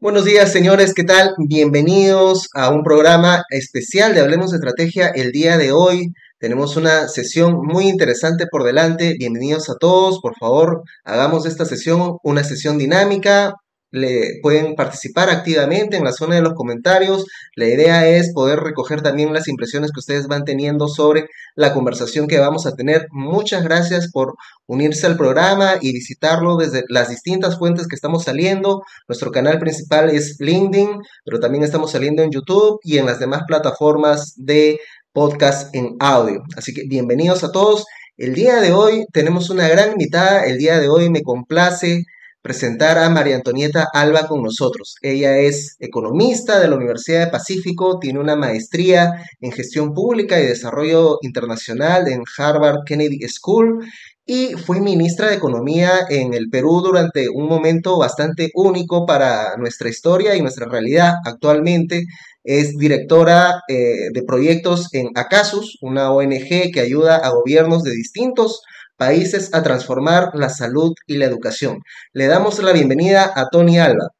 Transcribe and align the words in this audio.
Buenos 0.00 0.24
días, 0.24 0.52
señores, 0.52 0.94
¿qué 0.94 1.02
tal? 1.02 1.34
Bienvenidos 1.38 2.46
a 2.54 2.70
un 2.70 2.84
programa 2.84 3.42
especial 3.50 4.14
de 4.14 4.20
Hablemos 4.20 4.52
de 4.52 4.58
Estrategia 4.58 5.08
el 5.08 5.32
día 5.32 5.58
de 5.58 5.72
hoy. 5.72 6.12
Tenemos 6.38 6.76
una 6.76 7.08
sesión 7.08 7.66
muy 7.66 7.88
interesante 7.88 8.46
por 8.48 8.62
delante. 8.62 9.16
Bienvenidos 9.18 9.68
a 9.70 9.74
todos. 9.74 10.20
Por 10.20 10.36
favor, 10.38 10.82
hagamos 11.02 11.46
esta 11.46 11.64
sesión 11.64 12.18
una 12.22 12.44
sesión 12.44 12.78
dinámica 12.78 13.54
le 13.90 14.38
pueden 14.42 14.74
participar 14.74 15.30
activamente 15.30 15.96
en 15.96 16.04
la 16.04 16.12
zona 16.12 16.34
de 16.34 16.42
los 16.42 16.54
comentarios. 16.54 17.24
La 17.56 17.66
idea 17.66 18.08
es 18.08 18.32
poder 18.32 18.60
recoger 18.60 19.02
también 19.02 19.32
las 19.32 19.48
impresiones 19.48 19.92
que 19.92 20.00
ustedes 20.00 20.26
van 20.26 20.44
teniendo 20.44 20.88
sobre 20.88 21.26
la 21.54 21.72
conversación 21.72 22.26
que 22.26 22.38
vamos 22.38 22.66
a 22.66 22.74
tener. 22.74 23.06
Muchas 23.10 23.64
gracias 23.64 24.10
por 24.12 24.34
unirse 24.66 25.06
al 25.06 25.16
programa 25.16 25.74
y 25.80 25.92
visitarlo 25.92 26.56
desde 26.56 26.84
las 26.88 27.08
distintas 27.08 27.58
fuentes 27.58 27.86
que 27.86 27.94
estamos 27.94 28.24
saliendo. 28.24 28.82
Nuestro 29.08 29.30
canal 29.30 29.58
principal 29.58 30.10
es 30.10 30.36
LinkedIn, 30.38 31.00
pero 31.24 31.40
también 31.40 31.64
estamos 31.64 31.90
saliendo 31.90 32.22
en 32.22 32.30
YouTube 32.30 32.80
y 32.82 32.98
en 32.98 33.06
las 33.06 33.18
demás 33.18 33.42
plataformas 33.46 34.34
de 34.36 34.78
podcast 35.12 35.74
en 35.74 35.96
audio. 35.98 36.42
Así 36.56 36.74
que 36.74 36.82
bienvenidos 36.86 37.42
a 37.42 37.52
todos. 37.52 37.86
El 38.18 38.34
día 38.34 38.60
de 38.60 38.72
hoy 38.72 39.06
tenemos 39.12 39.48
una 39.48 39.68
gran 39.68 39.92
invitada. 39.92 40.44
El 40.44 40.58
día 40.58 40.78
de 40.78 40.88
hoy 40.88 41.08
me 41.08 41.22
complace 41.22 42.04
presentar 42.48 42.96
a 42.96 43.10
María 43.10 43.36
Antonieta 43.36 43.88
Alba 43.92 44.26
con 44.26 44.42
nosotros. 44.42 44.94
Ella 45.02 45.36
es 45.36 45.76
economista 45.80 46.58
de 46.58 46.66
la 46.68 46.76
Universidad 46.76 47.26
de 47.26 47.30
Pacífico, 47.30 47.98
tiene 47.98 48.20
una 48.20 48.36
maestría 48.36 49.22
en 49.38 49.52
gestión 49.52 49.92
pública 49.92 50.40
y 50.40 50.46
desarrollo 50.46 51.18
internacional 51.20 52.08
en 52.08 52.22
Harvard 52.38 52.84
Kennedy 52.86 53.18
School 53.28 53.84
y 54.24 54.54
fue 54.54 54.80
ministra 54.80 55.28
de 55.28 55.34
Economía 55.34 56.06
en 56.08 56.32
el 56.32 56.48
Perú 56.48 56.80
durante 56.82 57.28
un 57.28 57.46
momento 57.48 57.98
bastante 57.98 58.50
único 58.54 59.04
para 59.04 59.58
nuestra 59.58 59.90
historia 59.90 60.34
y 60.34 60.40
nuestra 60.40 60.66
realidad. 60.66 61.16
Actualmente 61.26 62.06
es 62.44 62.78
directora 62.78 63.60
eh, 63.68 64.08
de 64.10 64.22
proyectos 64.22 64.88
en 64.94 65.08
ACASUS, 65.14 65.76
una 65.82 66.12
ONG 66.12 66.72
que 66.72 66.80
ayuda 66.80 67.16
a 67.16 67.28
gobiernos 67.28 67.82
de 67.82 67.90
distintos 67.90 68.62
países 68.98 69.54
a 69.54 69.62
transformar 69.62 70.32
la 70.34 70.50
salud 70.50 70.92
y 71.06 71.16
la 71.16 71.24
educación. 71.24 71.82
Le 72.12 72.26
damos 72.26 72.58
la 72.58 72.72
bienvenida 72.72 73.32
a 73.34 73.48
Tony 73.48 73.78
Alba. 73.78 74.10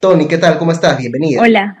Tony, 0.00 0.26
¿qué 0.26 0.38
tal? 0.38 0.58
¿Cómo 0.58 0.72
estás? 0.72 0.98
Bienvenida. 0.98 1.40
Hola. 1.40 1.78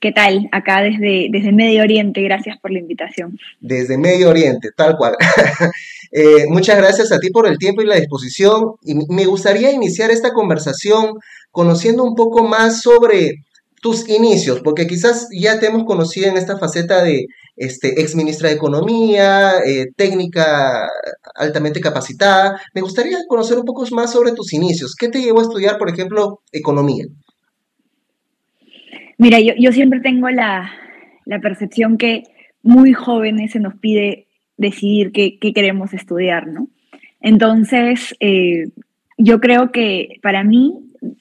¿Qué 0.00 0.12
tal? 0.12 0.48
Acá 0.52 0.82
desde, 0.82 1.28
desde 1.32 1.52
Medio 1.52 1.82
Oriente, 1.82 2.20
gracias 2.20 2.58
por 2.60 2.70
la 2.70 2.78
invitación. 2.78 3.38
Desde 3.60 3.96
Medio 3.96 4.28
Oriente, 4.28 4.68
tal 4.76 4.96
cual. 4.96 5.16
Eh, 6.12 6.46
muchas 6.48 6.78
gracias 6.78 7.10
a 7.10 7.18
ti 7.18 7.30
por 7.30 7.48
el 7.48 7.58
tiempo 7.58 7.82
y 7.82 7.84
la 7.84 7.96
disposición. 7.96 8.74
Y 8.82 8.94
me 9.12 9.26
gustaría 9.26 9.72
iniciar 9.72 10.10
esta 10.12 10.32
conversación 10.32 11.14
conociendo 11.50 12.04
un 12.04 12.14
poco 12.14 12.44
más 12.44 12.80
sobre 12.80 13.42
tus 13.82 14.08
inicios, 14.08 14.60
porque 14.60 14.86
quizás 14.86 15.26
ya 15.32 15.58
te 15.58 15.66
hemos 15.66 15.84
conocido 15.84 16.28
en 16.28 16.36
esta 16.36 16.58
faceta 16.58 17.02
de 17.02 17.26
este, 17.56 18.00
ex 18.00 18.14
ministra 18.14 18.48
de 18.48 18.54
Economía, 18.54 19.52
eh, 19.66 19.86
técnica 19.96 20.88
altamente 21.34 21.80
capacitada. 21.80 22.60
Me 22.74 22.82
gustaría 22.82 23.18
conocer 23.28 23.58
un 23.58 23.64
poco 23.64 23.84
más 23.92 24.12
sobre 24.12 24.32
tus 24.32 24.52
inicios. 24.52 24.94
¿Qué 24.94 25.08
te 25.08 25.22
llevó 25.22 25.40
a 25.40 25.44
estudiar, 25.44 25.78
por 25.78 25.88
ejemplo, 25.88 26.40
economía? 26.52 27.06
Mira, 29.18 29.38
yo, 29.40 29.72
siempre 29.72 30.00
tengo 30.00 30.28
la, 30.28 30.70
percepción 31.40 31.96
que 31.96 32.24
muy 32.62 32.92
jóvenes 32.92 33.52
se 33.52 33.60
nos 33.60 33.74
pide 33.74 34.26
decidir 34.58 35.12
qué, 35.12 35.38
queremos 35.54 35.94
estudiar, 35.94 36.46
¿no? 36.46 36.68
Entonces, 37.20 38.14
eh, 38.20 38.66
yo 39.16 39.40
creo 39.40 39.72
que 39.72 40.18
para 40.22 40.44
mí 40.44 40.74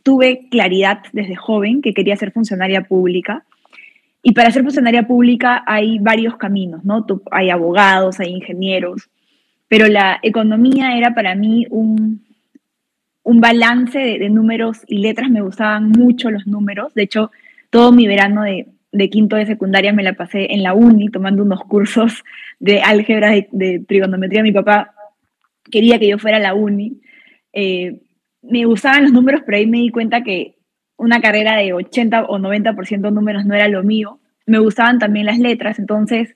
tuve 0.03 0.47
claridad 0.49 0.99
desde 1.13 1.35
joven 1.35 1.81
que 1.81 1.93
quería 1.93 2.15
ser 2.17 2.31
funcionaria 2.31 2.81
pública 2.81 3.45
y 4.27 4.31
para 4.31 4.49
ser 4.49 4.63
funcionaria 4.63 5.05
pública 5.05 5.63
hay 5.67 5.99
varios 5.99 6.35
caminos, 6.35 6.83
¿no? 6.83 7.05
Hay 7.29 7.51
abogados, 7.51 8.19
hay 8.19 8.31
ingenieros, 8.31 9.07
pero 9.67 9.87
la 9.87 10.17
economía 10.23 10.97
era 10.97 11.13
para 11.13 11.35
mí 11.35 11.67
un, 11.69 12.25
un 13.21 13.39
balance 13.39 13.99
de, 13.99 14.29
números 14.29 14.79
y 14.87 14.97
letras. 14.97 15.29
Me 15.29 15.41
gustaban 15.41 15.89
mucho 15.91 16.31
los 16.31 16.47
números. 16.47 16.91
De 16.95 17.03
hecho, 17.03 17.29
todo 17.69 17.91
mi 17.91 18.07
verano 18.07 18.41
de, 18.41 19.09
quinto 19.11 19.35
de 19.35 19.45
secundaria 19.45 19.93
me 19.93 20.01
la 20.01 20.13
pasé 20.13 20.51
en 20.55 20.63
la 20.63 20.73
uni 20.73 21.09
tomando 21.09 21.43
unos 21.43 21.61
cursos 21.61 22.23
de 22.59 22.81
álgebra, 22.81 23.29
de, 23.29 23.85
trigonometría. 23.87 24.41
Mi 24.41 24.51
papá 24.51 24.95
quería 25.69 25.99
que 25.99 26.07
yo 26.07 26.17
fuera 26.17 26.37
a 26.37 26.39
la 26.39 26.55
uni. 26.55 26.99
Eh, 27.53 28.01
me 28.41 28.65
gustaban 28.65 29.03
los 29.03 29.11
números, 29.11 29.43
pero 29.45 29.59
ahí 29.59 29.67
me 29.67 29.77
di 29.77 29.91
cuenta 29.91 30.23
que 30.23 30.54
una 30.97 31.21
carrera 31.21 31.57
de 31.57 31.73
80 31.73 32.25
o 32.25 32.37
90% 32.37 33.11
números 33.11 33.45
no 33.45 33.55
era 33.55 33.67
lo 33.67 33.83
mío. 33.83 34.19
Me 34.45 34.59
gustaban 34.59 34.99
también 34.99 35.25
las 35.25 35.39
letras, 35.39 35.79
entonces 35.79 36.35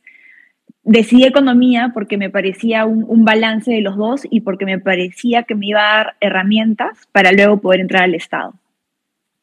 decidí 0.84 1.26
economía 1.26 1.92
porque 1.94 2.18
me 2.18 2.30
parecía 2.30 2.86
un, 2.86 3.24
balance 3.26 3.72
de 3.72 3.82
los 3.82 3.96
dos 3.96 4.22
y 4.30 4.42
porque 4.42 4.66
me 4.66 4.80
parecía 4.80 5.44
que 5.44 5.56
me 5.56 5.68
iba 5.68 5.80
a 5.80 5.98
dar 5.98 6.16
herramientas 6.20 6.98
para 7.12 7.32
luego 7.32 7.62
poder 7.62 7.82
entrar 7.82 8.04
al 8.04 8.16
Estado. 8.16 8.54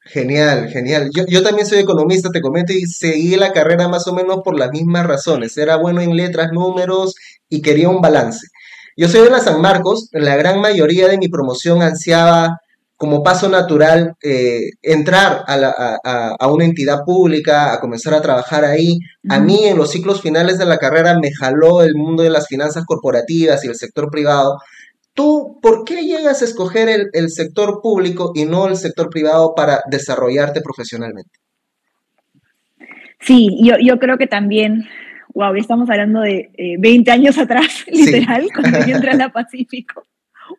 Genial, 0.00 0.68
genial. 0.68 1.10
Yo, 1.14 1.24
yo, 1.28 1.42
también 1.42 1.66
soy 1.66 1.80
economista, 1.80 2.30
te 2.30 2.40
comento, 2.40 2.72
y 2.72 2.86
seguí 2.86 3.34
la 3.34 3.52
carrera 3.52 3.88
más 3.88 4.06
o 4.06 4.14
menos 4.14 4.42
por 4.44 4.56
las 4.56 4.70
mismas 4.70 5.04
razones. 5.06 5.56
Era 5.58 5.76
bueno 5.76 6.00
en 6.00 6.16
letras, 6.16 6.52
números 6.52 7.16
y 7.48 7.60
quería 7.60 7.88
un 7.88 8.00
balance. 8.00 8.46
Yo 8.96 9.08
soy 9.08 9.24
de 9.24 9.30
la 9.30 9.40
San 9.40 9.60
Marcos, 9.60 10.08
la 10.12 10.36
gran 10.36 10.60
mayoría 10.60 11.08
de 11.08 11.18
mi 11.18 11.28
promoción 11.28 11.82
ansiaba 11.82 12.60
como 12.96 13.22
paso 13.22 13.48
natural 13.48 14.14
eh, 14.22 14.70
entrar 14.82 15.44
a, 15.46 16.48
una 16.48 16.64
entidad 16.64 17.04
pública, 17.04 17.74
a 17.74 17.80
comenzar 17.80 18.14
a 18.14 18.22
trabajar 18.22 18.64
ahí. 18.64 18.98
A 19.28 19.38
mí 19.38 19.64
en 19.64 19.76
los 19.76 19.90
ciclos 19.90 20.22
finales 20.22 20.58
de 20.58 20.64
la 20.64 20.78
carrera 20.78 21.18
me 21.18 21.30
jaló 21.32 21.82
el 21.82 21.94
mundo 21.94 22.22
de 22.22 22.30
las 22.30 22.46
finanzas 22.46 22.84
corporativas 22.86 23.62
y 23.64 23.68
el 23.68 23.74
sector 23.74 24.10
privado. 24.10 24.56
¿Tú 25.12 25.58
por 25.60 25.84
qué 25.84 26.04
llegas 26.04 26.40
a 26.40 26.46
escoger 26.46 26.88
el, 27.12 27.30
sector 27.30 27.80
público 27.82 28.32
y 28.34 28.46
no 28.46 28.66
el 28.66 28.76
sector 28.76 29.10
privado 29.10 29.54
para 29.54 29.82
desarrollarte 29.90 30.62
profesionalmente? 30.62 31.30
Sí, 33.20 33.58
yo, 33.62 33.74
yo 33.78 33.98
creo 33.98 34.16
que 34.16 34.26
también, 34.26 34.84
wow, 35.34 35.54
estamos 35.54 35.90
hablando 35.90 36.20
de 36.20 36.50
20 36.78 37.10
eh, 37.10 37.12
años 37.12 37.38
atrás, 37.38 37.84
literal, 37.90 38.46
cuando 38.54 38.86
yo 38.86 38.96
entré 38.96 39.10
a 39.10 39.16
la 39.16 39.28
Pacífico 39.32 40.06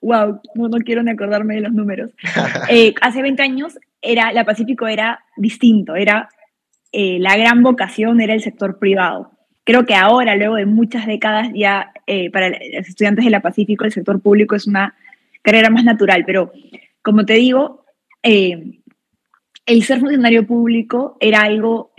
wow, 0.08 0.40
no, 0.56 0.78
quiero 0.80 1.04
ni 1.04 1.12
acordarme 1.12 1.56
de 1.56 1.62
los 1.62 1.74
números. 1.74 2.12
Eh, 2.70 2.94
hace 3.02 3.22
20 3.22 3.42
años 3.42 3.78
era, 4.02 4.32
la 4.32 4.44
Pacífico 4.44 4.88
era 4.88 5.24
distinto, 5.38 5.96
era 5.96 6.30
eh, 6.92 7.18
la 7.20 7.38
gran 7.38 7.64
vocación 7.64 8.20
era 8.20 8.34
el 8.34 8.42
sector 8.42 8.78
privado. 8.80 9.32
Creo 9.64 9.86
que 9.86 9.96
ahora, 9.96 10.36
luego 10.36 10.56
de 10.56 10.66
muchas 10.66 11.06
décadas, 11.06 11.50
ya 11.54 11.92
eh, 12.08 12.30
para 12.30 12.50
los 12.50 12.88
estudiantes 12.88 13.26
de 13.26 13.32
la 13.32 13.42
Pacífico 13.42 13.86
el 13.86 13.92
sector 13.92 14.22
público 14.22 14.56
es 14.56 14.68
una 14.68 14.96
carrera 15.42 15.70
más 15.70 15.84
natural, 15.84 16.24
pero 16.26 16.52
como 17.02 17.26
te 17.26 17.34
digo, 17.34 17.86
el 18.22 19.84
ser 19.84 20.00
funcionario 20.00 20.46
público 20.46 21.18
era 21.22 21.42
algo 21.42 21.92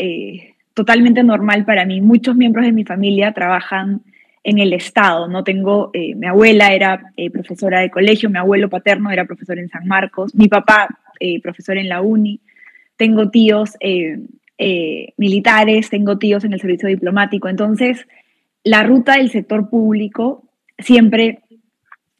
totalmente 0.74 1.22
normal 1.22 1.64
para 1.64 1.86
mí. 1.86 2.00
Muchos 2.00 2.36
miembros 2.36 2.66
de 2.66 2.72
mi 2.72 2.84
familia 2.84 3.32
trabajan 3.32 4.02
en 4.44 4.59
el 4.59 4.72
Estado. 4.72 5.28
No 5.28 5.44
tengo, 5.44 5.91
eh, 5.93 6.15
mi 6.15 6.26
abuela 6.26 6.72
era 6.72 7.12
eh, 7.16 7.31
profesora 7.31 7.81
de 7.81 7.91
colegio, 7.91 8.31
mi 8.31 8.38
abuelo 8.38 8.69
paterno 8.69 9.10
era 9.10 9.25
profesor 9.25 9.59
en 9.59 9.69
San 9.69 9.87
Marcos, 9.87 10.34
mi 10.34 10.49
papá 10.49 10.88
eh, 11.21 11.41
profesor 11.41 11.76
en 11.76 11.88
la 11.88 12.00
uni, 12.00 12.41
tengo 12.97 13.31
tíos 13.31 13.77
militares, 15.16 15.88
tengo 15.88 16.19
tíos 16.19 16.44
en 16.44 16.53
el 16.53 16.60
servicio 16.60 16.88
diplomático. 16.88 17.48
Entonces, 17.48 18.09
la 18.65 18.82
ruta 18.82 19.16
del 19.16 19.31
sector 19.31 19.71
público 19.71 20.43
siempre 20.78 21.41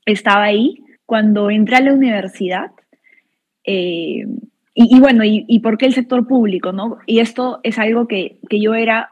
estaba 0.07 0.45
ahí. 0.45 0.85
Cuando 1.05 1.51
entré 1.51 1.77
a 1.77 1.81
la 1.81 1.95
universidad, 1.95 2.71
y, 3.65 5.01
bueno, 5.01 5.25
y, 5.25 5.59
por 5.59 5.79
qué 5.79 5.87
el 5.87 5.95
sector 5.95 6.29
público? 6.29 6.71
¿no? 6.71 6.99
Y 7.07 7.19
esto 7.19 7.59
es 7.65 7.77
algo 7.77 8.07
que, 8.07 8.39
que 8.49 8.61
yo 8.61 8.75
era 8.75 9.11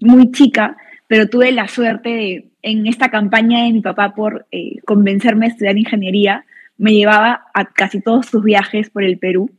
muy 0.00 0.30
chica, 0.32 0.78
pero 1.08 1.28
tuve 1.28 1.50
la 1.50 1.66
suerte 1.66 2.10
de, 2.10 2.48
en 2.62 2.86
esta 2.86 3.10
campaña 3.10 3.64
de 3.64 3.72
mi 3.72 3.80
papá 3.80 4.14
por 4.14 4.46
eh, 4.52 4.76
convencerme 4.84 5.46
a 5.46 5.48
estudiar 5.48 5.76
ingeniería, 5.76 6.44
me 6.76 6.92
llevaba 6.92 7.46
a 7.54 7.64
casi 7.64 8.00
todos 8.00 8.26
sus 8.26 8.44
viajes 8.44 8.90
por 8.90 9.02
el 9.02 9.18
Perú. 9.18 9.50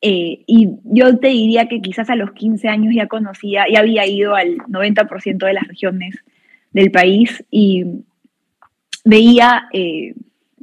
Eh, 0.00 0.42
y 0.46 0.70
yo 0.84 1.18
te 1.18 1.28
diría 1.28 1.68
que 1.68 1.82
quizás 1.82 2.08
a 2.08 2.16
los 2.16 2.32
15 2.32 2.68
años 2.68 2.94
ya 2.94 3.06
conocía, 3.06 3.66
ya 3.70 3.80
había 3.80 4.06
ido 4.06 4.34
al 4.34 4.56
90% 4.56 5.46
de 5.46 5.52
las 5.52 5.68
regiones 5.68 6.16
del 6.72 6.90
país 6.90 7.44
y 7.50 7.84
veía 9.04 9.68
eh, 9.74 10.14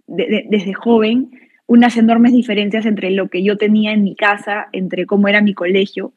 desde 0.08 0.74
joven 0.74 1.30
unas 1.68 1.96
enormes 1.96 2.34
diferencias 2.34 2.88
entre 2.88 3.12
lo 3.12 3.30
que 3.30 3.44
yo 3.44 3.58
tenía 3.58 3.92
en 3.92 4.04
mi 4.04 4.16
casa, 4.16 4.68
entre 4.72 5.06
cómo 5.06 5.28
era 5.28 5.42
mi 5.42 5.54
colegio 5.54 6.14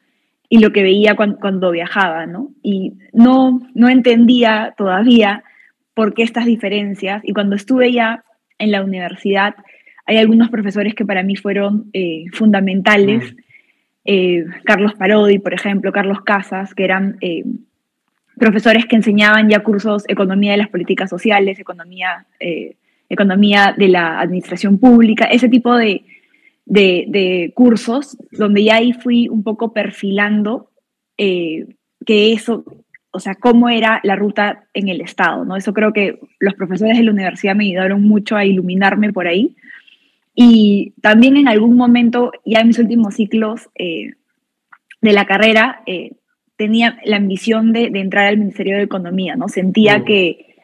y 0.53 0.59
lo 0.59 0.73
que 0.73 0.83
veía 0.83 1.15
cuando, 1.15 1.71
viajaba, 1.71 2.25
¿no? 2.25 2.49
Y 2.61 2.95
no, 3.13 3.61
no 3.73 3.87
entendía 3.87 4.73
todavía 4.77 5.45
por 5.93 6.13
qué 6.13 6.23
estas 6.23 6.45
diferencias. 6.45 7.21
Y 7.23 7.31
cuando 7.31 7.55
estuve 7.55 7.93
ya 7.93 8.25
en 8.59 8.71
la 8.71 8.83
universidad, 8.83 9.55
hay 10.05 10.17
algunos 10.17 10.49
profesores 10.49 10.93
que 10.93 11.05
para 11.05 11.23
mí 11.23 11.37
fueron 11.37 11.89
eh, 11.93 12.25
fundamentales. 12.33 13.31
Mm. 13.31 13.37
Eh, 14.03 14.45
Carlos 14.65 14.93
Parodi, 14.95 15.39
por 15.39 15.53
ejemplo, 15.53 15.93
Carlos 15.93 16.19
Casas, 16.19 16.75
que 16.75 16.83
eran 16.83 17.15
eh, 17.21 17.45
profesores 18.37 18.85
que 18.87 18.97
enseñaban 18.97 19.47
ya 19.47 19.59
cursos 19.63 20.03
economía 20.09 20.51
de 20.51 20.57
las 20.57 20.67
políticas 20.67 21.09
sociales, 21.09 21.59
economía, 21.59 22.25
economía 23.07 23.73
de 23.77 23.87
la 23.87 24.19
administración 24.19 24.79
pública, 24.79 25.27
ese 25.27 25.47
tipo 25.47 25.77
de, 25.77 26.03
de, 26.65 27.51
cursos 27.55 28.17
donde 28.31 28.63
ya 28.63 28.75
ahí 28.75 28.93
fui 28.93 29.27
un 29.27 29.43
poco 29.43 29.73
perfilando 29.73 30.71
que 32.05 32.33
eso, 32.33 32.65
o 33.11 33.19
sea, 33.19 33.35
cómo 33.35 33.69
era 33.69 33.99
la 34.03 34.15
ruta 34.15 34.65
en 34.73 34.87
el 34.87 35.01
Estado, 35.01 35.45
¿no? 35.45 35.55
Eso 35.55 35.73
creo 35.73 35.93
que 35.93 36.19
los 36.39 36.53
profesores 36.55 36.97
de 36.97 37.03
la 37.03 37.11
universidad 37.11 37.55
me 37.55 37.65
ayudaron 37.65 38.01
mucho 38.03 38.35
a 38.35 38.45
iluminarme 38.45 39.11
por 39.11 39.27
ahí. 39.27 39.55
Y 40.33 40.93
también 41.01 41.35
en 41.35 41.47
algún 41.49 41.75
momento, 41.75 42.31
ya 42.45 42.61
en 42.61 42.67
mis 42.67 42.79
últimos 42.79 43.15
ciclos 43.15 43.69
eh, 43.75 44.13
de 45.01 45.13
la 45.13 45.25
carrera, 45.25 45.83
eh, 45.85 46.13
tenía 46.55 46.99
la 47.03 47.17
ambición 47.17 47.73
de, 47.73 47.91
entrar 47.93 48.27
al 48.27 48.37
Ministerio 48.37 48.77
de 48.77 48.83
Economía, 48.83 49.35
¿no? 49.35 49.49
Sentía 49.49 50.05
que, 50.05 50.55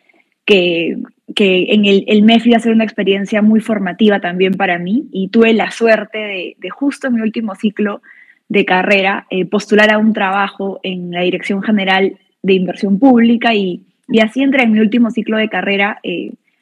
que, 0.46 0.98
que, 1.38 1.68
en 1.70 1.86
el, 1.86 2.24
MEF 2.24 2.48
iba 2.48 2.58
a 2.58 2.60
ser 2.60 2.72
una 2.74 2.84
experiencia 2.84 3.44
muy 3.44 3.60
formativa 3.60 4.20
también 4.20 4.56
para 4.56 4.80
mí 4.80 5.08
y 5.12 5.28
tuve 5.28 5.54
la 5.54 5.70
suerte 5.70 6.18
de, 6.18 6.56
de 6.58 6.70
justo 6.72 7.08
en 7.08 7.14
mi 7.14 7.22
último 7.22 7.54
ciclo 7.54 8.02
de 8.50 8.66
carrera 8.66 9.28
eh, 9.30 9.46
postular 9.46 9.92
a 9.92 10.00
un 10.00 10.14
trabajo 10.14 10.80
en 10.82 11.12
la 11.12 11.22
Dirección 11.22 11.62
General 11.62 12.18
de 12.42 12.54
Inversión 12.54 12.98
Pública 12.98 13.54
y, 13.54 13.86
así 14.20 14.42
entré 14.42 14.64
en 14.64 14.72
mi 14.72 14.80
último 14.80 15.12
ciclo 15.12 15.38
de 15.38 15.48
carrera. 15.48 16.02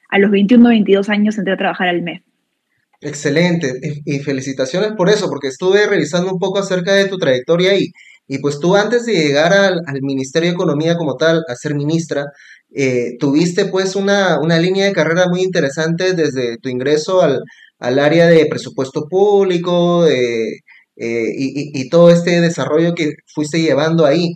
a 0.10 0.20
los 0.20 0.30
21 0.30 0.68
22 0.68 1.08
años 1.10 1.38
entré 1.38 1.54
a 1.54 1.58
trabajar 1.58 1.88
al 1.88 2.02
MEF. 2.02 2.22
Excelente, 3.00 3.72
y, 4.04 4.20
felicitaciones 4.20 4.92
por 4.98 5.10
eso, 5.10 5.30
porque 5.30 5.48
estuve 5.48 5.88
revisando 5.88 6.34
un 6.34 6.40
poco 6.40 6.60
acerca 6.60 6.94
de 6.96 7.08
tu 7.08 7.18
trayectoria 7.18 7.78
y, 7.78 7.94
y 8.28 8.40
pues 8.40 8.60
tú 8.60 8.76
antes 8.76 9.06
de 9.06 9.14
llegar 9.14 9.54
al, 9.54 9.82
Ministerio 10.02 10.50
de 10.50 10.56
Economía 10.56 10.98
como 10.98 11.16
tal, 11.16 11.44
a 11.48 11.56
ser 11.56 11.76
ministra, 11.76 12.26
eh, 12.74 13.18
tuviste 13.20 13.66
pues 13.66 13.96
una, 13.96 14.40
una, 14.42 14.58
línea 14.58 14.86
de 14.86 14.94
carrera 14.94 15.28
muy 15.30 15.42
interesante 15.42 16.14
desde 16.14 16.58
tu 16.58 16.70
ingreso 16.70 17.22
al, 17.22 17.42
al 17.80 18.00
área 18.00 18.28
de 18.28 18.46
presupuesto 18.48 19.08
público 19.08 20.08
eh, 20.08 20.62
y, 20.98 21.80
y, 21.80 21.90
todo 21.90 22.10
este 22.10 22.42
desarrollo 22.42 22.96
que 22.96 23.14
fuiste 23.28 23.62
llevando 23.62 24.06
ahí. 24.06 24.34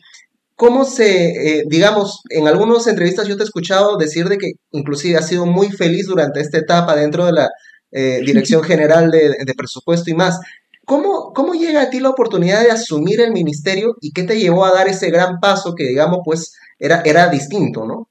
¿Cómo 0.56 0.86
se, 0.86 1.60
eh, 1.60 1.64
digamos, 1.68 2.20
en 2.30 2.48
algunas 2.48 2.86
entrevistas 2.88 3.28
yo 3.28 3.38
te 3.38 3.44
he 3.44 3.46
escuchado 3.46 3.98
decir 3.98 4.28
de 4.28 4.38
que 4.38 4.52
inclusive 4.72 5.18
has 5.18 5.28
sido 5.28 5.46
muy 5.46 5.70
feliz 5.70 6.06
durante 6.08 6.42
esta 6.42 6.58
etapa 6.58 6.96
dentro 6.96 7.26
de 7.26 7.32
la 7.34 7.50
Dirección 7.92 8.64
General 8.64 9.10
de, 9.10 9.54
Presupuesto 9.58 10.12
y 10.12 10.14
más. 10.14 10.40
¿Cómo, 10.90 11.34
¿Cómo 11.36 11.54
llega 11.54 11.84
a 11.84 11.90
ti 11.92 12.00
la 12.00 12.10
oportunidad 12.10 12.64
de 12.64 12.72
asumir 12.72 13.22
el 13.22 13.32
ministerio 13.32 13.96
y 14.02 14.12
qué 14.12 14.24
te 14.24 14.40
llevó 14.40 14.66
a 14.66 14.74
dar 14.74 14.88
ese 14.88 15.12
gran 15.12 15.40
paso 15.40 15.76
que, 15.76 15.84
digamos, 15.84 16.22
pues 16.26 16.60
era, 16.80 17.04
era 17.06 17.30
distinto, 17.30 17.86
¿no? 17.86 18.10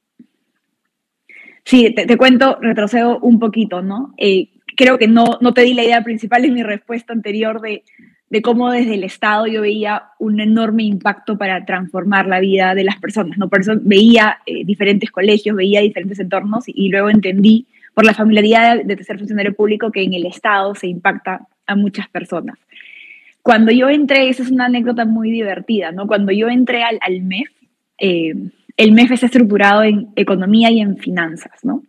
Sí, 1.64 1.92
te, 1.92 2.16
cuento, 2.16 2.56
retrocedo 2.60 3.18
un 3.18 3.40
poquito, 3.40 3.82
¿no? 3.82 4.14
Eh, 4.16 4.50
creo 4.76 4.96
que 4.96 5.08
no, 5.08 5.38
no 5.40 5.52
te 5.52 5.62
di 5.62 5.74
la 5.74 5.82
idea 5.82 6.04
principal 6.04 6.44
en 6.44 6.54
mi 6.54 6.62
respuesta 6.62 7.12
anterior 7.12 7.60
de, 7.60 7.82
de 8.30 8.42
cómo 8.42 8.70
desde 8.70 8.94
el 8.94 9.02
Estado 9.02 9.48
yo 9.48 9.62
veía 9.62 10.10
un 10.20 10.38
enorme 10.38 10.84
impacto 10.84 11.36
para 11.36 11.64
transformar 11.64 12.28
la 12.28 12.38
vida 12.38 12.76
de 12.76 12.84
las 12.84 13.00
personas, 13.00 13.38
¿no? 13.38 13.48
Por 13.48 13.62
eso 13.62 13.72
veía 13.80 14.38
eh, 14.46 14.64
diferentes 14.64 15.10
colegios, 15.10 15.56
veía 15.56 15.80
diferentes 15.80 16.20
entornos 16.20 16.62
y 16.68 16.90
luego 16.90 17.10
entendí 17.10 17.66
por 17.92 18.04
la 18.04 18.14
familiaridad 18.14 18.84
de, 18.84 19.02
ser 19.02 19.18
funcionario 19.18 19.52
público 19.52 19.90
que 19.90 20.04
en 20.04 20.14
el 20.14 20.26
Estado 20.26 20.76
se 20.76 20.86
impacta 20.86 21.48
a 21.66 21.74
muchas 21.74 22.08
personas. 22.08 22.56
Cuando 23.48 23.72
yo 23.72 23.88
entré, 23.88 24.28
esa 24.28 24.42
es 24.42 24.50
una 24.50 24.66
anécdota 24.66 25.06
muy 25.06 25.30
divertida, 25.30 25.90
¿no? 25.90 26.06
Cuando 26.06 26.32
yo 26.32 26.50
entré 26.50 26.82
al, 26.82 26.98
al 27.00 27.22
MEF, 27.22 27.48
eh, 27.96 28.34
el 28.76 28.92
MEF 28.92 29.12
está 29.12 29.24
estructurado 29.24 29.84
en 29.84 30.08
economía 30.16 30.70
y 30.70 30.80
en 30.80 30.98
finanzas, 30.98 31.64
¿no? 31.64 31.82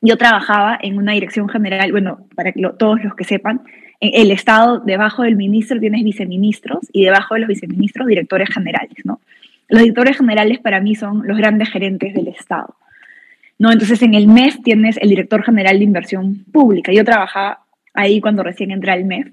Yo 0.00 0.16
trabajaba 0.16 0.76
en 0.82 0.98
una 0.98 1.12
dirección 1.12 1.48
general, 1.48 1.92
bueno, 1.92 2.26
para 2.34 2.50
que 2.50 2.60
todos 2.80 3.00
los 3.04 3.14
que 3.14 3.22
sepan, 3.22 3.62
el 4.00 4.32
Estado, 4.32 4.80
debajo 4.80 5.22
del 5.22 5.36
ministro 5.36 5.78
tienes 5.78 6.02
viceministros 6.02 6.80
y 6.92 7.04
debajo 7.04 7.34
de 7.34 7.42
los 7.42 7.48
viceministros 7.48 8.08
directores 8.08 8.48
generales, 8.52 8.96
¿no? 9.04 9.20
Los 9.68 9.82
directores 9.82 10.16
generales 10.16 10.58
para 10.58 10.80
mí 10.80 10.96
son 10.96 11.28
los 11.28 11.38
grandes 11.38 11.70
gerentes 11.70 12.12
del 12.12 12.26
Estado. 12.26 12.74
¿no? 13.56 13.70
Entonces 13.70 14.02
en 14.02 14.14
el 14.14 14.26
MEF 14.26 14.60
tienes 14.64 14.96
el 15.00 15.10
director 15.10 15.44
general 15.44 15.78
de 15.78 15.84
inversión 15.84 16.44
pública. 16.50 16.92
Yo 16.92 17.04
trabajaba 17.04 17.60
ahí 17.94 18.20
cuando 18.20 18.42
recién 18.42 18.72
entré 18.72 18.90
al 18.90 19.04
MEF, 19.04 19.28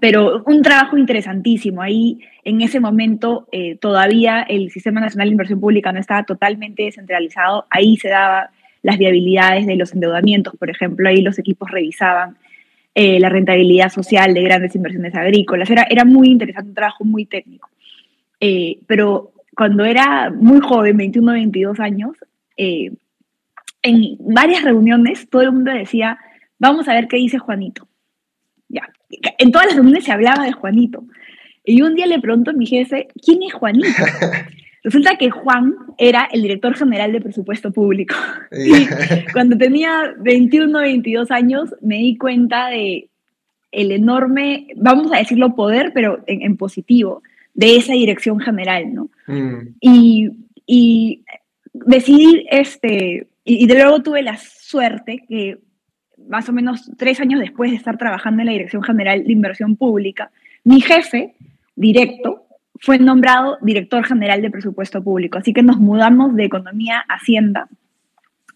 pero 0.00 0.42
un 0.46 0.62
trabajo 0.62 0.96
interesantísimo. 0.96 1.80
Ahí 1.80 2.18
en 2.44 2.60
ese 2.60 2.80
momento 2.80 3.48
eh, 3.52 3.76
todavía 3.76 4.42
el 4.42 4.70
Sistema 4.70 5.00
Nacional 5.00 5.28
de 5.28 5.32
Inversión 5.32 5.60
Pública 5.60 5.92
no 5.92 6.00
estaba 6.00 6.24
totalmente 6.24 6.82
descentralizado. 6.82 7.66
Ahí 7.70 7.96
se 7.96 8.08
daba 8.08 8.50
las 8.82 8.98
viabilidades 8.98 9.66
de 9.66 9.76
los 9.76 9.92
endeudamientos, 9.94 10.54
por 10.56 10.70
ejemplo, 10.70 11.08
ahí 11.08 11.20
los 11.20 11.38
equipos 11.38 11.70
revisaban 11.70 12.36
eh, 12.94 13.18
la 13.18 13.28
rentabilidad 13.28 13.90
social 13.90 14.32
de 14.32 14.42
grandes 14.42 14.74
inversiones 14.76 15.14
agrícolas. 15.14 15.68
Era, 15.70 15.86
era 15.90 16.04
muy 16.04 16.28
interesante, 16.28 16.68
un 16.68 16.74
trabajo 16.74 17.04
muy 17.04 17.26
técnico. 17.26 17.68
Eh, 18.38 18.78
pero 18.86 19.32
cuando 19.56 19.84
era 19.84 20.30
muy 20.30 20.60
joven, 20.60 20.96
21, 20.96 21.32
22 21.32 21.80
años, 21.80 22.16
en 22.56 24.16
varias 24.20 24.62
reuniones 24.62 25.28
todo 25.28 25.42
el 25.42 25.52
mundo 25.52 25.72
decía, 25.72 26.18
vamos 26.58 26.88
a 26.88 26.94
ver 26.94 27.08
qué 27.08 27.16
dice 27.16 27.38
Juanito. 27.38 27.88
En 29.38 29.52
todas 29.52 29.66
las 29.66 29.76
reuniones 29.76 30.04
se 30.04 30.12
hablaba 30.12 30.44
de 30.44 30.52
Juanito. 30.52 31.04
Y 31.64 31.82
un 31.82 31.94
día 31.94 32.06
le 32.06 32.20
pregunto 32.20 32.50
a 32.50 32.54
mi 32.54 32.66
jefe, 32.66 33.08
¿quién 33.24 33.42
es 33.42 33.52
Juanito? 33.52 33.88
Resulta 34.82 35.16
que 35.16 35.30
Juan 35.30 35.74
era 35.98 36.28
el 36.32 36.42
director 36.42 36.76
general 36.76 37.12
de 37.12 37.20
presupuesto 37.20 37.72
público. 37.72 38.14
Y 38.52 39.32
cuando 39.32 39.58
tenía 39.58 40.14
21, 40.18 40.78
22 40.78 41.30
años, 41.30 41.74
me 41.80 41.96
di 41.96 42.16
cuenta 42.16 42.68
de 42.68 43.08
el 43.72 43.90
enorme, 43.92 44.68
vamos 44.76 45.12
a 45.12 45.18
decirlo 45.18 45.54
poder, 45.54 45.92
pero 45.92 46.22
en, 46.26 46.56
positivo, 46.56 47.22
de 47.52 47.76
esa 47.76 47.92
dirección 47.92 48.38
general, 48.38 48.94
¿no? 48.94 49.10
Mm. 49.26 49.74
Y, 49.80 50.30
y 50.66 51.24
decidí 51.72 52.46
este, 52.50 53.26
y, 53.44 53.66
de 53.66 53.74
luego 53.74 54.02
tuve 54.02 54.22
la 54.22 54.36
suerte 54.38 55.24
que 55.28 55.58
más 56.28 56.48
o 56.48 56.52
menos 56.52 56.90
tres 56.96 57.20
años 57.20 57.40
después 57.40 57.70
de 57.70 57.76
estar 57.76 57.98
trabajando 57.98 58.42
en 58.42 58.46
la 58.46 58.52
Dirección 58.52 58.82
General 58.82 59.24
de 59.24 59.32
Inversión 59.32 59.76
Pública, 59.76 60.30
mi 60.64 60.80
jefe 60.80 61.34
directo 61.74 62.46
fue 62.80 62.98
nombrado 62.98 63.58
director 63.62 64.04
general 64.04 64.42
de 64.42 64.50
presupuesto 64.50 65.02
público. 65.02 65.38
Así 65.38 65.52
que 65.52 65.62
nos 65.62 65.78
mudamos 65.78 66.34
de 66.34 66.44
economía 66.44 67.04
a 67.08 67.14
hacienda. 67.14 67.68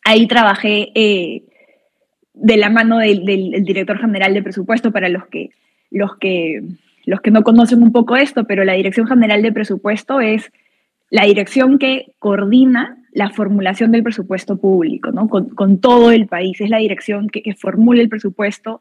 Ahí 0.04 0.26
trabajé 0.26 0.90
eh, 0.94 1.44
de 2.34 2.56
la 2.56 2.70
mano 2.70 2.98
del, 2.98 3.24
del, 3.24 3.64
director 3.64 3.98
general 3.98 4.34
de 4.34 4.42
presupuesto 4.42 4.92
para 4.92 5.08
los 5.08 5.26
que, 5.26 5.50
los, 5.90 6.16
que, 6.16 6.62
los 7.06 7.20
que 7.20 7.30
no 7.30 7.42
conocen 7.42 7.82
un 7.82 7.92
poco 7.92 8.16
esto, 8.16 8.44
pero 8.44 8.64
la 8.64 8.74
dirección 8.74 9.06
general 9.06 9.42
de 9.42 9.52
presupuesto 9.52 10.20
es 10.20 10.52
la 11.10 11.24
dirección 11.24 11.78
que 11.78 12.12
coordina 12.18 12.99
la 13.12 13.30
formulación 13.30 13.92
del 13.92 14.02
presupuesto 14.02 14.56
público, 14.56 15.10
¿no? 15.10 15.28
Con, 15.28 15.80
todo 15.80 16.12
el 16.12 16.26
país. 16.26 16.60
Es 16.60 16.70
la 16.70 16.78
dirección 16.78 17.28
que, 17.28 17.42
que, 17.42 17.54
formula 17.54 18.00
el 18.00 18.08
presupuesto, 18.08 18.80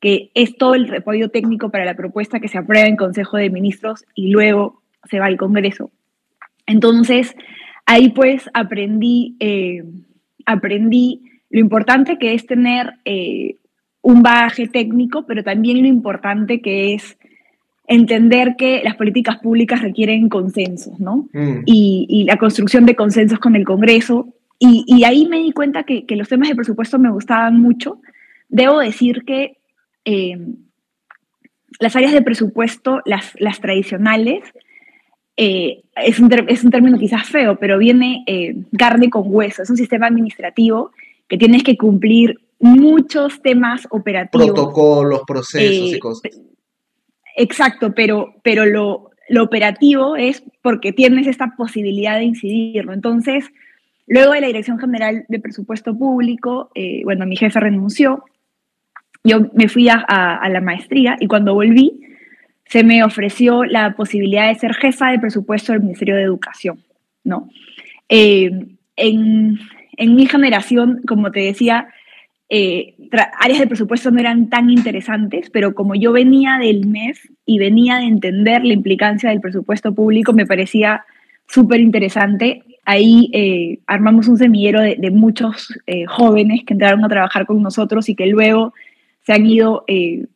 que 0.00 0.30
es 0.34 0.56
todo 0.56 0.74
el 0.74 0.94
apoyo 0.94 1.30
técnico 1.30 1.70
para 1.70 1.84
la 1.84 1.94
propuesta 1.94 2.40
que 2.40 2.48
se 2.48 2.58
aprueba 2.58 2.86
en 2.86 2.96
Consejo 2.96 3.36
de 3.36 3.50
Ministros 3.50 4.04
y 4.14 4.30
luego 4.30 4.82
se 5.08 5.18
va 5.18 5.26
al 5.26 5.36
Congreso. 5.36 5.90
Entonces, 6.66 7.34
ahí 7.86 8.10
pues 8.10 8.48
aprendí, 8.54 9.36
eh, 9.40 9.84
aprendí 10.46 11.22
lo 11.50 11.60
importante 11.60 12.18
que 12.18 12.34
es 12.34 12.46
tener 12.46 12.94
eh, 13.04 13.56
un 14.02 14.22
bagaje 14.22 14.68
técnico, 14.68 15.26
pero 15.26 15.42
también 15.42 15.82
lo 15.82 15.88
importante 15.88 16.60
que 16.60 16.94
es 16.94 17.18
entender 17.90 18.54
que 18.56 18.82
las 18.84 18.94
políticas 18.94 19.38
públicas 19.38 19.82
requieren 19.82 20.28
consensos, 20.28 20.98
¿no? 21.00 21.28
Mm. 21.32 21.62
Y, 21.66 22.24
la 22.24 22.36
construcción 22.36 22.86
de 22.86 22.94
consensos 22.94 23.40
con 23.40 23.56
el 23.56 23.64
Congreso. 23.64 24.32
Y, 24.60 25.02
ahí 25.04 25.26
me 25.26 25.40
di 25.40 25.50
cuenta 25.50 25.82
que, 25.82 26.04
los 26.10 26.28
temas 26.28 26.48
de 26.48 26.54
presupuesto 26.54 27.00
me 27.00 27.10
gustaban 27.10 27.60
mucho. 27.60 28.00
Debo 28.48 28.78
decir 28.78 29.24
que 29.26 29.58
eh, 30.04 30.38
las 31.80 31.96
áreas 31.96 32.12
de 32.12 32.22
presupuesto, 32.22 33.00
las, 33.06 33.32
las 33.40 33.60
tradicionales, 33.60 34.44
eh, 35.36 35.82
es, 35.96 36.20
un 36.20 36.30
es, 36.46 36.62
un 36.62 36.70
término 36.70 36.96
quizás 36.96 37.28
feo, 37.28 37.58
pero 37.58 37.76
viene 37.76 38.22
eh, 38.28 38.54
carne 38.78 39.10
con 39.10 39.24
hueso. 39.26 39.62
Es 39.62 39.70
un 39.70 39.76
sistema 39.76 40.06
administrativo 40.06 40.92
que 41.26 41.38
tienes 41.38 41.64
que 41.64 41.76
cumplir 41.76 42.38
muchos 42.60 43.42
temas 43.42 43.88
operativos. 43.90 44.46
Protocolos, 44.46 45.22
procesos 45.26 45.92
y 45.92 45.98
cosas 45.98 46.30
Exacto, 47.36 47.94
pero, 47.94 48.34
pero 48.42 48.66
lo, 48.66 49.10
operativo 49.42 50.16
es 50.16 50.42
porque 50.62 50.92
tienes 50.92 51.26
esta 51.26 51.54
posibilidad 51.56 52.18
de 52.18 52.24
incidirlo. 52.24 52.92
Entonces, 52.92 53.44
luego 54.06 54.32
de 54.32 54.40
la 54.40 54.46
Dirección 54.48 54.78
General 54.78 55.24
de 55.28 55.40
Presupuesto 55.40 55.96
Público, 55.96 56.70
eh, 56.74 57.02
bueno, 57.04 57.26
mi 57.26 57.36
jefe 57.36 57.60
renunció 57.60 58.24
yo 59.24 59.50
me 59.52 59.68
fui 59.68 59.88
a, 59.88 60.48
la 60.48 60.60
maestría 60.60 61.16
y 61.20 61.26
cuando 61.26 61.54
volví 61.54 62.00
se 62.66 62.84
me 62.84 63.02
ofreció 63.02 63.64
la 63.64 63.94
posibilidad 63.94 64.48
de 64.48 64.58
ser 64.58 64.74
jefa 64.74 65.10
de 65.10 65.18
presupuesto 65.18 65.72
del 65.72 65.82
Ministerio 65.82 66.16
de 66.16 66.22
Educación, 66.22 66.78
¿no? 67.24 67.50
Eh, 68.08 68.50
en, 68.96 69.58
en, 69.96 70.14
mi 70.14 70.26
generación, 70.26 71.02
como 71.06 71.32
te 71.32 71.40
decía, 71.40 71.88
eh, 72.50 72.94
áreas 73.38 73.60
de 73.60 73.66
presupuesto 73.66 74.10
no 74.10 74.20
eran 74.20 74.50
tan 74.50 74.68
interesantes, 74.70 75.48
pero 75.50 75.74
como 75.74 75.94
yo 75.94 76.12
venía 76.12 76.58
del 76.58 76.86
MEF 76.86 77.24
y 77.46 77.58
venía 77.58 77.96
de 77.96 78.04
entender 78.04 78.64
la 78.64 78.74
implicancia 78.74 79.30
del 79.30 79.40
presupuesto 79.40 79.94
público, 79.94 80.32
me 80.32 80.46
parecía 80.46 81.04
súper 81.46 81.80
interesante. 81.80 82.62
Ahí 82.84 83.30
eh, 83.32 83.78
armamos 83.86 84.28
un 84.28 84.36
semillero 84.36 84.80
de, 84.80 84.96
de 84.96 85.10
muchos 85.10 85.68
jóvenes 86.08 86.62
que 86.66 86.74
entraron 86.74 87.04
a 87.04 87.08
trabajar 87.08 87.46
con 87.46 87.62
nosotros 87.62 88.08
y 88.08 88.14
que 88.14 88.26
luego 88.26 88.74
se 89.22 89.32
han 89.32 89.46
ido 89.46 89.84
eh, 89.86 90.26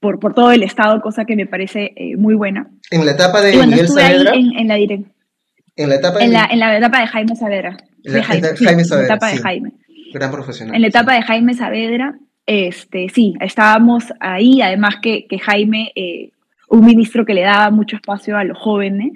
por, 0.00 0.18
por 0.18 0.34
todo 0.34 0.52
el 0.52 0.62
estado, 0.62 1.00
cosa 1.00 1.24
que 1.24 1.36
me 1.36 1.46
parece 1.46 1.92
eh, 1.96 2.16
muy 2.16 2.34
buena. 2.34 2.68
En 2.90 3.04
la 3.04 3.12
etapa 3.12 3.40
de 3.40 3.56
Miguel 3.56 3.88
Saavedra. 3.88 4.34
En, 4.34 4.56
en, 4.56 4.68
la 4.68 4.76
en 4.78 5.88
la 5.88 5.94
etapa 5.94 6.18
de... 6.18 6.24
En 6.24 6.32
la, 6.32 6.48
en 6.50 6.58
la 6.58 6.78
etapa 6.78 7.00
de 7.00 7.06
Jaime 7.06 7.36
Saavedra. 7.36 7.76
de 8.02 8.22
Jaime, 8.22 8.48
Jaime 8.56 8.84
Saavedra. 8.84 9.04
En 9.04 9.08
la 9.08 9.14
etapa 9.14 9.30
de 9.30 9.38
Jaime. 9.38 9.72
Gran 10.12 10.30
profesional. 10.30 10.74
En 10.74 10.82
la 10.82 10.88
etapa 10.88 11.14
de 11.14 11.22
Jaime 11.22 11.54
Saavedra, 11.54 12.18
este, 12.46 13.08
sí, 13.08 13.34
estábamos 13.40 14.04
ahí, 14.20 14.60
además 14.62 14.96
que, 15.02 15.26
que 15.26 15.38
Jaime 15.38 15.92
eh, 15.94 16.30
un 16.68 16.84
ministro 16.84 17.24
que 17.24 17.34
le 17.34 17.42
daba 17.42 17.70
mucho 17.70 17.96
espacio 17.96 18.36
a 18.36 18.44
los 18.44 18.58
jóvenes. 18.58 19.12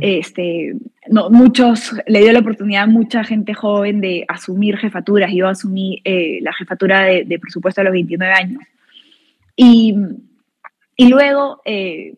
Este, 0.00 0.74
no, 1.08 1.28
muchos, 1.30 1.94
le 2.06 2.20
dio 2.20 2.32
la 2.32 2.38
oportunidad 2.38 2.84
a 2.84 2.86
mucha 2.86 3.22
gente 3.22 3.52
joven 3.52 4.00
de 4.00 4.24
asumir 4.28 4.78
jefaturas. 4.78 5.30
Yo 5.32 5.48
asumí 5.48 6.00
eh, 6.04 6.38
la 6.40 6.52
jefatura 6.54 7.02
de, 7.02 7.38
presupuesto 7.38 7.82
a 7.82 7.84
los 7.84 7.92
29 7.92 8.32
años. 8.32 8.62
Y, 9.56 9.94
y 10.96 11.08
luego 11.08 11.60
eh, 11.64 12.14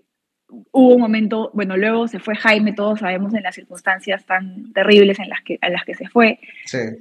hubo 0.73 0.95
un 0.95 1.01
momento, 1.01 1.51
bueno, 1.55 1.77
luego 1.77 2.09
se 2.09 2.19
fue 2.19 2.37
Jaime, 2.37 2.73
todos 2.73 3.01
sabemos 3.01 3.35
en 3.35 3.43
las 3.43 3.55
circunstancias 3.55 4.25
tan 4.25 4.73
terribles 4.73 5.19
en 5.19 5.29
las 5.29 5.43
que, 5.43 5.59
las 5.63 5.85
que 5.85 5.95
se 5.95 6.09
fue. 6.09 6.39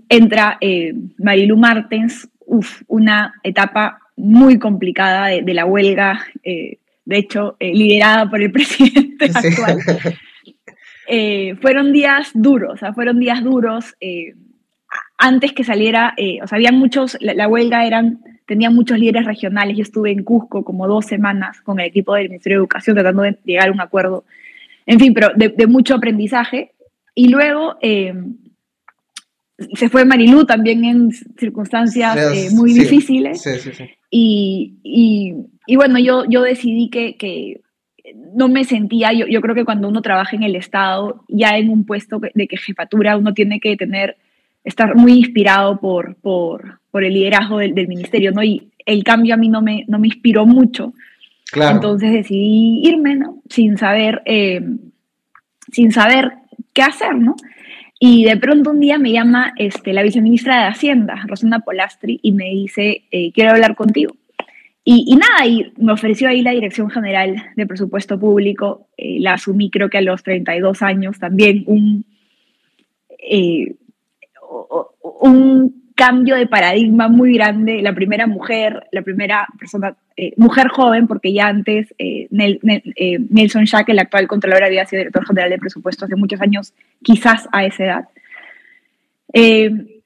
Entra 0.09 0.57
eh, 0.62 0.93
Marilu 1.17 1.57
Martens, 1.57 2.29
uf, 2.45 2.81
una 2.88 3.33
etapa 3.43 4.00
muy 4.15 4.59
complicada 4.59 5.27
de, 5.27 5.41
de 5.41 5.53
la 5.53 5.65
huelga. 5.65 6.25
Eh, 6.43 6.79
de 7.03 7.17
hecho, 7.17 7.55
eh, 7.59 7.74
liderada 7.74 8.29
por 8.29 8.41
el 8.41 8.51
presidente 8.53 9.25
actual. 9.33 9.79
Eh, 11.07 11.55
fueron 11.62 11.93
días 11.93 12.31
duros, 12.33 12.74
o 12.74 12.77
sea, 12.77 12.93
fueron 12.93 13.19
días 13.19 13.43
duros. 13.43 13.93
Antes 15.17 15.53
que 15.53 15.63
saliera, 15.63 16.15
o 16.41 16.47
sea, 16.47 16.55
habían 16.55 16.79
muchos, 16.79 17.17
la, 17.21 17.47
huelga 17.47 17.85
eran, 17.85 18.21
tenía 18.46 18.70
muchos 18.70 19.00
líderes 19.00 19.25
regionales. 19.25 19.78
Yo 19.78 19.84
estuve 19.84 20.12
en 20.12 20.24
Cusco 20.24 20.64
como 20.64 20.88
dos 20.88 21.06
semanas 21.06 21.62
con 21.62 21.80
el 21.80 21.88
equipo 21.88 22.16
del 22.16 22.30
Ministerio 22.30 22.58
de 22.58 22.62
Educación 22.62 22.96
tratando 22.96 23.24
de 23.24 23.38
llegar 23.44 23.70
a 23.70 23.72
un 23.72 23.82
acuerdo. 23.82 24.25
En 24.86 25.00
fin, 25.00 25.14
pero 25.14 25.30
de, 25.36 25.68
mucho 25.68 25.96
aprendizaje. 25.96 26.72
Y 27.14 27.30
luego 27.30 27.78
se 29.74 29.90
fue 29.90 30.06
Marilú 30.06 30.46
también 30.46 30.84
en 30.86 31.12
circunstancias 31.12 32.54
muy 32.54 32.74
difíciles. 32.74 33.42
Sí, 33.42 33.58
sí, 33.60 33.72
sí. 33.74 33.86
Y, 34.12 35.48
y 35.68 35.75
bueno, 35.75 36.00
yo, 36.00 36.25
yo 36.30 36.42
decidí 36.42 36.90
que, 36.90 37.16
que 37.16 37.62
no 38.34 38.48
me 38.48 38.64
sentía, 38.64 39.14
yo, 39.14 39.25
yo, 39.28 39.42
creo 39.42 39.56
que 39.56 39.66
cuando 39.66 39.88
uno 39.88 40.02
trabaja 40.02 40.36
en 40.36 40.44
el 40.44 40.56
Estado, 40.56 41.24
ya 41.28 41.58
en 41.58 41.70
un 41.70 41.86
puesto 41.86 42.20
de 42.34 42.48
que 42.48 42.58
jefatura, 42.58 43.18
uno 43.18 43.34
tiene 43.34 43.60
que 43.60 43.75
tener, 43.78 44.18
estar 44.64 44.96
muy 44.96 45.14
inspirado 45.14 45.80
por, 45.80 46.16
por, 46.16 46.80
por 46.96 47.04
el 47.04 47.14
liderazgo 47.14 47.58
del, 47.58 47.75
del, 47.75 47.90
ministerio, 47.90 48.32
¿no? 48.32 48.42
Y 48.42 48.72
el 48.86 49.04
cambio 49.04 49.34
a 49.34 49.38
mí 49.38 49.50
no 49.50 49.62
me, 49.62 49.84
no 49.90 50.00
me 50.00 50.08
inspiró 50.08 50.46
mucho. 50.46 50.94
Claro. 51.52 51.75
Entonces 51.75 52.14
decidí 52.14 52.88
irme, 52.88 53.18
¿no? 53.18 53.40
Sin 53.50 53.78
saber, 53.78 54.22
eh, 54.24 54.62
sin 55.74 55.92
saber 55.92 56.32
qué 56.72 56.84
hacer, 56.84 57.14
¿no? 57.16 57.36
Y 58.00 58.24
de 58.24 58.38
pronto 58.38 58.72
un 58.72 58.80
día 58.80 58.98
me 58.98 59.12
llama 59.12 59.54
este, 59.58 59.92
la 59.92 60.04
viceministra 60.04 60.62
de 60.62 60.68
Hacienda, 60.68 61.22
Rosana 61.28 61.60
Polastri, 61.60 62.22
y 62.24 62.32
me 62.32 62.46
dice, 62.46 63.04
eh, 63.12 63.34
quiero 63.34 63.52
hablar 63.52 63.75
contigo. 63.75 64.16
Y, 64.86 65.18
nada, 65.18 65.46
y 65.46 65.74
me 65.75 65.92
ofreció 65.92 66.30
ahí 66.30 66.44
la 66.44 66.52
Dirección 66.52 66.90
General 66.90 67.36
de 67.58 67.68
Presupuesto 67.68 68.18
Público, 68.18 68.88
eh, 68.96 69.18
la 69.20 69.34
asumí 69.34 69.70
creo 69.70 69.90
que 69.90 69.98
a 69.98 70.02
los 70.02 70.24
32 70.24 70.82
años, 70.82 71.20
también 71.20 71.66
un, 71.68 72.06
un 75.02 75.85
cambio 75.96 76.36
de 76.36 76.46
paradigma 76.46 77.08
muy 77.08 77.36
grande, 77.36 77.82
la 77.82 77.96
primera 77.96 78.28
mujer, 78.28 78.88
la 78.92 79.02
primera 79.02 79.48
persona, 79.58 79.96
eh, 80.18 80.34
mujer 80.38 80.68
joven, 80.68 81.08
porque 81.08 81.34
ya 81.34 81.48
antes 81.48 81.94
Nelson 82.30 83.66
Schack, 83.66 83.90
el 83.90 84.00
actual 84.00 84.28
Contralor, 84.28 84.64
había 84.64 84.86
sido 84.86 85.00
director 85.00 85.25
general 85.25 85.50
de 85.50 85.58
presupuesto 85.58 86.06
hace 86.06 86.16
muchos 86.16 86.42
años, 86.42 86.74
quizás 87.02 87.48
a 87.52 87.66
esa 87.66 87.84
edad. 87.84 88.06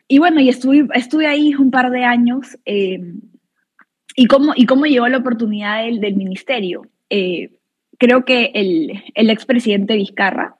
y 0.07 0.19
bueno, 0.19 0.39
y 0.39 0.49
estuve, 0.49 0.87
estuve 0.93 1.27
ahí 1.27 1.53
un 1.55 1.71
par 1.71 1.89
de 1.91 2.03
años 2.03 2.57
¿Y 4.19 4.25
cómo, 4.25 4.51
y 4.53 4.65
cómo 4.65 4.85
llegó 4.85 5.07
la 5.07 5.19
oportunidad 5.19 5.85
del, 5.85 6.01
del 6.01 6.15
ministerio? 6.15 6.85
Eh, 7.09 7.51
creo 7.97 8.25
que 8.25 8.51
el, 8.53 9.01
el 9.13 9.29
expresidente 9.29 9.95
Vizcarra, 9.95 10.57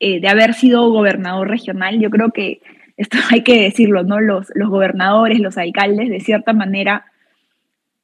eh, 0.00 0.18
de 0.18 0.28
haber 0.28 0.54
sido 0.54 0.90
gobernador 0.90 1.46
regional, 1.48 2.00
yo 2.00 2.08
creo 2.08 2.30
que 2.30 2.62
esto 3.02 3.18
hay 3.30 3.42
que 3.42 3.62
decirlo, 3.62 4.04
¿no? 4.04 4.20
Los, 4.20 4.52
los 4.54 4.70
gobernadores, 4.70 5.40
los 5.40 5.58
alcaldes, 5.58 6.08
de 6.08 6.20
cierta 6.20 6.52
manera, 6.52 7.06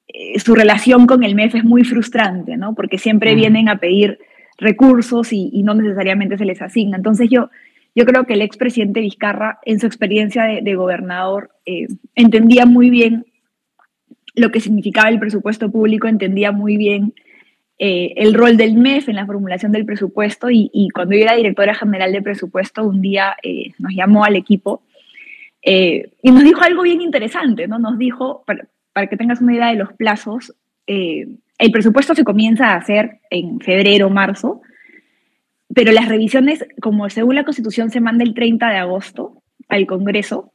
eh, 0.09 0.39
su 0.39 0.55
relación 0.55 1.07
con 1.07 1.25
el 1.25 1.35
MEF 1.35 1.57
es 1.57 1.65
muy 1.65 1.85
frustrante, 1.85 2.57
¿no? 2.57 2.75
Porque 2.75 2.99
siempre 2.99 3.35
vienen 3.35 3.69
a 3.69 3.79
pedir 3.79 4.19
recursos 4.59 5.33
y, 5.33 5.51
y, 5.53 5.63
no 5.63 5.75
necesariamente 5.75 6.37
se 6.37 6.45
les 6.45 6.61
asigna. 6.61 6.97
Entonces 6.97 7.29
yo, 7.31 7.51
yo 7.95 8.05
creo 8.05 8.25
que 8.25 8.35
el 8.35 8.43
expresidente 8.43 9.01
Vizcarra, 9.01 9.61
en 9.65 9.79
su 9.79 9.87
experiencia 9.87 10.45
de, 10.45 10.63
de 10.63 10.75
gobernador, 10.75 11.51
entendía 12.15 12.67
muy 12.67 12.91
bien 12.91 13.27
lo 14.35 14.51
que 14.51 14.61
significaba 14.61 15.09
el 15.09 15.19
presupuesto 15.19 15.71
público, 15.71 16.09
entendía 16.09 16.53
muy 16.53 16.77
bien 16.77 17.15
eh, 17.81 18.15
el 18.17 18.35
rol 18.35 18.57
del 18.57 18.75
MEF 18.75 19.09
en 19.09 19.17
la 19.17 19.27
formulación 19.27 19.71
del 19.71 19.85
presupuesto 19.85 20.49
y, 20.51 20.89
cuando 20.93 21.15
yo 21.15 21.23
era 21.23 21.37
directora 21.37 21.75
general 21.75 22.13
de 22.13 22.23
presupuesto, 22.23 22.83
un 22.83 23.01
día 23.01 23.37
eh, 23.43 23.73
nos 23.79 23.93
llamó 23.95 24.25
al 24.25 24.35
equipo 24.35 24.83
eh, 25.63 26.13
y 26.23 26.31
nos 26.31 26.45
dijo 26.45 26.63
algo 26.63 26.83
bien 26.83 27.01
interesante, 27.01 27.67
¿no? 27.67 27.79
Nos 27.79 27.99
dijo, 27.99 28.45
para, 28.47 29.07
que 29.07 29.17
tengas 29.17 29.41
una 29.41 29.55
idea 29.55 29.69
de 29.69 29.77
los 29.77 29.93
plazos, 29.93 30.55
el 30.87 31.71
presupuesto 31.71 32.15
se 32.15 32.25
comienza 32.25 32.69
a 32.69 32.77
hacer 32.77 33.21
en 33.31 33.61
febrero, 33.61 34.09
marzo, 34.11 34.63
pero 35.75 35.93
las 35.93 36.09
revisiones, 36.09 36.65
como 36.81 37.11
según 37.11 37.35
la 37.35 37.45
Constitución 37.45 37.91
se 37.91 38.01
manda 38.01 38.25
el 38.25 38.35
30 38.35 38.69
de 38.69 38.79
agosto 38.79 39.43
al 39.69 39.87
Congreso, 39.87 40.53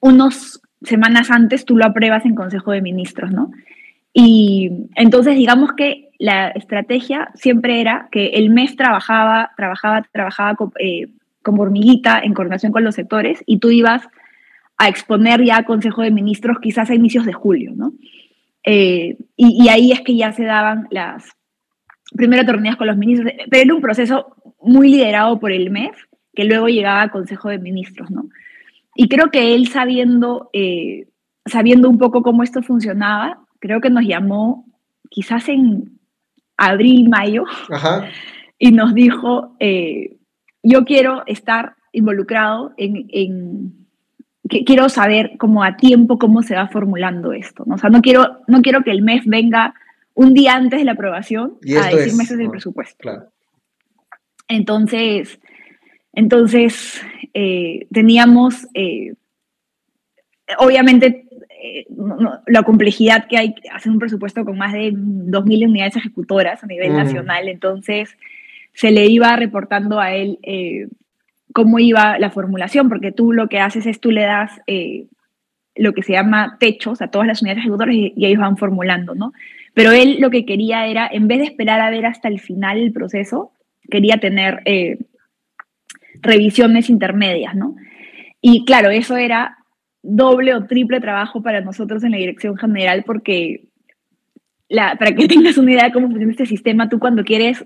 unos 0.00 0.60
semanas 0.82 1.30
antes 1.30 1.64
tú 1.64 1.76
lo 1.76 1.86
apruebas 1.86 2.24
en 2.24 2.34
Consejo 2.34 2.72
de 2.72 2.82
Ministros, 2.82 3.30
¿no? 3.30 3.52
Y 4.12 4.88
entonces 4.96 5.36
digamos 5.36 5.72
que 5.72 6.10
la 6.18 6.48
estrategia 6.48 7.30
siempre 7.34 7.80
era 7.80 8.08
que 8.10 8.28
el 8.28 8.50
mes 8.50 8.76
trabajaba, 8.76 9.52
trabajaba, 9.56 10.06
trabajaba 10.12 10.56
eh, 10.78 11.08
como 11.42 11.62
hormiguita 11.62 12.20
en 12.20 12.34
coordinación 12.34 12.72
con 12.72 12.84
los 12.84 12.94
sectores 12.94 13.42
y 13.46 13.58
tú 13.58 13.70
ibas 13.70 14.02
a 14.78 14.88
exponer 14.88 15.42
ya 15.44 15.58
a 15.58 15.64
Consejo 15.64 16.02
de 16.02 16.10
Ministros 16.10 16.58
quizás 16.60 16.90
a 16.90 16.94
inicios 16.94 17.24
de 17.24 17.32
julio, 17.32 17.72
¿no? 17.74 17.92
Eh, 18.64 19.16
y, 19.36 19.68
ahí 19.68 19.92
es 19.92 20.00
que 20.02 20.16
ya 20.16 20.32
se 20.32 20.44
daban 20.44 20.86
las 20.90 21.24
primeras 22.14 22.46
reuniones 22.46 22.76
con 22.76 22.86
los 22.86 22.96
ministros, 22.96 23.32
pero 23.50 23.62
era 23.62 23.74
un 23.74 23.80
proceso 23.80 24.36
muy 24.60 24.90
liderado 24.90 25.40
por 25.40 25.50
el 25.50 25.70
MEF, 25.70 25.96
que 26.34 26.44
luego 26.44 26.68
llegaba 26.68 27.02
a 27.02 27.10
Consejo 27.10 27.48
de 27.48 27.58
Ministros, 27.58 28.10
¿no? 28.10 28.24
Y 28.94 29.08
creo 29.08 29.30
que 29.30 29.54
él 29.54 29.68
sabiendo, 29.68 30.50
eh, 30.52 31.08
sabiendo 31.46 31.88
un 31.88 31.98
poco 31.98 32.22
cómo 32.22 32.42
esto 32.42 32.62
funcionaba, 32.62 33.40
creo 33.58 33.80
que 33.80 33.90
nos 33.90 34.04
llamó 34.04 34.66
quizás 35.10 35.48
en 35.48 35.98
abril, 36.56 37.08
mayo, 37.08 37.44
y 38.58 38.70
nos 38.72 38.94
dijo, 38.94 39.56
eh, 39.58 40.18
yo 40.62 40.84
quiero 40.84 41.22
estar 41.26 41.74
involucrado 41.92 42.72
en, 42.76 43.06
en 43.08 43.81
que 44.52 44.64
quiero 44.64 44.90
saber 44.90 45.38
como 45.38 45.64
a 45.64 45.78
tiempo 45.78 46.18
cómo 46.18 46.42
se 46.42 46.54
va 46.54 46.68
formulando 46.68 47.32
esto. 47.32 47.64
¿no? 47.66 47.76
O 47.76 47.78
sea, 47.78 47.88
no 47.88 48.02
quiero, 48.02 48.40
no 48.48 48.60
quiero 48.60 48.82
que 48.82 48.90
el 48.90 49.00
mes 49.00 49.24
venga 49.24 49.74
un 50.12 50.34
día 50.34 50.56
antes 50.56 50.78
de 50.78 50.84
la 50.84 50.92
aprobación 50.92 51.54
a 51.80 51.88
decir 51.88 52.14
meses 52.14 52.36
del 52.36 52.50
presupuesto. 52.50 52.98
Claro. 52.98 53.30
Entonces, 54.48 55.40
entonces, 56.12 57.00
eh, 57.32 57.86
teníamos, 57.90 58.68
eh, 58.74 59.14
obviamente, 60.58 61.24
eh, 61.48 61.86
la 62.46 62.62
complejidad 62.62 63.28
que 63.28 63.38
hay 63.38 63.54
hacer 63.72 63.90
un 63.90 63.98
presupuesto 63.98 64.44
con 64.44 64.58
más 64.58 64.74
de 64.74 64.92
2.000 64.92 65.66
unidades 65.66 65.96
ejecutoras 65.96 66.62
a 66.62 66.66
nivel 66.66 66.92
nacional, 66.92 67.48
entonces 67.48 68.18
se 68.74 68.90
le 68.90 69.06
iba 69.06 69.34
reportando 69.34 69.98
a 69.98 70.12
él 70.12 70.38
cómo 71.52 71.78
iba 71.78 72.18
la 72.18 72.30
formulación, 72.30 72.88
porque 72.88 73.12
tú 73.12 73.32
lo 73.32 73.48
que 73.48 73.60
haces 73.60 73.86
es 73.86 74.00
tú 74.00 74.10
le 74.10 74.22
das 74.22 74.50
lo 75.74 75.92
que 75.94 76.02
se 76.02 76.12
llama 76.12 76.56
techos 76.60 77.00
a 77.00 77.08
todas 77.08 77.26
las 77.26 77.42
unidades 77.42 77.62
ejecutoras 77.62 77.94
y, 77.94 78.12
ellos 78.16 78.40
van 78.40 78.56
formulando, 78.56 79.14
¿no? 79.14 79.32
Pero 79.74 79.92
él 79.92 80.18
lo 80.20 80.30
que 80.30 80.44
quería 80.44 80.86
era, 80.86 81.08
en 81.10 81.28
vez 81.28 81.38
de 81.38 81.44
esperar 81.46 81.80
a 81.80 81.90
ver 81.90 82.04
hasta 82.04 82.28
el 82.28 82.40
final 82.40 82.78
el 82.78 82.92
proceso, 82.92 83.52
quería 83.90 84.18
tener 84.18 84.60
eh, 84.66 84.98
revisiones 86.20 86.90
intermedias, 86.90 87.54
¿no? 87.54 87.74
Y 88.40 88.64
claro, 88.64 88.90
eso 88.90 89.16
era 89.16 89.58
doble 90.02 90.54
o 90.54 90.66
triple 90.66 91.00
trabajo 91.00 91.42
para 91.42 91.60
nosotros 91.60 92.02
en 92.04 92.10
la 92.10 92.16
dirección 92.18 92.56
general 92.56 93.04
porque 93.04 93.68
para 94.68 95.14
que 95.14 95.28
tengas 95.28 95.56
una 95.58 95.72
idea 95.72 95.84
de 95.84 95.92
cómo 95.92 96.08
funciona 96.08 96.32
este 96.32 96.46
sistema, 96.46 96.88
tú 96.88 96.98
cuando 96.98 97.24
quieres, 97.24 97.64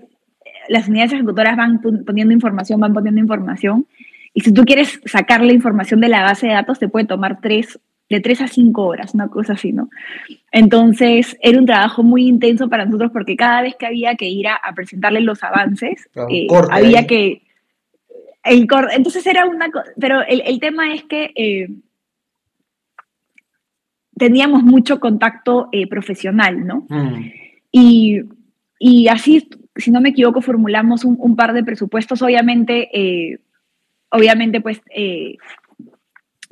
las 0.69 0.87
unidades 0.87 1.13
ejecutoras 1.13 1.55
van 1.57 1.81
poniendo 2.05 2.33
información, 2.33 2.79
van 2.79 2.93
poniendo 2.93 3.21
información, 3.21 3.85
y 4.33 4.41
si 4.41 4.53
tú 4.53 4.65
quieres 4.65 5.01
sacar 5.05 5.41
la 5.41 5.53
información 5.53 5.99
de 5.99 6.09
la 6.09 6.23
base 6.23 6.47
de 6.47 6.53
datos, 6.53 6.79
te 6.79 6.89
puede 6.89 7.05
tomar 7.05 7.39
tres, 7.41 7.79
de 8.09 8.19
tres 8.19 8.41
a 8.41 8.47
cinco 8.47 8.85
horas, 8.85 9.13
una 9.13 9.29
cosa 9.29 9.53
así, 9.53 9.73
¿no? 9.73 9.89
Entonces, 10.51 11.35
era 11.41 11.59
un 11.59 11.65
trabajo 11.65 12.03
muy 12.03 12.27
intenso 12.27 12.69
para 12.69 12.85
nosotros 12.85 13.11
porque 13.11 13.35
cada 13.35 13.61
vez 13.61 13.75
que 13.75 13.87
había 13.87 14.15
que 14.15 14.29
ir 14.29 14.47
a, 14.47 14.59
presentarle 14.75 15.21
los 15.21 15.43
avances, 15.43 16.09
eh, 16.29 16.47
había 16.71 17.07
que... 17.07 17.43
El 18.43 18.67
entonces 18.93 19.25
era 19.27 19.45
una... 19.45 19.69
Pero 19.99 20.21
el, 20.21 20.41
el 20.45 20.59
tema 20.59 20.93
es 20.93 21.03
que... 21.03 21.31
Eh, 21.35 21.69
teníamos 24.17 24.63
mucho 24.63 24.99
contacto 24.99 25.69
eh, 25.71 25.87
profesional, 25.87 26.65
¿no? 26.65 26.85
Mm. 26.89 27.31
Y, 27.71 28.21
y, 28.79 29.07
así, 29.07 29.47
si 29.77 29.91
no 29.91 30.01
me 30.01 30.09
equivoco, 30.09 30.41
formulamos 30.41 31.05
un, 31.05 31.17
un 31.19 31.35
par 31.35 31.53
de 31.53 31.63
presupuestos, 31.63 32.21
obviamente, 32.21 32.89
eh, 32.93 33.39
obviamente, 34.09 34.61
pues, 34.61 34.81
eh, 34.93 35.37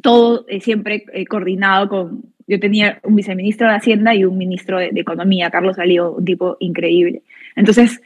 todo 0.01 0.45
siempre 0.59 1.05
coordinado 1.27 1.89
con, 1.89 2.33
yo 2.47 2.59
tenía 2.59 2.99
un 3.03 3.15
viceministro 3.15 3.67
de 3.67 3.75
Hacienda 3.75 4.13
y 4.13 4.25
un 4.25 4.37
ministro 4.37 4.77
de, 4.77 4.91
Economía, 4.93 5.49
Carlos 5.49 5.77
Salío, 5.77 6.11
un 6.11 6.25
tipo 6.25 6.57
increíble. 6.59 7.23
Entonces, 7.55 8.01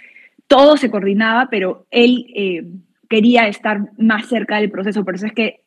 todo 0.48 0.78
se 0.78 0.90
coordinaba, 0.90 1.50
pero 1.52 1.86
él 1.92 2.82
quería 3.10 3.48
estar 3.50 3.92
más 3.98 4.28
cerca 4.28 4.58
del 4.58 4.72
proceso, 4.72 5.04
por 5.04 5.16
eso 5.16 5.26
es 5.26 5.34
que 5.34 5.62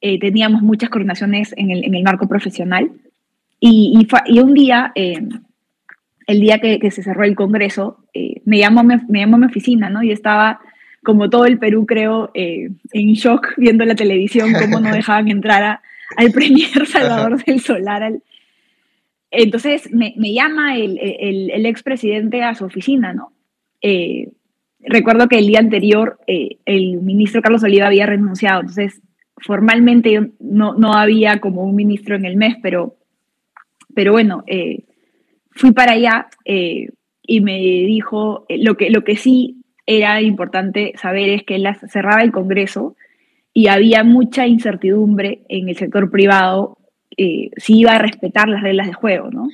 teníamos 0.00 0.62
muchas 0.62 0.88
coordinaciones 0.88 1.52
en 1.58 1.70
el, 1.70 1.84
en 1.84 1.94
el 1.94 2.02
marco 2.02 2.26
profesional. 2.26 2.90
Y, 3.66 4.06
y, 4.26 4.38
un 4.40 4.52
día, 4.52 4.92
eh, 4.94 5.26
el 6.26 6.40
día 6.40 6.58
que, 6.58 6.78
que, 6.78 6.90
se 6.90 7.02
cerró 7.02 7.24
el 7.24 7.34
Congreso, 7.34 7.98
eh, 8.14 8.40
me, 8.44 8.58
llamó, 8.58 8.82
me, 8.82 9.00
llamó 9.08 9.36
a 9.36 9.38
mi 9.40 9.46
oficina, 9.46 9.90
¿no? 9.90 10.02
Y 10.02 10.10
estaba, 10.10 10.60
como 11.02 11.30
todo 11.30 11.46
el 11.46 11.58
Perú, 11.58 11.86
creo, 11.86 12.30
eh, 12.34 12.70
en 12.92 13.12
shock 13.12 13.54
viendo 13.56 13.84
la 13.84 13.94
televisión, 13.94 14.52
cómo 14.58 14.80
no 14.80 14.92
dejaban 14.94 15.28
entrar 15.28 15.80
al 16.16 16.30
Premier 16.32 16.86
Salvador 16.86 17.42
del 17.44 17.60
Solar. 17.60 18.12
Entonces 19.30 19.92
me, 19.92 20.14
me 20.16 20.32
llama 20.32 20.76
el, 20.76 20.98
el, 20.98 21.50
el 21.50 21.66
expresidente 21.66 22.42
a 22.42 22.54
su 22.54 22.64
oficina, 22.64 23.12
¿no? 23.12 23.32
recuerdo 24.80 25.28
que 25.28 25.38
el 25.38 25.46
día 25.46 25.58
anterior 25.58 26.18
el 26.26 27.02
ministro 27.02 27.42
Carlos 27.42 27.62
Oliva 27.64 27.86
había 27.86 28.06
renunciado, 28.06 28.60
entonces 28.60 29.02
formalmente 29.36 30.30
no, 30.40 30.72
no 30.72 30.94
había 30.94 31.38
como 31.38 31.64
un 31.64 31.74
ministro 31.76 32.16
en 32.16 32.24
el 32.24 32.36
mes, 32.38 32.56
pero 32.62 32.96
pero 33.94 34.12
bueno, 34.12 34.44
eh, 34.46 34.84
fui 35.54 35.72
para 35.72 35.92
allá 35.92 36.28
eh, 36.44 36.88
y 37.22 37.40
me 37.40 37.58
dijo, 37.58 38.44
eh, 38.48 38.58
lo 38.62 38.76
que, 38.76 38.90
lo 38.90 39.04
que 39.04 39.16
sí 39.16 39.62
era 39.86 40.20
importante 40.20 40.92
saber 41.00 41.30
es 41.30 41.42
que 41.44 41.56
él 41.56 41.66
cerraba 41.88 42.22
el 42.22 42.32
Congreso 42.32 42.96
y 43.52 43.68
había 43.68 44.02
mucha 44.02 44.46
incertidumbre 44.46 45.42
en 45.48 45.68
el 45.68 45.76
sector 45.76 46.10
privado 46.10 46.78
si 47.16 47.78
iba 47.78 47.92
a 47.92 47.98
respetar 47.98 48.48
las 48.48 48.62
reglas 48.62 48.88
de 48.88 48.92
juego, 48.92 49.30
¿no? 49.30 49.46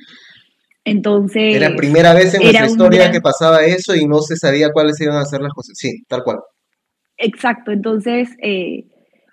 Entonces... 0.83 1.55
Era 1.55 1.69
la 1.69 1.75
primera 1.75 2.13
vez 2.13 2.33
en 2.33 2.41
nuestra 2.41 2.65
historia 2.65 3.11
que 3.11 3.21
pasaba 3.21 3.63
eso 3.63 3.95
y 3.95 4.07
no 4.07 4.19
se 4.21 4.35
sabía 4.35 4.71
cuáles 4.71 4.99
iban 4.99 5.17
a 5.17 5.25
ser 5.25 5.41
las 5.41 5.53
cosas. 5.53 5.77
Sí, 5.77 6.03
tal 6.07 6.23
cual. 6.23 6.39
Exacto, 7.17 7.71
entonces 7.71 8.29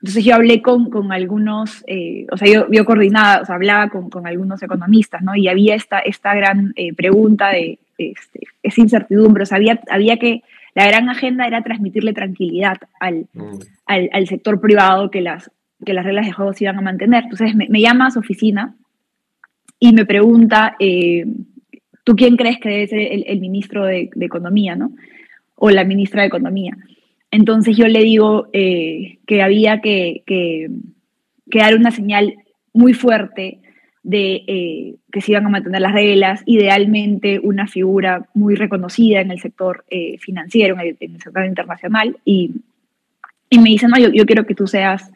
entonces 0.01 0.25
yo 0.25 0.37
hablé 0.37 0.63
con, 0.63 0.91
con 0.91 1.13
algunos, 1.13 1.83
eh, 1.89 2.27
o 2.31 2.37
sea, 2.37 2.49
yo, 2.49 2.67
yo 2.71 2.85
coordinaba, 2.85 3.43
o 3.43 3.45
sea, 3.45 3.57
hablaba 3.57 3.89
con, 3.89 4.11
con, 4.11 4.27
algunos 4.27 4.63
economistas, 4.63 5.23
¿no? 5.23 5.35
Y 5.35 5.49
había 5.49 5.75
esta, 5.75 5.99
esta 5.99 6.35
gran 6.35 6.73
eh, 6.77 6.93
pregunta 6.95 7.49
de 7.49 7.81
este, 7.99 8.41
esa 8.63 8.81
incertidumbre, 8.81 9.43
o 9.43 9.47
sea, 9.47 9.57
había, 9.57 9.81
había 9.91 10.17
que, 10.19 10.43
la 10.75 10.87
gran 10.87 11.09
agenda 11.09 11.49
era 11.49 11.63
transmitirle 11.63 12.13
tranquilidad 12.13 12.77
al, 13.01 13.27
mm. 13.33 13.59
al, 13.87 14.11
al, 14.13 14.27
sector 14.29 14.61
privado 14.61 15.11
que 15.11 15.21
las, 15.21 15.51
que 15.85 15.93
las 15.93 16.05
reglas 16.05 16.27
de 16.27 16.33
juego 16.33 16.53
se 16.53 16.65
iban 16.65 16.79
a 16.79 16.83
mantener. 16.83 17.25
Entonces 17.25 17.57
me, 17.57 17.69
me 17.69 17.81
llama 17.81 18.07
a 18.07 18.11
su 18.13 18.21
oficina 18.21 18.77
y 19.81 19.93
me 19.93 20.07
pregunta, 20.07 20.77
eh, 20.79 21.27
¿tú 22.05 22.15
quién 22.15 22.37
crees 22.37 22.61
que 22.61 22.69
debe 22.69 22.87
ser 22.87 23.01
el, 23.01 23.25
el 23.27 23.41
ministro 23.41 23.85
de, 23.85 24.11
de 24.15 24.27
Economía, 24.27 24.77
¿no? 24.77 24.93
O 25.57 25.71
la 25.71 25.83
ministra 25.83 26.23
de 26.23 26.29
Economía. 26.29 26.77
Entonces 27.31 27.77
yo 27.77 27.87
le 27.89 28.03
digo 28.03 28.49
eh, 28.53 29.19
que 29.27 29.43
había 29.43 29.81
que, 29.81 30.23
dar 31.47 31.77
una 31.77 31.91
señal 31.91 32.35
muy 32.73 32.95
fuerte 32.95 33.61
de 34.03 34.45
eh, 34.47 34.95
que 35.13 35.21
se 35.21 35.33
iban 35.33 35.45
a 35.47 35.51
mantener 35.51 35.83
las 35.83 35.93
reglas, 35.93 36.43
idealmente 36.47 37.41
una 37.41 37.67
figura 37.67 38.27
muy 38.33 38.55
reconocida 38.55 39.21
en 39.21 39.31
el 39.31 39.41
sector 39.41 39.85
eh, 39.91 40.17
financiero, 40.19 40.77
en 40.81 40.97
el, 40.99 41.21
sector 41.21 41.45
internacional, 41.45 42.17
y, 42.25 42.53
me 43.51 43.71
dicen, 43.71 43.91
no, 43.91 43.99
yo, 43.99 44.11
yo, 44.11 44.25
quiero 44.27 44.45
que 44.45 44.55
tú 44.55 44.67
seas, 44.67 45.11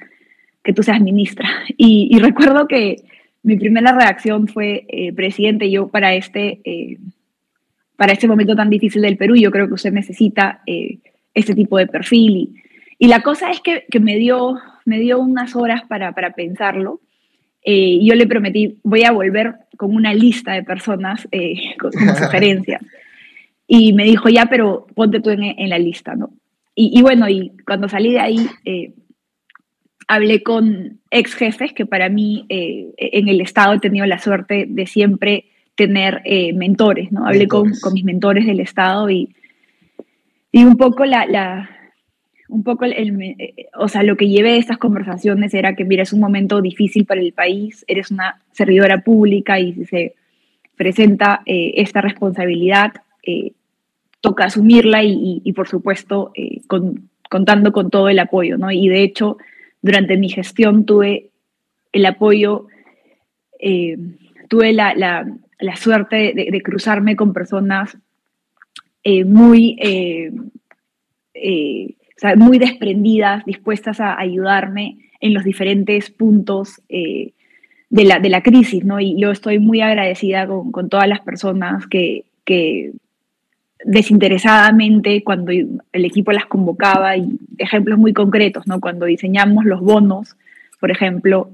que 0.63 0.73
tú 0.73 0.83
seas 0.83 1.01
ministra. 1.01 1.49
Y, 1.77 2.09
y 2.11 2.19
recuerdo 2.19 2.67
que 2.67 2.97
mi 3.43 3.57
primera 3.57 3.93
reacción 3.93 4.49
fue, 4.49 4.87
presidente, 5.17 5.71
yo 5.71 5.89
para 5.89 6.15
este, 6.15 6.99
para 7.97 8.13
este 8.13 8.29
momento 8.29 8.55
tan 8.55 8.71
difícil 8.71 9.03
del 9.03 9.17
Perú, 9.17 9.37
yo 9.37 9.51
creo 9.51 9.69
que 9.69 9.75
usted 9.75 9.93
necesita 9.93 10.63
este 11.35 11.55
tipo 11.55 11.79
de 11.79 11.87
perfil. 11.87 12.37
Y, 12.37 12.63
y 12.99 13.09
la 13.09 13.21
cosa 13.21 13.51
es 13.51 13.61
que, 13.61 13.85
que, 13.91 14.01
me, 14.01 14.17
dio, 14.17 14.61
me 14.85 15.01
dio 15.01 15.19
unas 15.19 15.57
horas 15.57 15.83
para, 15.89 16.13
para 16.13 16.35
pensarlo. 16.35 17.01
Eh, 17.65 17.99
yo 18.03 18.15
le 18.15 18.27
prometí, 18.27 18.79
voy 18.83 19.05
a 19.05 19.13
volver 19.13 19.55
con 19.77 19.95
una 19.95 20.15
lista 20.15 20.53
de 20.53 20.63
personas 20.63 21.27
eh, 21.33 21.55
con, 21.81 21.93
sugerencias. 21.93 22.81
Y 23.67 23.93
me 23.93 24.05
dijo, 24.05 24.29
ya, 24.29 24.47
pero 24.47 24.87
ponte 24.95 25.21
tú 25.21 25.31
en, 25.31 25.43
en 25.43 25.69
la 25.69 25.79
lista, 25.79 26.15
¿no? 26.15 26.31
Y, 26.75 26.99
y, 26.99 27.03
bueno, 27.03 27.29
y 27.29 27.53
cuando 27.67 27.89
salí 27.89 28.13
de 28.13 28.21
ahí, 28.21 28.47
eh, 28.65 28.95
hablé 30.09 30.43
con 30.43 31.01
ex 31.11 31.35
jefes 31.35 31.73
que 31.73 31.87
para 31.87 32.09
mí 32.09 32.47
en 32.49 33.29
el 33.29 33.41
Estado 33.41 33.75
he 33.75 33.81
tenido 33.81 34.07
la 34.07 34.19
suerte 34.19 34.67
de 34.69 34.87
siempre 34.87 35.47
tener 35.75 36.23
mentores, 36.55 37.13
¿no? 37.13 37.27
Hablé 37.27 37.47
con, 37.47 37.73
con, 37.81 37.93
mis 37.93 38.05
mentores 38.05 38.47
del 38.47 38.61
Estado 38.61 39.11
y, 39.11 39.35
y 40.53 40.65
un 40.65 40.77
poco 40.77 41.05
la, 41.05 41.27
la 41.27 41.71
un 42.53 42.65
poco 42.65 42.85
el, 42.85 43.37
o 43.79 43.89
sea, 43.89 44.03
lo 44.03 44.17
que 44.17 44.29
llevé 44.29 44.53
de 44.53 44.59
estas 44.59 44.77
conversaciones 44.77 45.55
era 45.55 45.75
que, 45.75 45.87
mira, 45.87 46.03
es 46.03 46.13
un 46.13 46.21
momento 46.21 46.61
difícil 46.61 47.07
para 47.07 47.23
el 47.23 47.33
país, 47.33 47.83
eres 47.89 48.11
una 48.11 48.43
servidora 48.53 49.03
pública 49.03 49.59
y 49.59 49.73
si 49.73 49.87
se 49.87 50.15
presenta 50.77 51.43
eh, 51.47 51.73
esta 51.77 52.03
responsabilidad, 52.03 52.93
eh, 53.23 53.53
toca 54.21 54.45
asumirla 54.45 55.03
y, 55.03 55.41
y, 55.43 55.53
por 55.55 55.67
supuesto, 55.67 56.31
eh, 56.35 56.61
con, 56.67 57.09
contando 57.31 57.73
con 57.73 57.89
todo 57.89 58.11
el 58.11 58.19
apoyo, 58.19 58.59
¿no? 58.59 58.71
Y 58.71 58.87
de 58.89 59.03
hecho, 59.03 59.39
durante 59.81 60.19
mi 60.19 60.29
gestión 60.29 60.85
tuve 60.85 61.31
el 61.93 62.05
apoyo, 62.05 62.67
tuve 64.49 64.73
la, 64.73 64.95
la, 64.95 65.77
suerte 65.77 66.35
de, 66.35 66.63
cruzarme 66.63 67.17
con 67.17 67.33
personas 67.33 67.97
eh, 69.05 69.25
muy, 69.25 69.77
eh, 69.81 70.31
eh, 71.35 71.95
muy 72.37 72.59
desprendidas, 72.59 73.45
dispuestas 73.45 74.01
a 74.01 74.19
ayudarme 74.19 74.99
en 75.21 75.35
los 75.35 75.43
diferentes 75.43 76.11
puntos 76.11 76.81
de 76.89 78.05
la, 78.05 78.21
de, 78.21 78.29
la, 78.29 78.43
crisis, 78.43 78.85
¿no? 78.85 79.01
Y 79.01 79.21
yo 79.21 79.33
estoy 79.33 79.59
muy 79.59 79.81
agradecida 79.81 80.47
con, 80.47 80.71
con 80.71 80.89
todas 80.89 81.09
las 81.09 81.21
personas 81.21 81.87
que, 81.89 82.25
que, 82.45 82.93
desinteresadamente, 83.85 85.25
cuando 85.25 85.51
el 85.51 86.05
equipo 86.05 86.31
las 86.31 86.47
convocaba, 86.47 87.17
y 87.17 87.39
ejemplos 87.59 87.99
muy 87.99 88.13
concretos, 88.13 88.69
¿no? 88.69 88.81
Cuando 88.81 89.07
diseñamos 89.07 89.65
los 89.65 89.81
bonos, 89.81 90.37
por 90.79 90.93
ejemplo, 90.93 91.51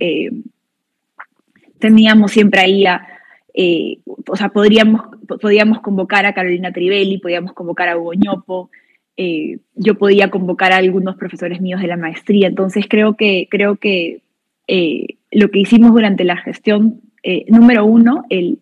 teníamos 1.78 2.32
siempre 2.32 2.60
ahí 2.60 2.84
a 2.84 3.17
eh, 3.54 3.98
o 4.26 4.36
sea, 4.36 4.50
podríamos, 4.50 5.02
podríamos 5.40 5.80
convocar 5.80 6.26
a 6.26 6.32
Carolina 6.32 6.72
Trivelli, 6.72 7.18
podíamos 7.18 7.52
convocar 7.52 7.88
a 7.88 7.96
Hugo 7.96 8.14
Ñopo, 8.14 8.70
eh, 9.16 9.58
yo 9.74 9.96
podía 9.96 10.30
convocar 10.30 10.72
a 10.72 10.76
algunos 10.76 11.16
profesores 11.16 11.60
míos 11.60 11.80
de 11.80 11.88
la 11.88 11.96
maestría, 11.96 12.48
entonces 12.48 12.86
creo 12.88 13.16
que, 13.16 13.48
creo 13.50 13.76
que 13.76 14.22
eh, 14.68 15.16
lo 15.32 15.50
que 15.50 15.60
hicimos 15.60 15.92
durante 15.92 16.24
la 16.24 16.36
gestión, 16.36 17.00
número 17.48 17.84
uno, 17.84 18.24
el, 18.30 18.58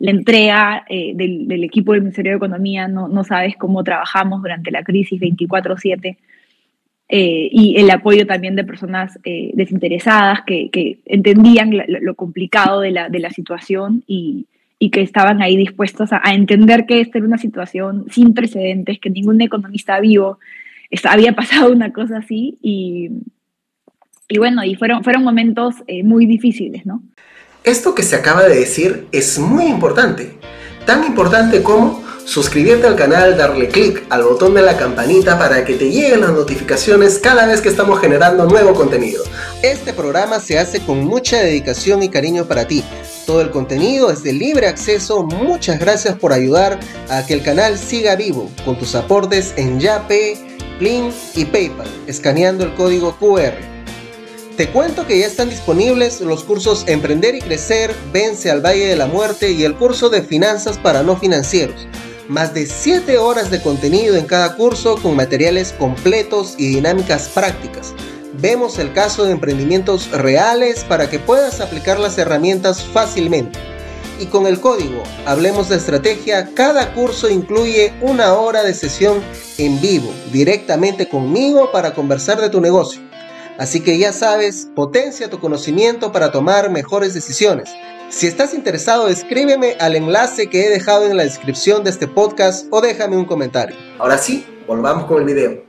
la 0.00 0.10
entrega 0.10 0.84
del, 0.88 1.46
del, 1.46 1.62
equipo 1.62 1.92
del 1.92 2.02
Ministerio 2.02 2.32
de 2.32 2.36
Economía, 2.38 2.88
no, 2.88 3.06
no 3.06 3.22
sabes 3.22 3.56
cómo 3.56 3.84
trabajamos 3.84 4.42
durante 4.42 4.72
la 4.72 4.82
crisis 4.82 5.20
24/7, 5.20 6.16
eh, 7.08 7.48
y 7.50 7.76
el 7.78 7.90
apoyo 7.90 8.26
también 8.26 8.54
de 8.54 8.64
personas 8.64 9.18
eh, 9.24 9.50
desinteresadas 9.54 10.40
que, 10.46 10.98
entendían 11.06 11.72
lo, 11.86 12.14
complicado 12.14 12.80
de 12.80 12.90
la, 12.90 13.08
de 13.08 13.18
la 13.18 13.30
situación 13.30 14.04
y, 14.06 14.46
y, 14.78 14.90
que 14.90 15.00
estaban 15.00 15.40
ahí 15.40 15.56
dispuestos 15.56 16.10
a, 16.12 16.20
entender 16.34 16.84
que 16.84 17.00
esta 17.00 17.16
era 17.18 17.26
una 17.26 17.38
situación 17.38 18.04
sin 18.10 18.34
precedentes, 18.34 18.98
que 19.00 19.08
ningún 19.08 19.40
economista 19.40 19.98
vivo 20.00 20.38
había 21.04 21.32
pasado 21.34 21.72
una 21.72 21.92
cosa 21.92 22.18
así 22.18 22.58
y, 22.60 23.10
y 24.28 24.38
bueno, 24.38 24.62
y 24.62 24.74
fueron, 24.74 25.02
fueron 25.02 25.24
momentos 25.24 25.76
eh, 25.86 26.02
muy 26.02 26.26
difíciles, 26.26 26.84
¿no? 26.84 27.02
Esto 27.64 27.94
que 27.94 28.02
se 28.02 28.16
acaba 28.16 28.44
de 28.44 28.54
decir 28.54 29.06
es 29.12 29.38
muy 29.38 29.64
importante, 29.64 30.34
tan 30.84 31.04
importante 31.04 31.62
como 31.62 32.02
suscribirte 32.28 32.86
al 32.86 32.94
canal, 32.94 33.38
darle 33.38 33.68
clic 33.68 34.04
al 34.10 34.22
botón 34.22 34.52
de 34.52 34.60
la 34.60 34.76
campanita 34.76 35.38
para 35.38 35.64
que 35.64 35.74
te 35.74 35.90
lleguen 35.90 36.20
las 36.20 36.32
notificaciones 36.32 37.18
cada 37.18 37.46
vez 37.46 37.62
que 37.62 37.70
estamos 37.70 37.98
generando 38.00 38.44
nuevo 38.44 38.74
contenido. 38.74 39.24
Este 39.62 39.94
programa 39.94 40.38
se 40.38 40.58
hace 40.58 40.80
con 40.80 41.06
mucha 41.06 41.38
dedicación 41.38 42.02
y 42.02 42.10
cariño 42.10 42.44
para 42.44 42.68
ti. 42.68 42.84
Todo 43.24 43.40
el 43.40 43.50
contenido 43.50 44.10
es 44.10 44.22
de 44.22 44.34
libre 44.34 44.66
acceso. 44.68 45.22
Muchas 45.22 45.80
gracias 45.80 46.18
por 46.18 46.34
ayudar 46.34 46.78
a 47.08 47.24
que 47.24 47.32
el 47.32 47.42
canal 47.42 47.78
siga 47.78 48.14
vivo 48.14 48.50
con 48.66 48.78
tus 48.78 48.94
aportes 48.94 49.54
en 49.56 49.80
Yape, 49.80 50.36
Plin 50.78 51.10
y 51.34 51.46
PayPal, 51.46 51.88
escaneando 52.06 52.62
el 52.62 52.74
código 52.74 53.16
QR. 53.18 53.54
Te 54.58 54.68
cuento 54.68 55.06
que 55.06 55.18
ya 55.18 55.26
están 55.26 55.48
disponibles 55.48 56.20
los 56.20 56.44
cursos 56.44 56.84
Emprender 56.88 57.36
y 57.36 57.40
Crecer, 57.40 57.94
Vence 58.12 58.50
al 58.50 58.60
Valle 58.60 58.86
de 58.86 58.96
la 58.96 59.06
Muerte 59.06 59.52
y 59.52 59.64
el 59.64 59.76
curso 59.76 60.10
de 60.10 60.20
Finanzas 60.20 60.76
para 60.76 61.02
no 61.02 61.16
financieros 61.16 61.88
más 62.28 62.52
de 62.54 62.66
7 62.66 63.18
horas 63.18 63.50
de 63.50 63.60
contenido 63.60 64.16
en 64.16 64.26
cada 64.26 64.54
curso 64.54 64.96
con 64.96 65.16
materiales 65.16 65.72
completos 65.72 66.54
y 66.58 66.68
dinámicas 66.68 67.28
prácticas. 67.28 67.94
Vemos 68.40 68.78
el 68.78 68.92
caso 68.92 69.24
de 69.24 69.32
emprendimientos 69.32 70.10
reales 70.10 70.84
para 70.84 71.10
que 71.10 71.18
puedas 71.18 71.60
aplicar 71.60 71.98
las 71.98 72.18
herramientas 72.18 72.84
fácilmente. 72.84 73.58
Y 74.20 74.26
con 74.26 74.46
el 74.46 74.60
código 74.60 75.02
Hablemos 75.26 75.68
de 75.68 75.76
Estrategia, 75.76 76.50
cada 76.54 76.92
curso 76.92 77.30
incluye 77.30 77.94
una 78.00 78.34
hora 78.34 78.62
de 78.62 78.74
sesión 78.74 79.22
en 79.56 79.80
vivo, 79.80 80.12
directamente 80.32 81.08
conmigo 81.08 81.72
para 81.72 81.94
conversar 81.94 82.40
de 82.40 82.50
tu 82.50 82.60
negocio. 82.60 83.00
Así 83.58 83.80
que 83.80 83.98
ya 83.98 84.12
sabes, 84.12 84.68
potencia 84.74 85.30
tu 85.30 85.40
conocimiento 85.40 86.12
para 86.12 86.30
tomar 86.30 86.70
mejores 86.70 87.14
decisiones. 87.14 87.70
Si 88.10 88.26
estás 88.26 88.54
interesado, 88.54 89.08
escríbeme 89.08 89.76
al 89.80 89.94
enlace 89.94 90.48
que 90.48 90.64
he 90.64 90.70
dejado 90.70 91.04
en 91.04 91.16
la 91.18 91.24
descripción 91.24 91.84
de 91.84 91.90
este 91.90 92.08
podcast 92.08 92.66
o 92.70 92.80
déjame 92.80 93.18
un 93.18 93.26
comentario. 93.26 93.76
Ahora 93.98 94.16
sí, 94.16 94.46
volvamos 94.66 95.04
con 95.04 95.18
el 95.18 95.24
video. 95.26 95.62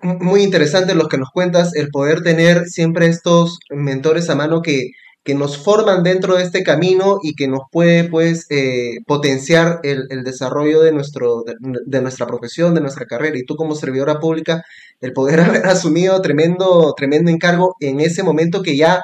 Muy 0.00 0.44
interesante 0.44 0.94
lo 0.94 1.08
que 1.08 1.18
nos 1.18 1.30
cuentas, 1.30 1.74
el 1.74 1.88
poder 1.88 2.22
tener 2.22 2.66
siempre 2.66 3.06
estos 3.06 3.58
mentores 3.70 4.30
a 4.30 4.36
mano 4.36 4.62
que, 4.62 4.92
que 5.24 5.34
nos 5.34 5.58
forman 5.58 6.04
dentro 6.04 6.36
de 6.36 6.44
este 6.44 6.62
camino 6.62 7.18
y 7.24 7.34
que 7.34 7.48
nos 7.48 7.62
puede 7.72 8.04
pues 8.04 8.46
eh, 8.50 8.98
potenciar 9.04 9.80
el, 9.82 10.06
desarrollo 10.22 10.80
de, 10.80 10.92
nuestro, 10.92 11.42
de, 11.44 12.00
nuestra 12.02 12.26
profesión, 12.28 12.72
de 12.72 12.82
nuestra 12.82 13.06
carrera. 13.06 13.36
Y 13.36 13.44
tú 13.44 13.56
como 13.56 13.74
servidora 13.74 14.20
pública, 14.20 14.62
el 15.00 15.12
poder 15.12 15.40
haber 15.40 15.66
asumido 15.66 16.22
tremendo, 16.22 16.94
tremendo 16.96 17.32
encargo 17.32 17.74
en 17.80 17.98
ese 17.98 18.22
momento 18.22 18.62
que 18.62 18.76
ya 18.76 19.02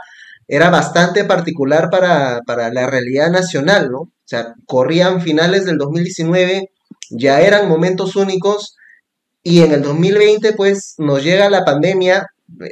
era 0.52 0.68
bastante 0.68 1.24
particular 1.24 1.90
para, 1.90 2.40
la 2.72 2.86
realidad 2.88 3.30
nacional, 3.30 3.88
¿no? 3.88 4.00
O 4.00 4.12
sea, 4.24 4.54
corrían 4.66 5.20
finales 5.22 5.64
del 5.64 5.78
2019, 5.78 6.72
ya 7.10 7.40
eran 7.40 7.68
momentos 7.68 8.16
únicos 8.16 8.76
y 9.44 9.62
en 9.62 9.70
el 9.70 9.82
2020 9.82 10.52
pues 10.54 10.94
nos 10.98 11.22
llega 11.22 11.48
la 11.50 11.64
pandemia, 11.64 12.26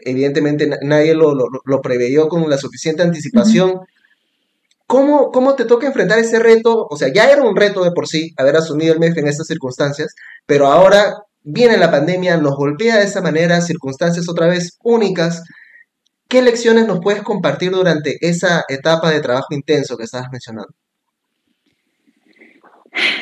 evidentemente 0.04 0.68
nadie 0.82 1.14
lo, 1.14 1.32
lo, 1.34 1.80
preveyó 1.80 2.28
con 2.28 2.50
la 2.50 2.58
suficiente 2.58 3.02
anticipación. 3.02 3.78
¿Cómo, 4.88 5.30
¿Cómo, 5.30 5.54
te 5.54 5.64
toca 5.64 5.86
enfrentar 5.86 6.18
ese 6.18 6.40
reto? 6.40 6.84
O 6.90 6.96
sea, 6.96 7.12
ya 7.12 7.30
era 7.30 7.42
un 7.42 7.54
reto 7.54 7.84
de 7.84 7.92
por 7.92 8.08
sí 8.08 8.32
haber 8.38 8.56
asumido 8.56 8.92
el 8.92 8.98
MEF 8.98 9.18
en 9.18 9.28
estas 9.28 9.46
circunstancias, 9.46 10.14
pero 10.46 10.66
ahora 10.66 11.14
viene 11.44 11.76
la 11.76 11.92
pandemia, 11.92 12.38
nos 12.38 12.56
golpea 12.56 12.96
de 12.96 13.04
esa 13.04 13.20
manera, 13.20 13.60
circunstancias 13.60 14.28
otra 14.28 14.48
vez 14.48 14.78
únicas. 14.82 15.44
¿Qué 16.28 16.42
lecciones 16.42 16.86
nos 16.86 17.00
puedes 17.00 17.22
compartir 17.22 17.70
durante 17.70 18.18
esa 18.20 18.64
etapa 18.68 19.10
de 19.10 19.20
trabajo 19.20 19.54
intenso 19.54 19.96
que 19.96 20.04
estabas 20.04 20.30
mencionando? 20.30 20.74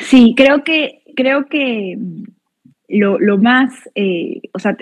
Sí, 0.01 0.33
creo 0.35 0.63
que, 0.63 1.03
creo 1.15 1.45
que 1.45 1.97
lo, 2.89 3.37
más, 3.37 3.71
eh, 3.95 4.41
o 4.53 4.59
sea, 4.59 4.75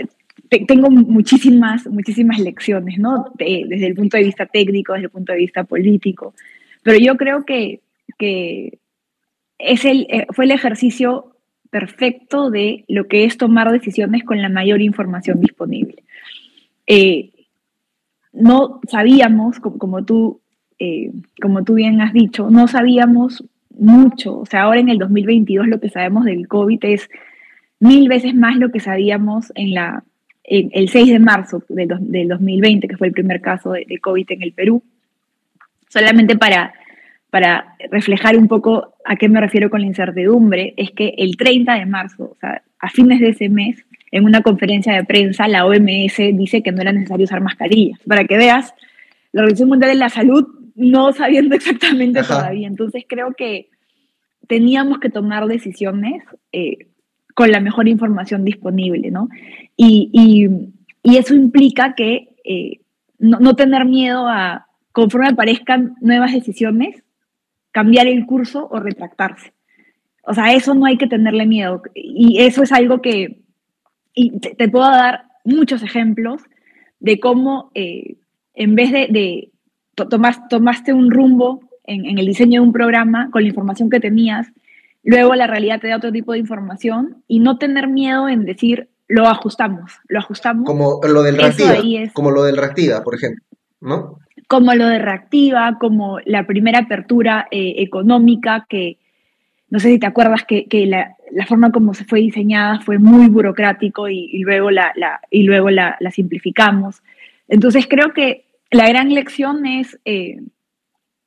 tengo 0.67 0.89
muchísimas, 0.89 1.85
muchísimas 1.87 2.39
lecciones, 2.39 2.97
¿no? 2.97 3.31
desde 3.37 3.87
el 3.87 3.95
punto 3.95 4.17
de 4.17 4.23
vista 4.23 4.45
técnico, 4.45 4.93
desde 4.93 5.05
el 5.05 5.11
punto 5.11 5.33
de 5.33 5.39
vista 5.39 5.63
político, 5.63 6.33
pero 6.83 6.97
yo 6.97 7.17
creo 7.17 7.45
que, 7.45 7.81
es 9.57 9.85
el, 9.85 10.07
eh, 10.09 10.27
fue 10.31 10.45
el 10.45 10.51
ejercicio 10.51 11.35
perfecto 11.69 12.49
de 12.49 12.85
lo 12.87 13.07
que 13.07 13.25
es 13.25 13.37
tomar 13.37 13.71
decisiones 13.71 14.23
con 14.23 14.41
la 14.41 14.49
mayor 14.49 14.81
información 14.81 15.39
disponible. 15.39 16.03
Eh, 16.87 17.31
no 18.35 18.81
sabíamos, 18.89 19.59
como, 19.59 20.03
tú, 20.03 20.41
eh, 20.79 21.11
como 21.41 21.63
tú 21.63 21.75
bien 21.75 22.01
has 22.01 22.13
dicho, 22.13 22.49
no 22.49 22.67
sabíamos 22.67 23.43
mucho. 23.77 24.39
O 24.39 24.45
sea, 24.45 24.63
ahora 24.63 24.79
en 24.79 24.89
el 24.89 24.97
2022 24.97 25.67
lo 25.67 25.79
que 25.79 25.89
sabemos 25.89 26.25
del 26.25 26.47
COVID 26.47 26.79
es 26.83 27.09
mil 27.79 28.07
veces 28.07 28.33
más 28.35 28.57
lo 28.57 28.71
que 28.71 28.79
sabíamos 28.79 29.51
en 29.55 29.73
la, 29.73 30.03
el 30.43 30.89
6 30.89 31.11
de 31.11 31.19
marzo 31.19 31.63
del, 31.69 32.27
2020, 32.27 32.87
que 32.87 32.97
fue 32.97 33.07
el 33.07 33.13
primer 33.13 33.41
caso 33.41 33.71
de, 33.71 33.99
COVID 33.99 34.25
en 34.31 34.43
el 34.43 34.53
Perú. 34.53 34.83
Solamente 35.89 36.37
para, 36.37 36.73
para 37.29 37.75
reflejar 37.91 38.37
un 38.37 38.47
poco 38.47 38.95
a 39.05 39.15
qué 39.15 39.29
me 39.29 39.41
refiero 39.41 39.69
con 39.69 39.81
la 39.81 39.87
incertidumbre, 39.87 40.73
es 40.77 40.91
que 40.91 41.15
el 41.17 41.37
30 41.37 41.73
de 41.75 41.85
marzo, 41.85 42.31
o 42.31 42.35
sea, 42.39 42.61
a 42.79 42.89
fines 42.89 43.19
de 43.19 43.29
ese 43.29 43.49
mes, 43.49 43.85
en 44.15 44.23
una 44.23 44.41
conferencia 44.41 44.93
de 44.93 45.03
prensa, 45.03 45.45
la 45.49 45.65
OMS 45.65 46.15
dice 46.33 46.63
que 46.63 46.71
no 46.71 46.81
era 46.81 46.93
necesario 46.93 47.25
usar 47.25 47.41
mascarillas. 47.41 47.99
Para 48.07 48.23
que 48.23 48.37
veas, 48.37 48.73
la 49.33 49.41
Organización 49.41 49.67
Mundial 49.67 49.91
de 49.91 49.97
la 49.97 50.07
Salud 50.07 50.47
no 50.73 51.11
sabiendo 51.11 51.53
exactamente 51.55 52.23
todavía. 52.23 52.65
Entonces 52.65 53.03
creo 53.09 53.33
que 53.37 53.67
teníamos 54.47 54.99
que 54.99 55.09
tomar 55.09 55.47
decisiones 55.47 56.23
eh, 56.53 56.87
con 57.33 57.51
la 57.51 57.59
mejor 57.59 57.89
información 57.89 58.45
disponible, 58.45 59.11
¿no? 59.11 59.27
Y, 59.75 60.39
eso 61.03 61.35
implica 61.35 61.93
que 61.93 62.29
eh, 62.45 62.79
no, 63.19 63.39
no, 63.39 63.55
tener 63.55 63.85
miedo 63.85 64.27
a, 64.27 64.67
conforme 64.91 65.27
aparezcan 65.27 65.95
nuevas 65.99 66.31
decisiones, 66.31 67.03
cambiar 67.71 68.07
el 68.07 68.25
curso 68.25 68.67
o 68.71 68.79
retractarse. 68.79 69.53
O 70.23 70.33
sea, 70.33 70.53
eso 70.53 70.73
no 70.73 70.85
hay 70.85 70.97
que 70.97 71.05
tenerle 71.05 71.45
miedo. 71.45 71.83
Y 71.93 72.39
eso 72.39 72.63
es 72.63 72.71
algo 72.71 73.01
que 73.01 73.44
y 74.15 74.39
te, 74.39 74.69
puedo 74.69 74.85
dar 74.85 75.25
muchos 75.43 75.83
ejemplos 75.83 76.41
de 76.99 77.19
cómo 77.19 77.69
eh, 77.75 78.15
en 78.53 78.75
vez 78.75 78.91
de, 78.91 79.51
tomaste 80.49 80.93
un 80.93 81.11
rumbo 81.11 81.59
en, 81.83 82.17
el 82.17 82.25
diseño 82.25 82.61
de 82.61 82.67
un 82.67 82.73
programa 82.73 83.29
con 83.31 83.43
la 83.43 83.49
información 83.49 83.89
que 83.89 83.99
tenías, 83.99 84.47
luego 85.03 85.35
la 85.35 85.45
realidad 85.45 85.79
te 85.81 85.89
da 85.89 85.97
otro 85.97 86.11
tipo 86.11 86.31
de 86.31 86.39
información 86.39 87.23
y 87.27 87.39
no 87.39 87.57
tener 87.57 87.87
miedo 87.87 88.27
en 88.29 88.45
decir, 88.45 88.89
lo 89.07 89.27
ajustamos, 89.27 89.91
lo 90.07 90.19
ajustamos. 90.19 90.65
Como 90.65 90.99
lo 91.07 91.21
del 91.21 91.37
reactiva, 91.37 91.75
como 92.13 92.31
lo 92.31 92.43
del 92.43 92.57
reactiva, 92.57 93.03
por 93.03 93.15
ejemplo, 93.15 93.43
¿no? 93.81 94.19
Como 94.47 94.73
lo 94.73 94.87
de 94.87 94.99
reactiva, 94.99 95.77
como 95.79 96.19
la 96.25 96.47
primera 96.47 96.79
apertura 96.79 97.47
eh, 97.51 97.75
económica 97.77 98.65
que, 98.69 98.97
no 99.69 99.79
sé 99.79 99.89
si 99.89 99.99
te 99.99 100.05
acuerdas 100.05 100.43
que, 100.45 100.67
la, 100.85 101.45
forma 101.47 101.71
como 101.71 101.93
se 101.93 102.05
fue 102.05 102.19
diseñada 102.19 102.79
fue 102.81 102.99
muy 102.99 103.27
burocrático 103.27 104.07
y, 104.07 104.39
luego, 104.39 104.71
la, 104.71 104.93
y 105.29 105.43
luego 105.43 105.69
la, 105.69 105.97
simplificamos. 106.11 107.01
Entonces 107.47 107.87
creo 107.87 108.13
que 108.13 108.45
la 108.71 108.87
gran 108.87 109.13
lección 109.13 109.65
es 109.65 109.99
eh, 110.05 110.41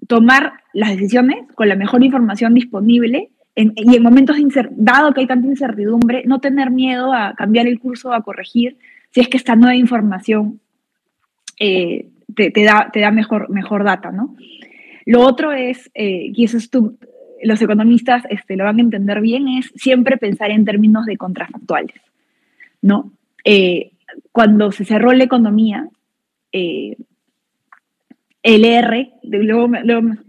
tomar 0.07 0.53
las 0.72 0.90
decisiones 0.90 1.46
con 1.55 1.68
la 1.68 1.77
mejor 1.77 2.05
información 2.05 2.55
disponible 2.55 3.31
y 3.55 3.96
en 3.96 4.03
momentos, 4.05 4.37
dado 4.70 5.12
que 5.12 5.20
hay 5.22 5.27
tanta 5.27 5.48
incertidumbre, 5.48 6.22
no 6.27 6.38
tener 6.38 6.70
miedo 6.70 7.12
a 7.12 7.35
cambiar 7.35 7.66
el 7.66 7.81
curso, 7.81 8.12
a 8.12 8.22
corregir, 8.22 8.79
si 9.11 9.20
es 9.20 9.29
que 9.29 9.37
esta 9.37 9.57
nueva 9.57 9.74
información 9.74 10.61
eh, 11.59 12.07
te, 12.37 12.53
da, 12.62 12.90
te 12.92 13.01
da 13.01 13.11
mejor, 13.11 13.51
mejor 13.51 13.83
data, 13.83 14.12
¿no? 14.12 14.37
Lo 15.07 15.22
otro 15.22 15.53
es, 15.53 15.90
eh, 15.94 16.31
y 16.33 16.44
eso 16.44 16.57
es 16.57 16.70
tu, 16.70 16.98
los 17.42 17.61
economistas 17.62 18.24
este, 18.31 18.57
lo 18.57 18.64
van 18.64 18.79
a 18.79 18.83
entender 18.83 19.20
bien, 19.20 19.48
es 19.48 19.72
siempre 19.77 20.16
pensar 20.16 20.51
en 20.51 20.64
términos 20.64 21.07
de 21.07 21.16
contrafactuales, 21.16 22.01
¿no? 22.83 23.12
Eh, 23.44 23.92
cuando 24.33 24.72
se 24.72 24.85
cerró 24.85 25.12
la 25.12 25.24
economía, 25.24 25.88
eh, 26.53 26.96
el 28.42 28.64
R, 28.64 29.12
luego, 29.22 29.70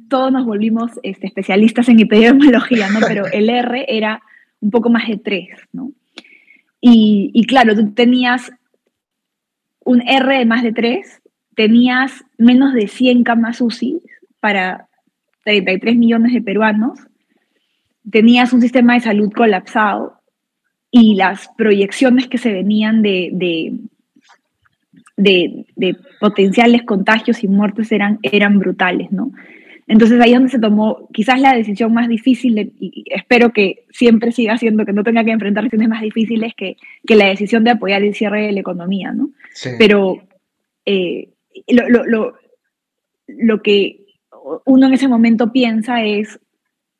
todos 0.10 0.32
nos 0.32 0.46
volvimos 0.46 0.92
este, 1.04 1.28
especialistas 1.28 1.88
en 1.90 2.00
epidemiología, 2.00 2.90
¿no? 2.90 3.00
Pero 3.08 3.26
el 3.32 3.50
R 3.50 3.86
era 3.88 4.22
un 4.60 4.72
poco 4.72 4.90
más 4.90 5.08
de 5.08 5.18
3, 5.18 5.50
¿no? 5.72 5.92
Y, 6.82 7.46
claro, 7.46 7.76
tú 7.76 7.94
tenías 7.94 8.52
un 9.86 10.02
R 10.02 10.38
de 10.38 10.46
más 10.46 10.64
de 10.64 10.74
3, 10.74 11.22
tenías 11.56 12.26
menos 12.38 12.74
de 12.74 12.88
100 12.88 13.24
camas 13.24 13.62
UCI 13.62 14.02
para 14.40 14.89
33 15.50 15.98
millones 15.98 16.34
de 16.34 16.42
peruanos, 16.42 17.00
tenías 18.10 18.54
un 18.54 18.62
sistema 18.62 18.94
de 18.94 19.00
salud 19.00 19.32
colapsado 19.32 20.14
y 20.92 21.16
las 21.16 21.50
proyecciones 21.58 22.28
que 22.28 22.38
se 22.38 22.54
venían 22.54 23.02
de, 23.02 23.32
de, 25.18 25.96
potenciales 26.20 26.84
contagios 26.84 27.44
y 27.44 27.48
muertes 27.48 27.92
eran, 27.92 28.20
eran 28.22 28.60
brutales, 28.60 29.12
¿no? 29.12 29.32
Entonces 29.88 30.22
ahí 30.22 30.34
es 30.34 30.36
donde 30.36 30.52
se 30.52 30.60
tomó 30.60 31.08
quizás 31.12 31.42
la 31.42 31.56
decisión 31.56 31.92
más 31.94 32.08
difícil, 32.08 32.74
y 32.80 33.06
espero 33.10 33.52
que 33.52 33.86
siempre 33.90 34.32
siga 34.32 34.56
siendo, 34.60 34.86
que 34.86 34.94
no 34.94 35.04
tenga 35.04 35.24
que 35.24 35.32
enfrentar 35.32 35.64
decisiones 35.64 35.90
más 35.90 36.02
difíciles 36.04 36.54
que, 36.56 36.78
que 37.08 37.16
la 37.16 37.26
decisión 37.26 37.64
de 37.64 37.72
apoyar 37.72 38.04
el 38.04 38.14
cierre 38.14 38.46
de 38.46 38.52
la 38.52 38.60
economía, 38.60 39.12
¿no? 39.14 39.32
Pero 39.80 40.22
eh, 40.86 41.30
lo, 41.70 41.90
lo, 41.90 42.06
lo, 42.06 42.36
lo 43.28 43.62
que 43.64 44.09
uno 44.66 44.88
en 44.88 44.94
ese 44.94 45.08
momento 45.08 45.52
piensa 45.52 46.04
es, 46.04 46.40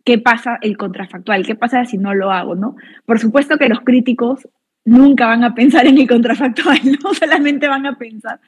¿qué 0.04 0.18
pasa 0.18 0.58
el 0.62 0.78
contrafactual? 0.78 1.46
¿Qué 1.46 1.56
pasa 1.56 1.86
si 1.86 1.98
no 1.98 2.14
lo 2.14 2.32
hago, 2.32 2.56
no? 2.56 2.76
Por 3.06 3.20
supuesto 3.20 3.58
que 3.58 3.70
los 3.70 3.82
críticos 3.82 4.48
nunca 4.86 5.28
van 5.28 5.44
a 5.44 5.54
pensar 5.54 5.86
en 5.88 5.98
el 5.98 6.08
contrafactual, 6.08 6.80
no 7.04 7.14
solamente 7.14 7.68
van 7.68 7.86
a 7.86 7.98
pensar 7.98 8.40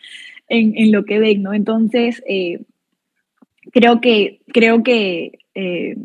en, 0.47 0.73
en 0.75 0.91
lo 0.91 1.06
que 1.06 1.19
ven, 1.19 1.43
¿no? 1.43 1.54
Entonces, 1.54 2.23
eh, 2.27 2.62
creo 3.71 4.01
que, 4.01 4.41
creo 4.47 4.84
que 4.84 5.39
eh, 5.54 5.97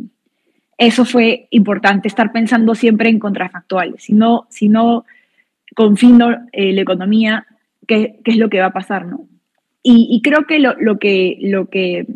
eso 0.79 1.05
fue 1.05 1.49
importante, 1.51 2.09
estar 2.09 2.33
pensando 2.33 2.75
siempre 2.75 3.09
en 3.09 3.19
contrafactuales, 3.19 4.03
si 4.03 4.13
no, 4.13 4.47
si 4.51 4.69
no 4.69 5.05
confino 5.75 6.47
eh, 6.53 6.73
la 6.73 6.83
economía, 6.83 7.47
¿qué, 7.87 8.21
¿qué, 8.25 8.33
es 8.33 8.37
lo 8.37 8.51
que 8.51 8.61
va 8.61 8.67
a 8.67 8.73
pasar, 8.73 9.07
no? 9.07 9.27
Y, 9.83 10.09
y 10.11 10.21
creo 10.21 10.47
que 10.47 10.59
lo, 10.59 10.75
lo 10.79 10.99
que, 10.99 11.39
lo 11.41 11.69
que 11.69 12.07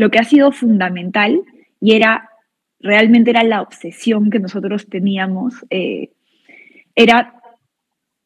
lo 0.00 0.10
que 0.10 0.18
ha 0.18 0.24
sido 0.24 0.50
fundamental 0.50 1.42
y 1.78 1.92
era 1.92 2.30
realmente 2.80 3.28
era 3.28 3.44
la 3.44 3.60
obsesión 3.60 4.30
que 4.30 4.38
nosotros 4.38 4.86
teníamos 4.88 5.66
era, 6.94 7.34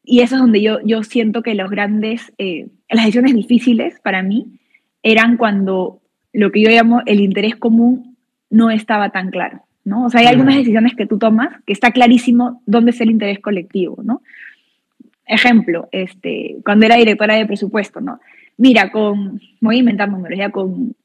y 0.05 0.21
eso 0.21 0.35
es 0.35 0.41
donde 0.41 0.61
yo, 0.61 0.79
yo 0.85 1.03
siento 1.03 1.43
que 1.43 1.53
los 1.53 1.69
grandes, 1.69 2.31
eh, 2.37 2.67
las 2.89 3.03
decisiones 3.03 3.35
difíciles 3.35 3.99
para 3.99 4.23
mí 4.23 4.57
eran 5.03 5.35
cuando 5.35 5.99
lo 6.31 6.49
que 6.53 6.61
yo 6.61 6.69
llamo 6.69 7.01
el 7.05 7.19
interés 7.19 7.57
común 7.57 8.15
no 8.49 8.71
estaba 8.71 9.09
tan 9.09 9.29
claro, 9.29 9.63
¿no? 9.83 10.05
O 10.05 10.09
sea, 10.09 10.21
hay 10.21 10.27
algunas 10.27 10.55
decisiones 10.55 10.95
que 10.95 11.05
tú 11.05 11.17
tomas 11.17 11.61
que 11.65 11.73
está 11.73 11.91
clarísimo 11.91 12.61
dónde 12.65 12.91
es 12.91 13.01
el 13.01 13.11
interés 13.11 13.39
colectivo, 13.39 14.01
¿no? 14.01 14.21
Ejemplo, 15.27 15.89
este, 15.91 16.55
cuando 16.63 16.85
era 16.85 16.95
directora 16.95 17.35
de 17.35 17.45
presupuesto, 17.45 17.99
¿no? 17.99 18.21
Mira, 18.55 18.91
con, 18.93 19.41
voy 19.59 19.75
a 19.75 19.79
inventar 19.79 20.09
números, 20.09 20.39
ya 20.39 20.51
con, 20.51 20.95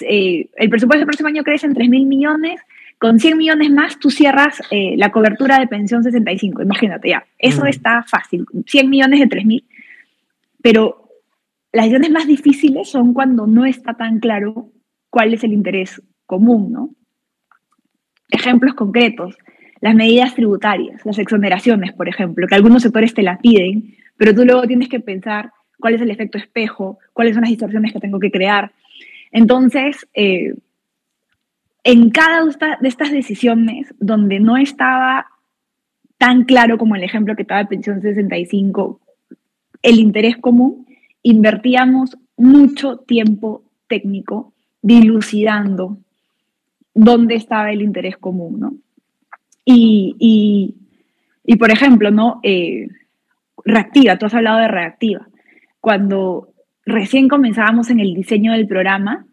eh, 0.00 0.48
el 0.56 0.70
presupuesto 0.70 1.00
del 1.00 1.06
próximo 1.06 1.28
año 1.28 1.44
crece 1.44 1.66
en 1.66 1.74
3 1.74 1.88
mil 1.88 2.06
millones, 2.06 2.60
con 2.98 3.18
100 3.18 3.36
millones 3.36 3.70
más 3.70 3.98
tú 3.98 4.10
cierras 4.10 4.60
eh, 4.70 4.94
la 4.96 5.10
cobertura 5.10 5.58
de 5.58 5.66
pensión 5.66 6.02
65, 6.02 6.62
imagínate 6.62 7.08
ya, 7.10 7.26
eso 7.38 7.66
está 7.66 8.02
fácil, 8.02 8.46
100 8.66 8.90
millones 8.90 9.20
de 9.20 9.26
3 9.26 9.44
mil, 9.44 9.64
pero 10.62 11.08
las 11.72 11.86
decisiones 11.86 12.10
más 12.10 12.26
difíciles 12.26 12.88
son 12.88 13.14
cuando 13.14 13.46
no 13.46 13.66
está 13.66 13.94
tan 13.94 14.20
claro 14.20 14.70
cuál 15.10 15.34
es 15.34 15.44
el 15.44 15.52
interés 15.52 16.00
común, 16.26 16.72
¿no? 16.72 16.90
Ejemplos 18.30 18.74
concretos, 18.74 19.36
las 19.80 19.94
medidas 19.94 20.34
tributarias, 20.34 21.04
las 21.04 21.18
exoneraciones, 21.18 21.92
por 21.92 22.08
ejemplo, 22.08 22.46
que 22.46 22.54
algunos 22.54 22.82
sectores 22.82 23.12
te 23.12 23.22
la 23.22 23.38
piden, 23.38 23.96
pero 24.16 24.34
tú 24.34 24.44
luego 24.44 24.62
tienes 24.62 24.88
que 24.88 25.00
pensar 25.00 25.50
cuál 25.78 25.94
es 25.94 26.00
el 26.00 26.10
efecto 26.10 26.38
espejo, 26.38 26.98
cuáles 27.12 27.34
son 27.34 27.42
las 27.42 27.50
distorsiones 27.50 27.92
que 27.92 28.00
tengo 28.00 28.18
que 28.18 28.30
crear. 28.30 28.72
Entonces, 29.34 30.06
eh, 30.14 30.54
en 31.82 32.10
cada 32.10 32.44
de 32.80 32.88
estas 32.88 33.10
decisiones 33.10 33.92
donde 33.98 34.38
no 34.38 34.56
estaba 34.56 35.26
tan 36.18 36.44
claro 36.44 36.78
como 36.78 36.94
el 36.94 37.02
ejemplo 37.02 37.34
que 37.34 37.42
estaba 37.42 37.60
de 37.60 37.66
pensión 37.66 38.00
65, 38.00 39.00
el 39.82 39.98
interés 39.98 40.36
común, 40.36 40.86
invertíamos 41.24 42.16
mucho 42.36 42.98
tiempo 42.98 43.64
técnico 43.88 44.52
dilucidando 44.80 45.98
dónde 46.94 47.34
estaba 47.34 47.72
el 47.72 47.82
interés 47.82 48.16
común, 48.16 48.60
¿no? 48.60 48.74
Y, 49.64 50.76
por 51.58 51.72
ejemplo, 51.72 52.12
¿no? 52.12 52.38
Eh, 52.44 52.86
reactiva, 53.64 54.16
tú 54.16 54.26
has 54.26 54.34
hablado 54.34 54.60
de 54.60 54.68
reactiva. 54.68 55.26
Cuando 55.80 56.53
recién 56.86 57.28
comenzábamos 57.28 57.90
en 57.90 58.00
el 58.00 58.14
diseño 58.14 58.52
del 58.52 58.66
programa, 58.66 59.26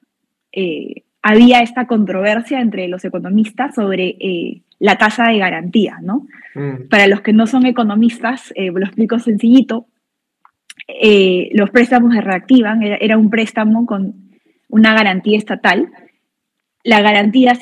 eh, 0.52 1.04
había 1.22 1.62
esta 1.62 1.86
controversia 1.86 2.62
entre 2.62 2.88
los 2.88 3.06
economistas 3.06 3.76
sobre 3.76 4.18
eh, 4.20 4.62
la 4.80 4.98
tasa 4.98 5.28
de 5.28 5.38
garantía, 5.38 6.00
¿no? 6.02 6.28
Mm. 6.56 6.88
Para 6.90 7.08
los 7.08 7.22
que 7.22 7.34
no 7.34 7.46
son 7.46 7.66
economistas, 7.66 8.52
eh, 8.56 8.72
lo 8.72 8.86
explico 8.86 9.20
sencillito, 9.20 9.86
eh, 10.88 11.50
los 11.54 11.70
préstamos 11.70 12.16
se 12.16 12.22
reactivan, 12.22 12.82
era, 12.82 13.18
un 13.18 13.30
préstamo 13.30 13.86
con 13.86 14.16
una 14.70 14.94
garantía 14.94 15.38
estatal. 15.38 15.92
La 16.84 17.02
garantía 17.02 17.54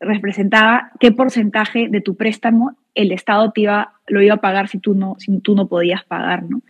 representaba 0.00 0.90
qué 0.98 1.12
porcentaje 1.12 1.88
de 1.88 2.00
tu 2.00 2.16
préstamo 2.16 2.76
el 2.94 3.12
Estado 3.12 3.52
te 3.52 3.60
iba, 3.62 3.92
lo 4.08 4.20
iba 4.20 4.34
a 4.34 4.40
pagar 4.40 4.66
si 4.68 4.78
tú 4.78 4.94
no, 4.94 5.14
si 5.18 5.38
tú 5.38 5.54
no 5.54 5.68
podías 5.68 6.04
pagar, 6.04 6.42
¿no? 6.42 6.62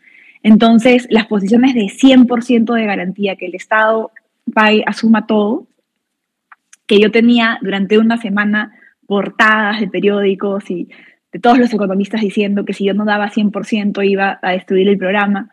Entonces, 0.42 1.06
las 1.10 1.26
posiciones 1.26 1.74
de 1.74 1.86
100% 1.86 2.74
de 2.74 2.86
garantía, 2.86 3.36
que 3.36 3.46
el 3.46 3.54
Estado 3.54 4.12
pague, 4.52 4.84
asuma 4.86 5.26
todo, 5.26 5.66
que 6.86 7.00
yo 7.00 7.10
tenía 7.10 7.58
durante 7.62 7.98
una 7.98 8.16
semana 8.16 8.72
portadas 9.06 9.80
de 9.80 9.88
periódicos 9.88 10.70
y 10.70 10.88
de 11.32 11.38
todos 11.38 11.58
los 11.58 11.72
economistas 11.72 12.20
diciendo 12.20 12.64
que 12.64 12.72
si 12.72 12.84
yo 12.84 12.94
no 12.94 13.04
daba 13.04 13.30
100% 13.30 14.08
iba 14.08 14.38
a 14.40 14.50
destruir 14.52 14.88
el 14.88 14.98
programa. 14.98 15.50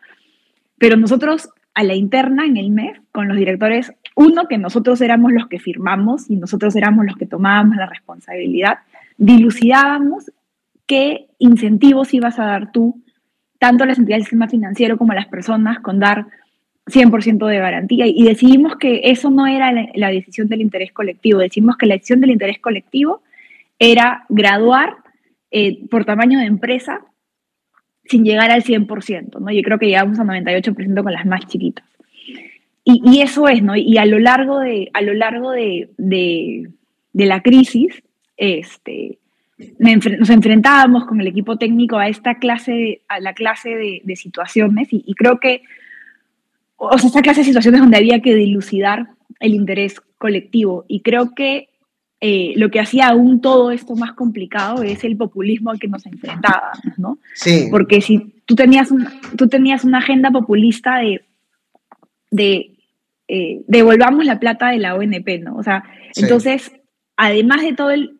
Pero 0.78 0.96
nosotros 0.96 1.50
a 1.74 1.82
la 1.82 1.94
interna 1.94 2.46
en 2.46 2.56
el 2.56 2.70
mes, 2.70 2.98
con 3.12 3.28
los 3.28 3.36
directores, 3.36 3.92
uno, 4.14 4.48
que 4.48 4.56
nosotros 4.56 5.00
éramos 5.02 5.32
los 5.32 5.46
que 5.46 5.58
firmamos 5.58 6.30
y 6.30 6.36
nosotros 6.36 6.74
éramos 6.74 7.04
los 7.04 7.16
que 7.16 7.26
tomábamos 7.26 7.76
la 7.76 7.86
responsabilidad, 7.86 8.78
dilucidábamos 9.18 10.32
qué 10.86 11.26
incentivos 11.38 12.14
ibas 12.14 12.38
a 12.38 12.46
dar 12.46 12.72
tú, 12.72 13.02
tanto 13.58 13.84
a 13.84 13.86
las 13.86 13.98
entidades 13.98 14.22
del 14.22 14.26
sistema 14.26 14.48
financiero 14.48 14.96
como 14.96 15.12
a 15.12 15.16
las 15.16 15.26
personas, 15.26 15.80
con 15.80 15.98
dar 15.98 16.26
100% 16.86 17.46
de 17.46 17.58
garantía 17.58 18.06
y 18.06 18.22
decidimos 18.22 18.76
que 18.76 19.00
eso 19.04 19.30
no 19.30 19.46
era 19.46 19.72
la, 19.72 20.08
decisión 20.10 20.48
del 20.48 20.60
interés 20.60 20.92
colectivo, 20.92 21.40
decidimos 21.40 21.76
que 21.76 21.86
la 21.86 21.94
decisión 21.94 22.20
del 22.20 22.30
interés 22.30 22.60
colectivo 22.60 23.22
era 23.78 24.24
graduar 24.28 24.96
eh, 25.50 25.84
por 25.90 26.04
tamaño 26.04 26.38
de 26.38 26.46
empresa 26.46 27.00
sin 28.04 28.24
llegar 28.24 28.52
al 28.52 28.62
100%, 28.62 29.40
¿no? 29.40 29.50
Yo 29.50 29.62
creo 29.62 29.78
que 29.78 29.86
llegamos 29.86 30.18
al 30.20 30.28
98% 30.28 31.02
con 31.02 31.12
las 31.12 31.26
más 31.26 31.46
chiquitas. 31.46 31.84
Y, 32.88 33.20
eso 33.20 33.48
es, 33.48 33.64
¿no? 33.64 33.74
Y 33.74 33.98
a 33.98 34.06
lo 34.06 34.20
largo 34.20 34.60
de, 34.60 34.90
a 34.94 35.02
lo 35.02 35.12
largo 35.12 35.50
de, 35.50 35.90
de, 35.98 36.68
la 37.12 37.42
crisis, 37.42 38.00
este, 38.36 39.18
nos 39.78 40.30
enfrentábamos 40.30 41.06
con 41.06 41.20
el 41.20 41.26
equipo 41.26 41.56
técnico 41.56 41.96
a 41.96 42.08
esta 42.08 42.34
clase, 42.34 43.02
a 43.08 43.20
la 43.20 43.32
clase 43.32 44.00
de, 44.04 44.16
situaciones 44.16 44.92
y, 44.92 45.02
y 45.06 45.14
creo 45.14 45.40
que 45.40 45.62
o 46.76 46.98
sea, 46.98 47.08
esta 47.08 47.22
clase 47.22 47.40
de 47.40 47.46
situaciones 47.46 47.80
donde 47.80 47.96
había 47.96 48.20
que 48.20 48.34
dilucidar 48.34 49.08
el 49.40 49.54
interés 49.54 50.00
colectivo. 50.18 50.84
Y 50.88 51.00
creo 51.00 51.34
que 51.34 51.68
eh, 52.20 52.54
lo 52.56 52.70
que 52.70 52.80
hacía 52.80 53.08
aún 53.08 53.40
todo 53.40 53.70
esto 53.70 53.94
más 53.94 54.12
complicado 54.12 54.82
es 54.82 55.04
el 55.04 55.16
populismo 55.16 55.70
al 55.70 55.78
que 55.78 55.88
nos 55.88 56.06
enfrentábamos, 56.06 56.98
¿no? 56.98 57.18
Sí. 57.34 57.68
Porque 57.70 58.00
si 58.00 58.34
tú 58.46 58.54
tenías, 58.54 58.88
tú 59.36 59.48
tenías 59.48 59.84
una 59.84 59.98
agenda 59.98 60.30
populista 60.30 60.98
de, 60.98 61.24
de 62.30 62.72
eh, 63.28 63.62
devolvamos 63.66 64.24
la 64.24 64.38
plata 64.38 64.70
de 64.70 64.78
la 64.78 64.94
ONP, 64.94 65.42
¿no? 65.42 65.56
O 65.56 65.62
sea, 65.62 65.84
entonces, 66.14 66.72
además 67.16 67.62
de 67.62 67.74
todo 67.74 67.90
el, 67.90 68.15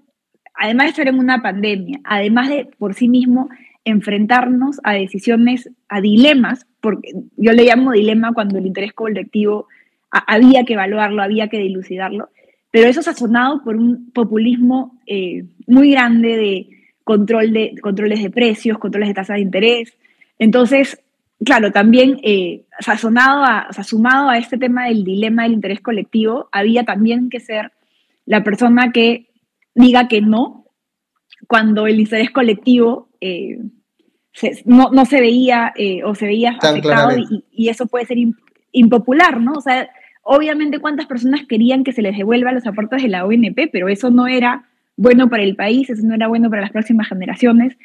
además 0.59 0.87
de 0.87 0.91
estar 0.91 1.09
en 1.09 1.19
una 1.19 1.43
pandemia, 1.43 2.01
además 2.05 2.49
de 2.49 2.69
por 2.79 2.95
sí 2.95 3.09
mismo 3.09 3.49
enfrentarnos 3.85 4.81
a 4.83 4.95
decisiones, 4.95 5.71
a 5.89 6.01
dilemas, 6.01 6.67
porque 6.81 7.13
yo 7.37 7.53
le 7.53 7.65
llamo 7.65 7.93
dilema 7.93 8.33
cuando 8.33 8.59
el 8.59 8.67
interés 8.67 8.93
colectivo 8.93 9.69
había 10.11 10.65
que 10.65 10.75
evaluarlo, 10.75 11.23
había 11.23 11.49
que 11.49 11.59
dilucidarlo, 11.59 12.31
pero 12.71 12.89
eso 12.89 13.03
sazonado 13.03 13.63
por 13.63 13.77
un 13.77 14.11
populismo 14.13 14.99
eh, 15.07 15.45
muy 15.67 15.93
grande 15.93 16.37
de, 16.37 16.69
control 17.07 17.53
de 17.53 17.77
controles 17.81 18.21
de 18.21 18.31
precios, 18.31 18.79
controles 18.79 19.11
de 19.11 19.15
tasas 19.15 19.37
de 19.37 19.43
interés. 19.43 19.97
Entonces, 20.41 21.01
claro, 21.45 21.71
también 21.71 22.19
eh, 22.25 22.65
sazonado 22.81 23.45
a, 23.45 23.73
sumado 23.85 24.29
a 24.29 24.39
este 24.39 24.59
tema 24.59 24.87
del 24.89 25.05
dilema 25.05 25.45
del 25.45 25.53
interés 25.53 25.81
colectivo, 25.81 26.49
había 26.51 26.83
también 26.83 27.31
que 27.31 27.39
ser 27.39 27.71
la 28.25 28.43
persona 28.43 28.91
que 28.91 29.26
diga 29.77 30.09
que 30.09 30.21
no 30.21 30.65
cuando 31.47 31.87
el 31.87 32.01
interés 32.01 32.31
colectivo 32.31 33.09
no, 34.65 35.05
se 35.05 35.21
veía 35.21 35.73
o 36.05 36.15
se 36.15 36.27
veía 36.27 36.57
afectado 36.61 37.17
y, 37.53 37.69
eso 37.69 37.87
puede 37.87 38.07
ser 38.07 38.19
impopular, 38.73 39.41
¿no? 39.41 39.53
O 39.53 39.61
sea, 39.61 39.89
obviamente 40.23 40.79
cuántas 40.79 41.07
personas 41.07 41.43
querían 41.49 41.85
que 41.85 41.93
se 41.93 42.03
les 42.03 42.17
devuelva 42.17 42.53
los 42.53 42.67
aportes 42.67 43.03
de 43.03 43.09
la 43.09 43.25
ONP, 43.25 43.71
pero 43.71 43.89
eso 43.89 44.11
no 44.11 44.27
era 44.27 44.65
bueno 44.97 45.29
para 45.29 45.43
el 45.43 45.55
país, 45.57 45.89
eso 45.91 46.07
no 46.07 46.15
era 46.15 46.27
bueno 46.27 46.51
para 46.51 46.63
las 46.63 46.73
próximas 46.73 47.09
generaciones. 47.09 47.77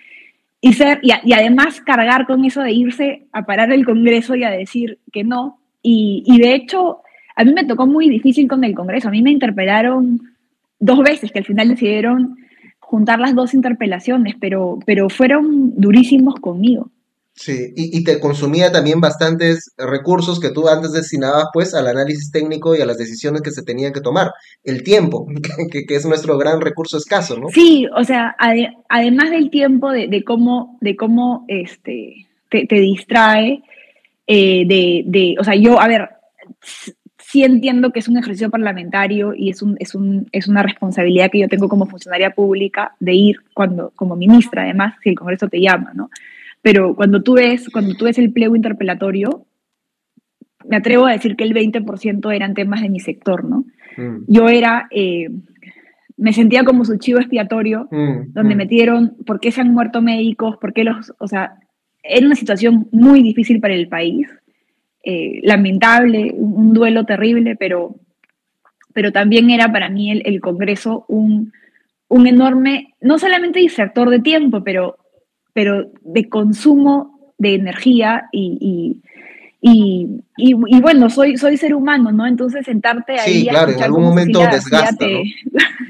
Y, 0.62 0.74
ser, 0.74 1.00
y, 1.02 1.34
además 1.34 1.82
cargar 1.82 2.26
con 2.26 2.46
eso 2.46 2.62
de 2.62 2.72
irse 2.72 3.28
a 3.32 3.46
parar 3.46 3.72
el 3.72 3.86
Congreso 3.86 4.36
y 4.36 4.44
a 4.44 4.52
decir 4.52 5.00
que 5.12 5.24
no. 5.24 5.60
Y, 5.82 6.24
y, 6.26 6.40
de 6.40 6.54
hecho, 6.54 7.02
a 7.36 7.44
mí 7.44 7.54
me 7.54 7.66
tocó 7.66 7.88
muy 7.88 8.10
difícil 8.10 8.48
con 8.48 8.64
el 8.64 8.76
Congreso. 8.76 9.08
A 9.08 9.12
mí 9.12 9.22
me 9.22 9.32
interpelaron 9.32 10.31
dos 10.82 11.00
veces, 11.00 11.32
que 11.32 11.40
al 11.40 11.46
final 11.46 11.70
decidieron 11.70 12.36
juntar 12.80 13.20
las 13.20 13.34
dos 13.34 13.54
interpelaciones, 13.54 14.36
pero, 14.42 14.80
pero 14.86 15.10
fueron 15.10 15.74
durísimos 15.80 16.36
conmigo. 16.36 16.92
Sí, 17.34 17.72
y, 17.76 18.04
te 18.04 18.20
consumía 18.20 18.72
también 18.72 19.00
bastantes 19.00 19.72
recursos 19.78 20.40
que 20.40 20.52
tú 20.52 20.68
antes 20.68 20.92
destinabas 20.92 21.46
pues 21.54 21.74
al 21.74 21.88
análisis 21.88 22.30
técnico 22.30 22.76
y 22.76 22.82
a 22.82 22.86
las 22.86 22.98
decisiones 22.98 23.42
que 23.42 23.52
se 23.52 23.64
tenían 23.64 23.94
que 23.94 24.02
tomar. 24.02 24.32
El 24.64 24.84
tiempo, 24.84 25.26
que, 25.72 25.86
es 25.88 26.06
nuestro 26.06 26.38
gran 26.38 26.60
recurso 26.60 26.98
escaso, 26.98 27.40
¿no? 27.40 27.48
Sí, 27.50 27.88
o 27.96 28.04
sea, 28.04 28.36
además 28.90 29.32
del 29.32 29.50
tiempo 29.50 29.92
de, 29.92 30.24
cómo, 30.26 30.78
de 30.82 30.98
cómo 30.98 31.46
este, 31.48 32.28
te, 32.50 32.68
distrae, 32.68 33.64
eh, 34.28 34.66
de, 34.68 35.04
de, 35.06 35.36
o 35.40 35.44
sea, 35.44 35.56
yo, 35.56 35.80
a 35.80 35.88
ver, 35.88 36.10
sí 37.32 37.46
entiendo 37.46 37.92
que 37.92 38.00
es 38.00 38.10
un 38.10 38.18
ejercicio 38.18 38.50
parlamentario 38.50 39.34
y 39.34 39.50
es, 39.50 39.62
un, 39.62 39.78
es, 39.80 39.96
un, 39.96 40.28
es 40.34 40.50
una 40.50 40.64
responsabilidad 40.64 41.32
que 41.32 41.40
yo 41.40 41.48
tengo 41.48 41.70
como 41.70 41.86
funcionaria 41.86 42.36
pública 42.36 42.94
de 43.00 43.14
ir 43.14 43.38
cuando, 43.54 43.94
como 43.96 44.18
ministra, 44.18 44.64
además, 44.64 44.96
si 45.02 45.10
el 45.10 45.16
Congreso 45.16 45.48
te 45.48 45.62
llama, 45.62 45.94
¿no? 45.94 46.10
Pero 46.62 46.94
cuando 46.94 47.24
tú 47.24 47.36
ves, 47.36 47.70
cuando 47.70 47.96
tú 47.96 48.06
ves 48.06 48.18
el 48.18 48.34
pliego 48.34 48.58
interpelatorio, 48.58 49.46
me 50.68 50.76
atrevo 50.76 51.06
a 51.06 51.14
decir 51.14 51.38
que 51.38 51.46
el 51.46 51.54
20% 51.54 52.36
eran 52.36 52.54
temas 52.54 52.82
de 52.82 52.90
mi 52.90 53.00
sector, 53.00 53.46
¿no? 53.46 53.64
Mm. 53.96 54.26
Yo 54.28 54.50
era, 54.50 54.90
eh, 54.92 55.30
me 56.18 56.34
sentía 56.34 56.66
como 56.66 56.84
su 56.84 56.98
chivo 56.98 57.20
expiatorio, 57.20 57.88
mm, 57.92 58.34
donde 58.34 58.56
mm. 58.56 58.58
metieron 58.58 59.16
por 59.26 59.40
qué 59.40 59.52
se 59.52 59.62
han 59.62 59.74
muerto 59.74 60.02
médicos, 60.02 60.58
por 60.58 60.74
qué 60.74 60.84
los, 60.84 61.14
o 61.18 61.28
sea, 61.30 61.60
era 62.04 62.26
una 62.26 62.36
situación 62.36 62.90
muy 62.92 63.24
difícil 63.24 63.62
para 63.62 63.74
el 63.74 63.88
país, 63.88 64.28
eh, 65.04 65.40
lamentable, 65.44 66.32
un, 66.34 66.74
duelo 66.74 67.06
terrible, 67.06 67.56
pero, 67.56 67.96
pero 68.94 69.12
también 69.12 69.50
era 69.50 69.72
para 69.72 69.90
mí 69.90 70.12
el, 70.12 70.42
Congreso 70.42 71.06
un, 71.08 71.52
un 72.08 72.28
enorme, 72.28 72.94
no 73.02 73.18
solamente 73.20 73.60
distractor 73.60 74.10
de 74.10 74.20
tiempo, 74.20 74.64
pero 74.64 74.98
pero 75.54 75.92
de 76.02 76.30
consumo 76.30 77.34
de 77.38 77.56
energía 77.56 78.30
y, 78.32 79.02
y, 79.64 80.82
bueno, 80.82 81.10
soy, 81.12 81.38
soy 81.38 81.56
ser 81.56 81.76
humano, 81.76 82.12
¿no? 82.12 82.26
Entonces 82.26 82.66
sentarte 82.66 83.20
ahí. 83.20 83.42
Sí, 83.42 83.48
claro, 83.48 83.72
en 83.72 83.84
algún 83.84 84.04
momento 84.04 84.40
desgasta. 84.40 85.06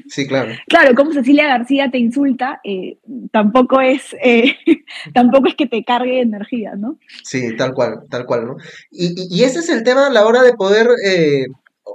Sí, 0.07 0.27
claro. 0.27 0.51
claro, 0.67 0.93
como 0.93 1.13
Cecilia 1.13 1.47
García 1.47 1.89
te 1.89 1.97
insulta, 1.97 2.59
eh, 2.65 2.97
tampoco, 3.31 3.79
es, 3.79 4.13
eh, 4.21 4.57
tampoco 5.13 5.47
es 5.47 5.55
que 5.55 5.67
te 5.67 5.85
cargue 5.85 6.19
energía, 6.19 6.73
¿no? 6.75 6.97
Sí, 7.23 7.55
tal 7.55 7.73
cual, 7.73 8.01
tal 8.09 8.25
cual, 8.25 8.45
¿no? 8.45 8.57
Y, 8.91 9.15
y, 9.33 9.45
ese 9.45 9.59
es 9.59 9.69
el 9.69 9.83
tema 9.83 10.07
a 10.07 10.09
la 10.09 10.25
hora 10.25 10.43
de 10.43 10.51
poder 10.51 10.89
eh, 11.07 11.45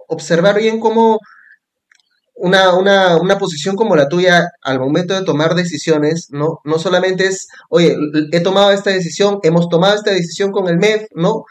observar 0.08 0.58
bien 0.58 0.80
cómo 0.80 1.18
una, 2.36 2.74
una, 2.74 3.16
una, 3.16 3.38
posición 3.38 3.76
como 3.76 3.96
la 3.96 4.08
tuya 4.08 4.50
al 4.62 4.78
momento 4.78 5.14
de 5.14 5.24
tomar 5.24 5.54
decisiones, 5.54 6.28
¿no? 6.30 6.60
No 6.64 6.78
solamente 6.78 7.26
es, 7.26 7.48
oye, 7.70 7.96
he 8.32 8.40
tomado 8.40 8.72
esta 8.72 8.90
decisión, 8.90 9.40
hemos 9.42 9.68
tomado 9.68 9.94
esta 9.94 10.10
decisión 10.10 10.52
con 10.52 10.68
el 10.68 10.78
MEF, 10.78 11.06
¿no? 11.14 11.44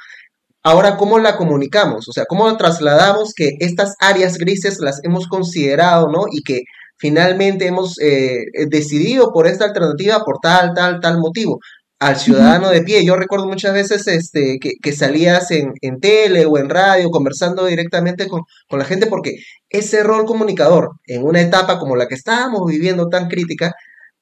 Ahora, 0.66 0.98
¿cómo 0.98 1.20
la 1.20 1.38
comunicamos? 1.38 2.10
O 2.10 2.12
sea, 2.12 2.26
¿cómo 2.26 2.58
trasladamos 2.58 3.34
que 3.36 3.52
estas 3.60 3.94
áreas 4.00 4.40
grises 4.40 4.80
las 4.80 5.00
hemos 5.04 5.28
considerado, 5.28 6.08
¿no? 6.12 6.24
Y 6.32 6.42
que 6.42 6.62
finalmente 6.98 7.68
hemos 7.68 8.00
eh, 8.02 8.46
decidido 8.68 9.32
por 9.32 9.46
esta 9.46 9.66
alternativa 9.66 10.24
por 10.26 10.40
tal, 10.42 10.74
tal, 10.74 11.00
tal 11.02 11.20
motivo 11.20 11.60
al 12.00 12.18
ciudadano 12.18 12.70
de 12.70 12.82
pie. 12.82 13.06
Yo 13.06 13.16
recuerdo 13.16 13.46
muchas 13.46 13.76
veces 13.76 14.08
este, 14.08 14.58
que, 14.60 14.92
salías 14.92 15.52
en, 15.52 16.00
tele 16.02 16.48
o 16.48 16.58
en 16.58 16.70
radio 16.70 17.12
conversando 17.12 17.68
directamente 17.68 18.28
con, 18.28 18.42
la 18.72 18.86
gente 18.86 19.06
porque 19.06 19.36
ese 19.70 20.02
rol 20.02 20.26
comunicador 20.26 20.94
en 21.06 21.24
una 21.24 21.42
etapa 21.42 21.78
como 21.78 21.96
la 21.96 22.08
que 22.08 22.16
estábamos 22.16 22.66
viviendo 22.66 23.08
tan 23.08 23.28
crítica, 23.28 23.74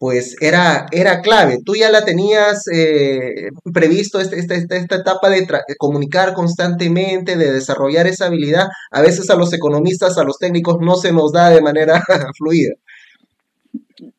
pues 0.04 0.36
era, 0.42 0.86
era 0.92 1.22
clave. 1.22 1.60
Tú 1.64 1.76
ya 1.78 1.90
la 1.90 2.04
tenías 2.04 2.66
eh, 2.68 3.52
previsto, 3.74 4.20
este, 4.20 4.38
este, 4.38 4.56
esta, 4.56 4.76
esta, 4.76 4.96
etapa 4.98 5.30
de, 5.30 5.48
comunicar 5.78 6.34
constantemente, 6.34 7.38
de 7.38 7.54
desarrollar 7.54 8.06
esa 8.08 8.26
habilidad. 8.26 8.68
A 8.92 9.02
veces 9.02 9.30
a 9.30 9.38
los 9.38 9.54
economistas, 9.54 10.18
a 10.18 10.26
los 10.26 10.38
técnicos 10.40 10.80
no 10.82 10.96
se 10.96 11.14
nos 11.14 11.32
da 11.32 11.52
de 11.52 11.62
manera 11.62 12.04
fluida. 12.38 12.74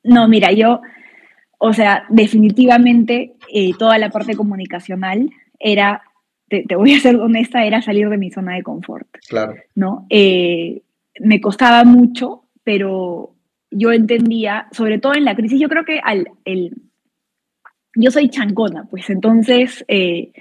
No, 0.03 0.27
mira, 0.27 0.53
yo 0.53 0.81
o 1.59 1.75
sea, 1.75 2.07
definitivamente 2.09 3.35
eh, 3.53 3.73
toda 3.79 3.99
la 3.99 4.09
parte 4.09 4.35
comunicacional 4.37 5.29
era, 5.59 6.01
te, 6.49 6.65
voy 6.77 6.95
a 6.95 7.01
ser 7.01 7.17
honesta, 7.17 7.67
era 7.67 7.83
salir 7.83 8.09
de 8.09 8.17
mi 8.17 8.31
zona 8.31 8.55
de 8.55 8.63
confort. 8.63 9.09
Claro. 9.29 9.53
¿no? 9.75 10.07
Eh, 10.09 10.81
me 11.21 11.43
costaba 11.43 11.85
mucho, 11.85 12.45
pero 12.63 13.34
yo 13.75 13.93
entendía, 13.93 14.67
sobre 14.73 14.99
todo 14.99 15.15
en 15.15 15.25
la 15.25 15.37
crisis, 15.37 15.61
yo 15.61 15.69
creo 15.69 15.85
que 15.85 16.01
al, 16.03 16.29
el, 16.45 16.75
yo 17.95 18.11
soy 18.11 18.29
chancona, 18.29 18.85
pues 18.91 19.09
entonces, 19.11 19.85
eh, 19.89 20.33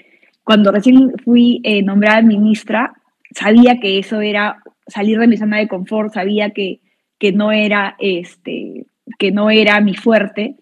cuando 0.43 0.71
recién 0.71 1.13
fui 1.23 1.61
nombrada 1.83 2.21
ministra, 2.21 2.93
sabía 3.31 3.79
que 3.79 3.99
eso 3.99 4.21
era 4.21 4.57
salir 4.87 5.19
de 5.19 5.27
mi 5.27 5.37
zona 5.37 5.57
de 5.57 5.67
confort, 5.67 6.13
sabía 6.13 6.51
que, 6.51 6.81
que 7.17 7.31
no 7.31 7.51
era 7.51 7.95
este 7.99 8.85
que 9.19 9.31
no 9.31 9.49
era 9.49 9.81
mi 9.81 9.95
fuerte 9.95 10.55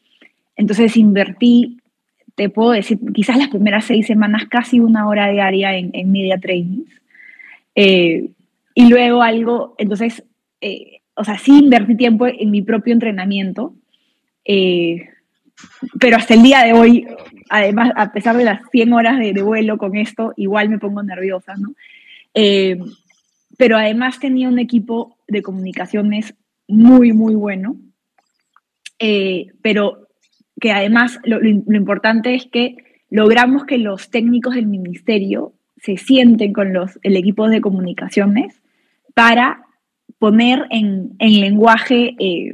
entonces 0.61 0.95
invertí, 0.95 1.79
te 2.35 2.49
puedo 2.49 2.69
decir, 2.69 2.99
quizás 3.13 3.35
las 3.37 3.49
primeras 3.49 3.85
seis 3.85 4.05
semanas, 4.05 4.43
casi 4.47 4.79
una 4.79 5.07
hora 5.07 5.27
diaria 5.27 5.75
en, 5.75 6.11
media 6.11 6.39
training. 6.39 6.83
Eh, 7.73 8.29
y 8.75 8.87
luego 8.87 9.23
algo, 9.23 9.73
entonces, 9.79 10.23
eh, 10.61 11.00
o 11.21 11.23
sea, 11.23 11.37
sí 11.37 11.59
invertí 11.59 11.95
tiempo 11.95 12.25
en 12.25 12.49
mi 12.49 12.63
propio 12.63 12.93
entrenamiento, 12.93 13.75
eh, 14.43 15.07
pero 15.99 16.17
hasta 16.17 16.33
el 16.33 16.41
día 16.41 16.63
de 16.63 16.73
hoy, 16.73 17.05
además, 17.47 17.91
a 17.95 18.11
pesar 18.11 18.35
de 18.35 18.43
las 18.43 18.61
100 18.71 18.91
horas 18.93 19.19
de, 19.19 19.39
vuelo 19.43 19.77
con 19.77 19.95
esto, 19.95 20.33
igual 20.35 20.69
me 20.69 20.79
pongo 20.79 21.03
nerviosa, 21.03 21.53
¿no? 21.55 21.75
pero 23.57 23.77
además 23.77 24.19
tenía 24.19 24.47
un 24.47 24.57
equipo 24.57 25.17
de 25.27 25.43
comunicaciones 25.43 26.33
muy, 26.67 27.11
muy 27.13 27.35
bueno, 27.35 27.75
pero 29.61 30.07
que 30.59 30.71
además 30.71 31.19
lo, 31.23 31.45
importante 31.45 32.33
es 32.33 32.47
que 32.47 32.77
logramos 33.11 33.65
que 33.65 33.77
los 33.77 34.09
técnicos 34.09 34.55
del 34.55 34.65
ministerio 34.65 35.53
se 35.77 35.97
sienten 35.97 36.53
con 36.53 36.73
los, 36.73 36.97
el 37.03 37.15
equipo 37.15 37.47
de 37.47 37.61
comunicaciones 37.61 38.61
para 39.13 39.65
poner 40.21 40.67
en, 40.69 41.15
en 41.17 41.41
lenguaje 41.41 42.15
eh, 42.19 42.53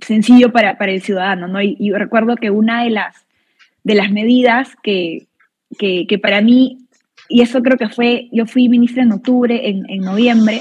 sencillo 0.00 0.50
para, 0.50 0.76
para, 0.76 0.90
el 0.90 1.00
ciudadano. 1.00 1.46
¿no? 1.46 1.62
Y, 1.62 1.92
recuerdo 1.92 2.34
que 2.34 2.50
una 2.50 2.82
de 2.82 2.90
las, 2.90 3.24
de 3.84 3.94
las 3.94 4.10
medidas 4.10 4.74
que, 4.82 5.28
que, 5.78 6.08
que, 6.08 6.18
para 6.18 6.40
mí, 6.40 6.88
y 7.28 7.42
eso 7.42 7.62
creo 7.62 7.78
que 7.78 7.88
fue, 7.88 8.28
yo 8.32 8.46
fui 8.46 8.68
ministra 8.68 9.04
en 9.04 9.12
octubre, 9.12 9.68
en, 9.68 9.88
en 9.88 10.00
noviembre, 10.00 10.60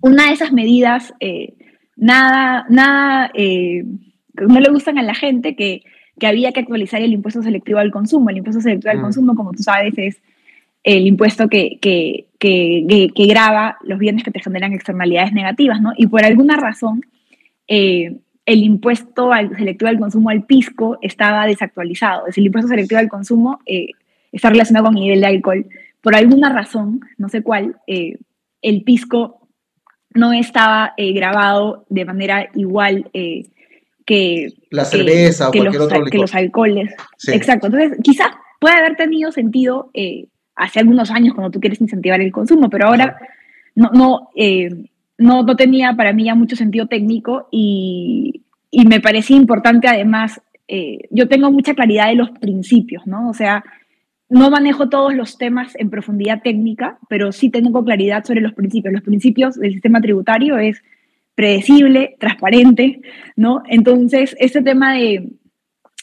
una 0.00 0.26
de 0.26 0.32
esas 0.32 0.50
medidas, 0.50 1.14
eh, 1.20 1.54
nada, 1.94 2.66
nada 2.68 3.30
eh, 3.34 3.84
no 4.34 4.58
le 4.58 4.70
gustan 4.70 4.98
a 4.98 5.02
la 5.02 5.14
gente, 5.14 5.54
que, 5.54 5.84
que 6.18 6.26
había 6.26 6.50
que 6.50 6.58
actualizar 6.58 7.00
el 7.02 7.12
impuesto 7.12 7.40
selectivo 7.44 7.78
al 7.78 7.92
consumo. 7.92 8.30
El 8.30 8.38
impuesto 8.38 8.60
selectivo 8.60 8.90
al 8.90 8.98
mm. 8.98 9.02
consumo, 9.02 9.36
como 9.36 9.52
tú 9.52 9.62
sabes, 9.62 9.94
es 9.96 10.20
el 10.86 11.04
impuesto 11.08 11.48
que, 11.48 11.78
que, 11.80 12.28
que, 12.38 13.10
que, 13.12 13.26
graba 13.26 13.76
los 13.82 13.98
bienes 13.98 14.22
que 14.22 14.30
te 14.30 14.38
generan 14.38 14.72
externalidades 14.72 15.32
negativas, 15.32 15.80
¿no? 15.80 15.92
Y 15.96 16.06
por 16.06 16.24
alguna 16.24 16.56
razón, 16.56 17.04
eh, 17.66 18.18
el 18.46 18.62
impuesto 18.62 19.32
al, 19.32 19.54
selectivo 19.56 19.88
al 19.88 19.98
consumo 19.98 20.30
al 20.30 20.44
pisco 20.44 20.96
estaba 21.02 21.44
desactualizado. 21.44 22.20
Es 22.20 22.26
decir, 22.26 22.42
el 22.42 22.46
impuesto 22.46 22.68
selectivo 22.68 23.00
al 23.00 23.08
consumo 23.08 23.58
eh, 23.66 23.88
está 24.30 24.50
relacionado 24.50 24.86
con 24.86 24.96
el 24.96 25.02
nivel 25.02 25.20
de 25.22 25.26
alcohol. 25.26 25.66
Por 26.00 26.14
alguna 26.14 26.52
razón, 26.52 27.00
no 27.18 27.28
sé 27.28 27.42
cuál, 27.42 27.74
eh, 27.88 28.18
el 28.62 28.84
pisco 28.84 29.48
no 30.14 30.32
estaba 30.32 30.94
grabado 30.96 31.84
de 31.88 32.04
manera 32.04 32.48
igual 32.54 33.10
que 33.12 34.52
la 34.70 34.84
cerveza 34.84 35.48
o 35.48 35.52
cualquier 35.52 35.74
los, 35.74 35.92
otro 35.92 36.04
que 36.04 36.18
los 36.18 36.34
alcoholes. 36.34 36.94
Exacto. 37.26 37.66
Entonces, 37.66 37.98
quizás 38.02 38.28
puede 38.60 38.76
haber 38.76 38.96
tenido 38.96 39.32
sentido 39.32 39.90
eh, 39.92 40.28
hace 40.56 40.80
algunos 40.80 41.10
años 41.10 41.34
cuando 41.34 41.50
tú 41.50 41.60
quieres 41.60 41.80
incentivar 41.80 42.20
el 42.20 42.32
consumo, 42.32 42.68
pero 42.70 42.88
ahora 42.88 43.18
no, 43.74 43.90
no, 43.92 44.30
eh, 44.34 44.70
no, 45.18 45.42
no, 45.42 45.56
tenía 45.56 45.94
para 45.94 46.12
mí 46.12 46.24
ya 46.24 46.34
mucho 46.34 46.56
sentido 46.56 46.86
técnico 46.86 47.48
y, 47.50 48.42
y, 48.70 48.86
me 48.86 49.00
parecía 49.00 49.36
importante 49.36 49.86
además 49.86 50.40
eh, 50.68 51.00
yo 51.10 51.28
tengo 51.28 51.50
mucha 51.52 51.74
claridad 51.74 52.08
de 52.08 52.16
los 52.16 52.30
principios, 52.30 53.06
¿no? 53.06 53.28
O 53.28 53.34
sea, 53.34 53.64
no 54.28 54.50
manejo 54.50 54.88
todos 54.88 55.14
los 55.14 55.38
temas 55.38 55.74
en 55.76 55.90
profundidad 55.90 56.42
técnica, 56.42 56.98
pero 57.08 57.30
sí 57.30 57.50
tengo 57.50 57.84
claridad 57.84 58.24
sobre 58.24 58.40
los 58.40 58.52
principios. 58.54 58.92
Los 58.92 59.02
principios 59.02 59.54
del 59.54 59.72
sistema 59.72 60.00
tributario 60.00 60.58
es 60.58 60.82
predecible, 61.36 62.16
transparente, 62.18 63.00
¿no? 63.36 63.62
Entonces, 63.68 64.34
ese 64.40 64.62
tema 64.62 64.94
de, 64.94 65.28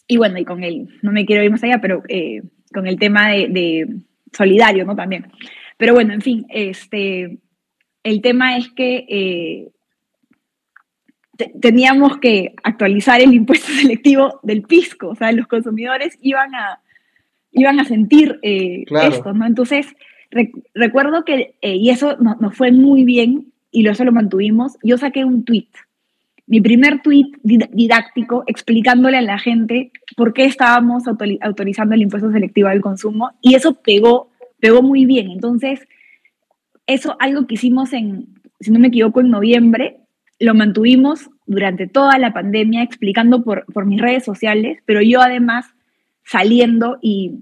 y 0.08 0.18
bueno, 0.18 0.38
y 0.38 0.46
con 0.46 0.64
él, 0.64 0.88
no 1.02 1.12
me 1.12 1.26
quiero 1.26 1.44
ir 1.44 1.52
más 1.52 1.64
allá, 1.64 1.80
pero 1.82 2.04
eh, 2.08 2.44
con 2.74 2.88
el 2.88 2.98
tema 2.98 3.32
de, 3.32 3.88
solidario, 4.36 4.86
¿no? 4.86 4.96
También. 4.96 5.32
Pero 5.78 5.94
bueno, 5.94 6.14
en 6.14 6.22
fin, 6.22 6.46
este, 6.50 7.38
el 8.04 8.22
tema 8.22 8.58
es 8.58 8.70
que 8.72 9.06
eh, 9.10 9.72
teníamos 11.60 12.18
que 12.18 12.54
actualizar 12.64 13.22
el 13.22 13.34
impuesto 13.34 13.68
selectivo 13.82 14.40
del 14.44 14.64
pisco, 14.64 15.10
o 15.10 15.16
sea, 15.16 15.32
los 15.32 15.48
consumidores 15.48 16.18
iban 16.22 16.54
a, 16.56 16.80
iban 17.52 17.80
a 17.80 17.86
sentir 17.86 18.40
eh, 18.42 18.86
esto, 19.04 19.34
¿no? 19.34 19.46
Entonces, 19.46 19.88
recuerdo 20.74 21.24
que, 21.26 21.56
y 21.62 21.90
eso 21.90 22.18
nos 22.18 22.56
fue 22.56 22.72
muy 22.72 23.04
bien, 23.04 23.54
y 23.72 23.88
eso 23.88 24.04
lo 24.04 24.12
mantuvimos, 24.12 24.78
yo 24.84 24.98
saqué 24.98 25.26
un 25.26 25.44
tweet, 25.44 25.68
mi 26.54 26.62
primer 26.62 27.02
tweet 27.02 27.32
didáctico 27.42 28.44
explicándole 28.46 29.18
a 29.18 29.24
la 29.24 29.40
gente 29.40 29.92
por 30.16 30.34
qué 30.34 30.46
estábamos 30.46 31.06
autorizando 31.42 31.96
el 31.96 32.04
impuesto 32.04 32.32
selectivo 32.32 32.70
del 32.70 32.80
consumo 32.80 33.32
y 33.42 33.56
eso 33.56 33.74
pegó, 33.82 34.30
pegó 34.60 34.84
muy 34.84 35.08
bien. 35.08 35.32
Entonces, 35.32 35.80
eso 36.86 37.18
algo 37.20 37.48
que 37.48 37.56
hicimos 37.56 37.92
en, 37.92 38.28
si 38.60 38.70
no 38.70 38.78
me 38.78 38.90
equivoco, 38.90 39.20
en 39.20 39.32
noviembre, 39.32 39.98
lo 40.40 40.54
mantuvimos 40.54 41.32
durante 41.48 41.88
toda 41.88 42.20
la 42.20 42.34
pandemia 42.34 42.84
explicando 42.84 43.44
por, 43.44 43.66
por 43.74 43.88
mis 43.88 44.00
redes 44.00 44.24
sociales, 44.24 44.78
pero 44.86 45.02
yo 45.02 45.22
además 45.22 45.66
saliendo 46.24 47.00
y, 47.02 47.40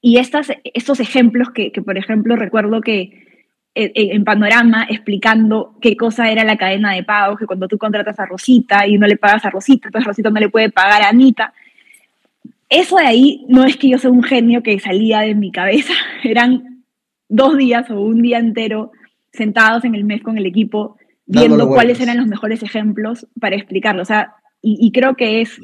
y 0.00 0.18
estas, 0.18 0.52
estos 0.62 1.00
ejemplos 1.00 1.50
que, 1.50 1.72
que, 1.72 1.82
por 1.82 1.98
ejemplo, 1.98 2.36
recuerdo 2.36 2.80
que 2.80 3.23
en 3.74 4.24
panorama 4.24 4.86
explicando 4.88 5.76
qué 5.80 5.96
cosa 5.96 6.30
era 6.30 6.44
la 6.44 6.56
cadena 6.56 6.92
de 6.92 7.02
pagos, 7.02 7.38
que 7.38 7.46
cuando 7.46 7.66
tú 7.66 7.76
contratas 7.76 8.18
a 8.20 8.26
Rosita 8.26 8.86
y 8.86 8.98
no 8.98 9.06
le 9.06 9.16
pagas 9.16 9.44
a 9.44 9.50
Rosita, 9.50 9.88
entonces 9.88 10.06
Rosita 10.06 10.30
no 10.30 10.40
le 10.40 10.48
puede 10.48 10.70
pagar 10.70 11.02
a 11.02 11.08
Anita. 11.08 11.52
Eso 12.68 12.96
de 12.96 13.06
ahí 13.06 13.44
no 13.48 13.64
es 13.64 13.76
que 13.76 13.88
yo 13.88 13.98
sea 13.98 14.10
un 14.10 14.22
genio 14.22 14.62
que 14.62 14.78
salía 14.78 15.20
de 15.20 15.34
mi 15.34 15.50
cabeza, 15.50 15.92
eran 16.22 16.84
dos 17.28 17.56
días 17.56 17.90
o 17.90 18.00
un 18.00 18.22
día 18.22 18.38
entero 18.38 18.92
sentados 19.32 19.84
en 19.84 19.94
el 19.94 20.04
mes 20.04 20.22
con 20.22 20.38
el 20.38 20.46
equipo 20.46 20.96
viendo 21.26 21.68
cuáles 21.68 22.00
eran 22.00 22.18
los 22.18 22.26
mejores 22.26 22.62
ejemplos 22.62 23.26
para 23.40 23.56
explicarlo. 23.56 24.02
O 24.02 24.04
sea, 24.04 24.34
y, 24.62 24.92
creo 24.92 25.14
que 25.14 25.42
es, 25.42 25.60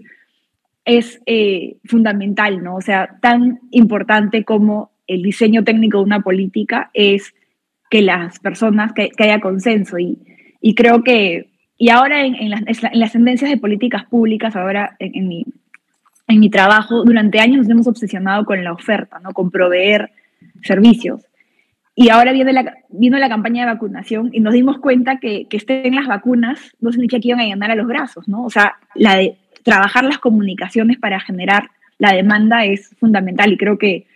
es 0.84 1.20
eh, 1.26 1.76
fundamental, 1.84 2.62
¿no? 2.62 2.76
O 2.76 2.80
sea, 2.80 3.18
tan 3.22 3.60
importante 3.70 4.44
como 4.44 4.90
el 5.06 5.22
diseño 5.22 5.64
técnico 5.64 5.98
de 5.98 6.04
una 6.04 6.20
política 6.20 6.90
es 6.92 7.34
que 7.90 8.00
las 8.00 8.38
personas, 8.38 8.92
que, 8.94 9.10
haya 9.18 9.40
consenso. 9.40 9.98
Y, 9.98 10.18
y, 10.60 10.74
creo 10.74 11.02
que, 11.02 11.50
y 11.76 11.90
ahora 11.90 12.24
en, 12.24 12.48
las, 12.48 12.62
en, 12.62 13.00
las, 13.00 13.12
tendencias 13.12 13.50
de 13.50 13.58
políticas 13.58 14.04
públicas, 14.04 14.56
ahora 14.56 14.96
en, 15.00 15.28
mi, 15.28 15.44
en 16.28 16.40
mi 16.40 16.48
trabajo, 16.48 17.04
durante 17.04 17.40
años 17.40 17.58
nos 17.58 17.68
hemos 17.68 17.86
obsesionado 17.88 18.44
con 18.44 18.62
la 18.64 18.72
oferta, 18.72 19.18
¿no? 19.18 19.32
con 19.32 19.50
proveer 19.50 20.12
servicios. 20.62 21.26
Y 21.96 22.08
ahora 22.08 22.32
viene 22.32 22.52
la, 22.52 22.76
vino 22.88 23.18
la 23.18 23.28
campaña 23.28 23.66
de 23.66 23.72
vacunación 23.72 24.30
y 24.32 24.40
nos 24.40 24.54
dimos 24.54 24.78
cuenta 24.78 25.18
que, 25.18 25.48
que 25.48 25.56
estén 25.56 25.94
las 25.96 26.06
vacunas 26.06 26.74
no 26.80 26.92
significa 26.92 27.20
que 27.20 27.28
iban 27.28 27.40
a 27.40 27.44
llenar 27.44 27.72
a 27.72 27.74
los 27.74 27.88
brazos, 27.88 28.28
¿no? 28.28 28.44
O 28.44 28.50
sea, 28.50 28.76
la 28.94 29.16
de 29.16 29.36
trabajar 29.64 30.04
las 30.04 30.18
comunicaciones 30.18 30.96
para 30.98 31.20
generar 31.20 31.70
la 31.98 32.12
demanda 32.12 32.64
es 32.64 32.94
fundamental 32.98 33.52
y 33.52 33.58
creo 33.58 33.76
que 33.76 34.06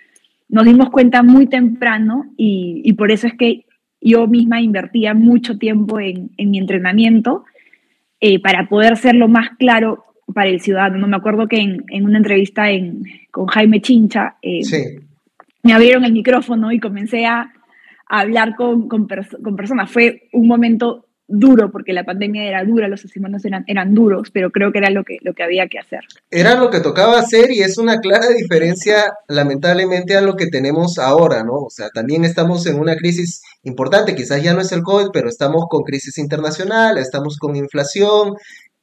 nos 0.49 0.65
dimos 0.65 0.91
cuenta 0.91 1.23
muy 1.23 1.47
temprano 1.47 2.33
y, 2.37 2.93
por 2.95 3.11
eso 3.11 3.27
es 3.27 3.35
que 3.35 3.67
yo 4.01 4.27
misma 4.27 4.61
invertía 4.61 5.15
mucho 5.15 5.59
tiempo 5.59 5.99
en, 5.99 6.31
mi 6.39 6.59
entrenamiento 6.59 7.45
eh, 8.21 8.41
para 8.41 8.69
poder 8.69 8.97
ser 8.97 9.15
lo 9.15 9.29
más 9.29 9.51
claro 9.59 10.05
para 10.33 10.51
el 10.51 10.61
ciudadano. 10.61 10.99
No 10.99 11.09
me 11.09 11.17
acuerdo 11.17 11.49
que 11.49 11.61
en, 11.61 12.05
una 12.05 12.19
entrevista 12.19 12.67
con 13.31 13.47
Jaime 13.47 13.81
Chincha 13.81 14.37
eh, 14.43 14.61
me 15.63 15.73
abrieron 15.73 16.05
el 16.05 16.13
micrófono 16.13 16.73
y 16.73 16.81
comencé 16.81 17.27
a, 17.27 17.51
hablar 18.07 18.55
con, 18.55 18.89
con, 18.89 19.09
con, 19.43 19.57
personas. 19.57 19.91
Fue 19.91 20.29
un 20.33 20.47
momento 20.47 21.04
duro, 21.27 21.71
porque 21.71 21.93
la 21.93 22.05
pandemia 22.05 22.45
era 22.45 22.65
dura, 22.65 22.89
los 22.89 23.03
testimonios 23.03 23.45
eran, 23.45 23.65
eran 23.67 23.95
duros, 23.95 24.31
pero 24.33 24.51
creo 24.51 24.73
que 24.73 24.79
era 24.79 24.91
lo 24.91 25.05
que, 25.05 25.19
lo 25.23 25.33
que 25.33 25.43
había 25.43 25.69
que 25.69 25.79
hacer. 25.79 26.01
Era 26.31 26.55
lo 26.55 26.71
que 26.71 26.81
tocaba 26.81 27.19
hacer 27.19 27.51
y 27.51 27.61
es 27.61 27.79
una 27.79 28.01
clara 28.01 28.29
diferencia, 28.29 29.15
lamentablemente, 29.29 30.17
a 30.17 30.21
lo 30.21 30.35
que 30.35 30.47
tenemos 30.47 30.99
ahora, 30.99 31.43
¿no? 31.43 31.55
O 31.55 31.71
sea, 31.71 31.89
también 31.91 32.25
estamos 32.25 32.67
en 32.67 32.79
una 32.79 32.97
crisis 32.97 33.43
importante, 33.63 34.15
quizás 34.15 34.43
ya 34.43 34.53
no 34.53 34.61
es 34.61 34.73
el 34.73 34.83
COVID, 34.83 35.09
pero 35.13 35.29
estamos 35.29 35.65
con 35.69 35.83
crisis 35.83 36.19
internacional, 36.19 36.99
estamos 36.99 37.39
con 37.39 37.57
inflación. 37.57 38.35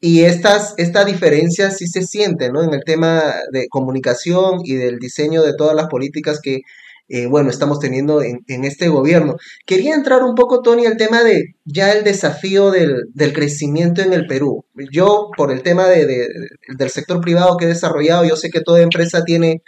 Y 0.03 0.21
estas, 0.21 0.73
esta 0.77 1.05
diferencia 1.05 1.69
sí 1.69 1.85
se 1.85 2.01
siente, 2.01 2.51
¿no? 2.51 2.63
En 2.63 2.73
el 2.73 2.83
tema 2.83 3.35
de 3.51 3.67
comunicación 3.69 4.61
y 4.63 4.73
del 4.73 4.97
diseño 4.97 5.43
de 5.43 5.53
todas 5.55 5.75
las 5.75 5.87
políticas 5.87 6.39
que, 6.41 6.61
eh, 7.13 7.25
bueno, 7.25 7.49
estamos 7.49 7.79
teniendo 7.79 8.21
en, 8.21 8.39
este 8.63 8.87
gobierno. 8.87 9.35
Quería 9.65 9.95
entrar 9.95 10.23
un 10.23 10.33
poco, 10.33 10.61
Tony, 10.61 10.85
al 10.85 10.95
tema 10.95 11.23
de 11.25 11.55
ya 11.65 11.91
el 11.91 12.05
desafío 12.05 12.71
del, 12.71 13.03
crecimiento 13.33 14.01
en 14.01 14.13
el 14.13 14.27
Perú. 14.27 14.63
Yo, 14.93 15.29
por 15.35 15.51
el 15.51 15.61
tema 15.61 15.87
de, 15.87 16.29
del 16.77 16.89
sector 16.89 17.19
privado 17.19 17.57
que 17.57 17.65
he 17.65 17.67
desarrollado, 17.67 18.23
yo 18.23 18.37
sé 18.37 18.49
que 18.49 18.61
toda 18.61 18.81
empresa 18.81 19.25
tiene 19.25 19.61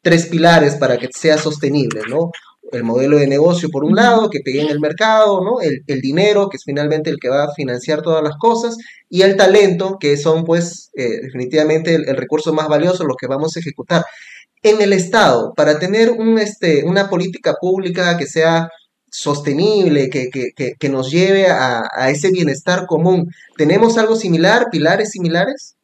tres 0.00 0.24
pilares 0.28 0.76
para 0.76 0.96
que 0.96 1.08
sea 1.14 1.36
sostenible, 1.36 2.00
¿no? 2.08 2.30
El 2.72 2.82
modelo 2.82 3.18
de 3.18 3.26
negocio, 3.26 3.68
por 3.68 3.84
un 3.84 3.94
lado, 3.94 4.30
que 4.30 4.40
pegue 4.42 4.62
en 4.62 4.70
el 4.70 4.80
mercado, 4.80 5.44
¿no? 5.44 5.60
El, 5.60 6.00
dinero, 6.00 6.48
que 6.48 6.56
es 6.56 6.62
finalmente 6.64 7.10
el 7.10 7.18
que 7.20 7.28
va 7.28 7.44
a 7.44 7.52
financiar 7.54 8.00
todas 8.00 8.24
las 8.24 8.36
cosas, 8.38 8.74
y 9.10 9.20
el 9.20 9.36
talento, 9.36 9.98
que 10.00 10.16
son, 10.16 10.44
pues, 10.44 10.88
eh, 10.96 11.20
definitivamente 11.24 11.94
el, 11.94 12.08
el 12.08 12.16
recurso 12.16 12.54
más 12.54 12.68
valioso, 12.68 13.04
los 13.04 13.18
que 13.20 13.26
vamos 13.26 13.54
a 13.54 13.60
ejecutar 13.60 14.02
en 14.70 14.82
el 14.82 14.92
Estado 14.92 15.54
para 15.54 15.78
tener 15.78 16.10
este, 16.38 16.84
una 16.84 17.08
política 17.08 17.54
pública 17.60 18.16
que 18.18 18.26
sea 18.26 18.68
sostenible, 19.08 20.10
que, 20.10 20.88
nos 20.90 21.10
lleve 21.10 21.46
a, 21.48 22.10
ese 22.10 22.30
bienestar 22.30 22.86
común. 22.86 23.30
¿Tenemos 23.56 23.96
algo 23.98 24.16
similar, 24.16 24.66
pilares 24.70 25.10
similares? 25.10 25.76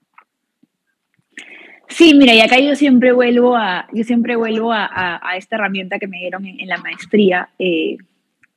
Sí, 1.88 2.14
mira, 2.14 2.34
y 2.34 2.40
acá 2.40 2.58
yo 2.58 2.74
siempre 2.74 3.12
vuelvo 3.12 3.56
a, 3.56 3.86
yo 3.92 4.04
siempre 4.04 4.36
vuelvo 4.36 4.72
a, 4.72 5.20
esta 5.36 5.56
herramienta 5.56 5.98
que 5.98 6.08
me 6.08 6.18
dieron 6.18 6.44
en, 6.46 6.66
la 6.68 6.78
maestría, 6.78 7.50
eh, 7.58 7.96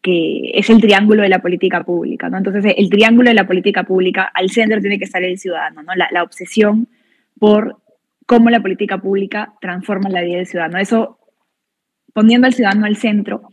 que 0.01 0.51
es 0.53 0.69
el 0.69 0.81
triángulo 0.81 1.23
de 1.23 1.29
la 1.29 1.39
política 1.39 1.83
pública. 1.83 2.27
Entonces, 2.27 2.73
el 2.77 2.89
triángulo 2.89 3.29
de 3.29 3.35
la 3.35 3.47
política 3.47 3.83
pública, 3.83 4.29
al 4.33 4.49
centro 4.49 4.79
tiene 4.81 4.97
que 4.97 5.05
estar 5.05 5.23
el 5.23 5.37
ciudadano, 5.37 5.83
¿no? 5.83 5.95
La, 5.95 6.07
la 6.11 6.23
obsesión 6.23 6.87
por 7.39 7.77
cómo 8.25 8.49
la 8.49 8.61
política 8.61 8.97
pública 8.97 9.53
transforma 9.61 10.09
la 10.09 10.21
vida 10.21 10.37
del 10.37 10.47
ciudadano. 10.47 10.77
Eso, 10.79 11.19
poniendo 12.13 12.47
al 12.47 12.53
ciudadano 12.53 12.85
al 12.85 12.95
centro, 12.95 13.49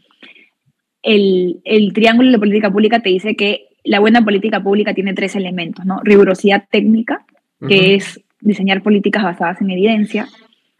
el, 1.03 1.61
triángulo 1.93 2.29
de 2.29 2.33
la 2.33 2.39
política 2.39 2.71
pública 2.71 3.01
te 3.01 3.11
dice 3.11 3.37
que 3.37 3.67
la 3.85 4.01
buena 4.01 4.25
política 4.25 4.63
pública 4.63 4.95
tiene 4.95 5.15
tres 5.15 5.35
elementos, 5.35 5.85
¿no? 5.85 6.01
Rigurosidad 6.05 6.65
técnica, 6.71 7.25
que 7.67 7.95
es 7.95 8.21
diseñar 8.41 8.83
políticas 8.83 9.23
basadas 9.23 9.61
en 9.61 9.71
evidencia. 9.71 10.29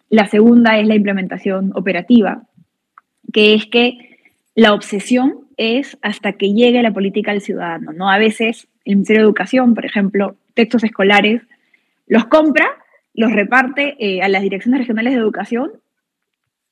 La 0.09 0.27
segunda 0.27 0.79
es 0.79 0.87
la 0.87 0.95
implementación 0.95 1.73
operativa, 1.75 2.45
que 3.33 3.55
es 3.55 3.67
que 3.67 4.19
la 4.55 4.73
obsesión 4.73 5.47
es 5.57 5.97
hasta 6.03 6.33
que 6.33 6.53
llegue 6.53 6.83
la 6.83 6.93
política 6.93 7.31
al 7.31 7.41
ciudadano, 7.41 7.93
¿no? 7.93 8.11
A 8.11 8.19
veces 8.19 8.69
el 8.85 8.97
Ministerio 8.97 9.23
de 9.23 9.27
Educación, 9.27 9.75
por 9.75 9.85
ejemplo, 9.85 10.37
textos 10.55 10.85
escolares, 10.85 11.43
los 12.07 12.27
compra 12.27 12.82
los 13.15 13.33
reparte 13.33 13.97
eh, 13.99 14.23
a 14.23 14.29
las 14.29 14.43
direcciones 14.43 14.81
regionales 14.81 15.13
de 15.13 15.21
educación 15.21 15.73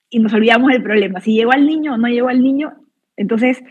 y 0.08 0.18
nos 0.18 0.32
olvidamos 0.32 0.72
del 0.72 0.82
problema. 0.82 1.20
Si 1.20 1.34
llegó 1.34 1.52
al 1.52 1.66
niño 1.66 1.94
o 1.94 1.96
no 1.96 2.08
llegó 2.08 2.28
al 2.28 2.42
niño, 2.42 2.72
entonces 3.16 3.62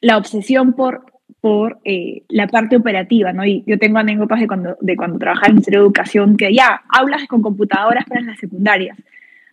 la 0.00 0.18
obsesión 0.18 0.74
por, 0.74 1.06
por 1.40 1.80
eh, 1.84 2.24
la 2.28 2.48
parte 2.48 2.76
operativa, 2.76 3.32
¿no? 3.32 3.44
Y 3.44 3.64
yo 3.66 3.78
tengo 3.78 3.98
anécdotas 3.98 4.40
de 4.40 4.46
cuando, 4.46 4.76
de 4.80 4.96
cuando 4.96 5.18
trabajaba 5.18 5.46
en 5.46 5.50
el 5.50 5.54
Ministerio 5.54 5.80
de 5.80 5.86
Educación 5.86 6.36
que 6.36 6.52
ya, 6.52 6.82
hablas 6.88 7.26
con 7.26 7.40
computadoras 7.40 8.04
para 8.06 8.20
las 8.20 8.38
secundarias. 8.38 8.98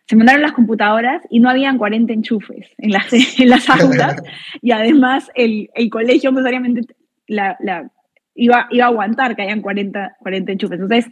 Se 0.05 0.15
mandaron 0.15 0.41
las 0.41 0.53
computadoras 0.53 1.21
y 1.29 1.39
no 1.39 1.49
habían 1.49 1.77
40 1.77 2.11
enchufes 2.11 2.67
en 2.79 2.91
las, 2.91 3.13
en 3.13 3.49
las 3.49 3.69
aulas 3.69 4.21
y 4.61 4.71
además 4.71 5.29
el, 5.35 5.69
el 5.75 5.89
colegio 5.91 6.31
necesariamente 6.31 6.81
la, 7.27 7.55
la, 7.59 7.91
iba, 8.33 8.67
iba 8.71 8.85
a 8.85 8.87
aguantar 8.87 9.35
que 9.35 9.43
hayan 9.43 9.61
40, 9.61 10.17
40 10.19 10.51
enchufes. 10.51 10.79
Entonces, 10.79 11.11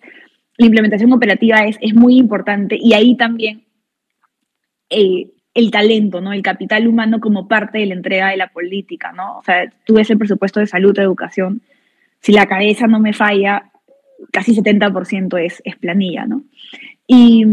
la 0.58 0.66
implementación 0.66 1.14
operativa 1.14 1.60
es, 1.66 1.78
es 1.82 1.94
muy 1.94 2.18
importante 2.18 2.78
y 2.80 2.94
ahí 2.94 3.16
también 3.16 3.66
eh, 4.90 5.30
el 5.54 5.72
talento, 5.72 6.22
¿no? 6.22 6.34
El 6.34 6.42
capital 6.42 6.88
humano 6.88 7.20
como 7.20 7.48
parte 7.48 7.80
de 7.80 7.88
la 7.88 7.96
entrega 7.96 8.30
de 8.30 8.38
la 8.38 8.50
política, 8.50 9.12
¿no? 9.12 9.38
O 9.38 9.44
sea, 9.44 9.72
tú 9.86 9.96
ves 9.96 10.10
el 10.10 10.18
presupuesto 10.18 10.60
de 10.60 10.68
salud, 10.68 10.96
de 10.96 11.02
educación, 11.02 11.62
si 12.20 12.32
la 12.32 12.46
cabeza 12.46 12.88
no 12.88 13.00
me 13.00 13.14
falla, 13.14 13.72
casi 14.32 14.56
70% 14.56 15.40
es, 15.44 15.62
es 15.64 15.76
planilla, 15.78 16.26
¿no? 16.26 16.44
Y, 17.06 17.46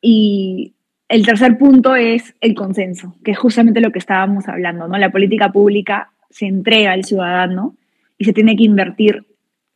y 0.00 0.74
el 1.08 1.26
tercer 1.26 1.58
punto 1.58 1.94
es 1.96 2.34
el 2.40 2.54
consenso, 2.54 3.16
que 3.24 3.32
es 3.32 3.38
justamente 3.38 3.80
lo 3.80 3.92
que 3.92 3.98
estábamos 3.98 4.48
hablando, 4.48 4.88
¿no? 4.88 4.98
La 4.98 5.10
política 5.10 5.50
pública 5.50 6.12
se 6.30 6.46
entrega 6.46 6.92
al 6.92 7.04
ciudadano 7.04 7.76
y 8.18 8.24
se 8.24 8.32
tiene 8.32 8.56
que 8.56 8.64
invertir 8.64 9.24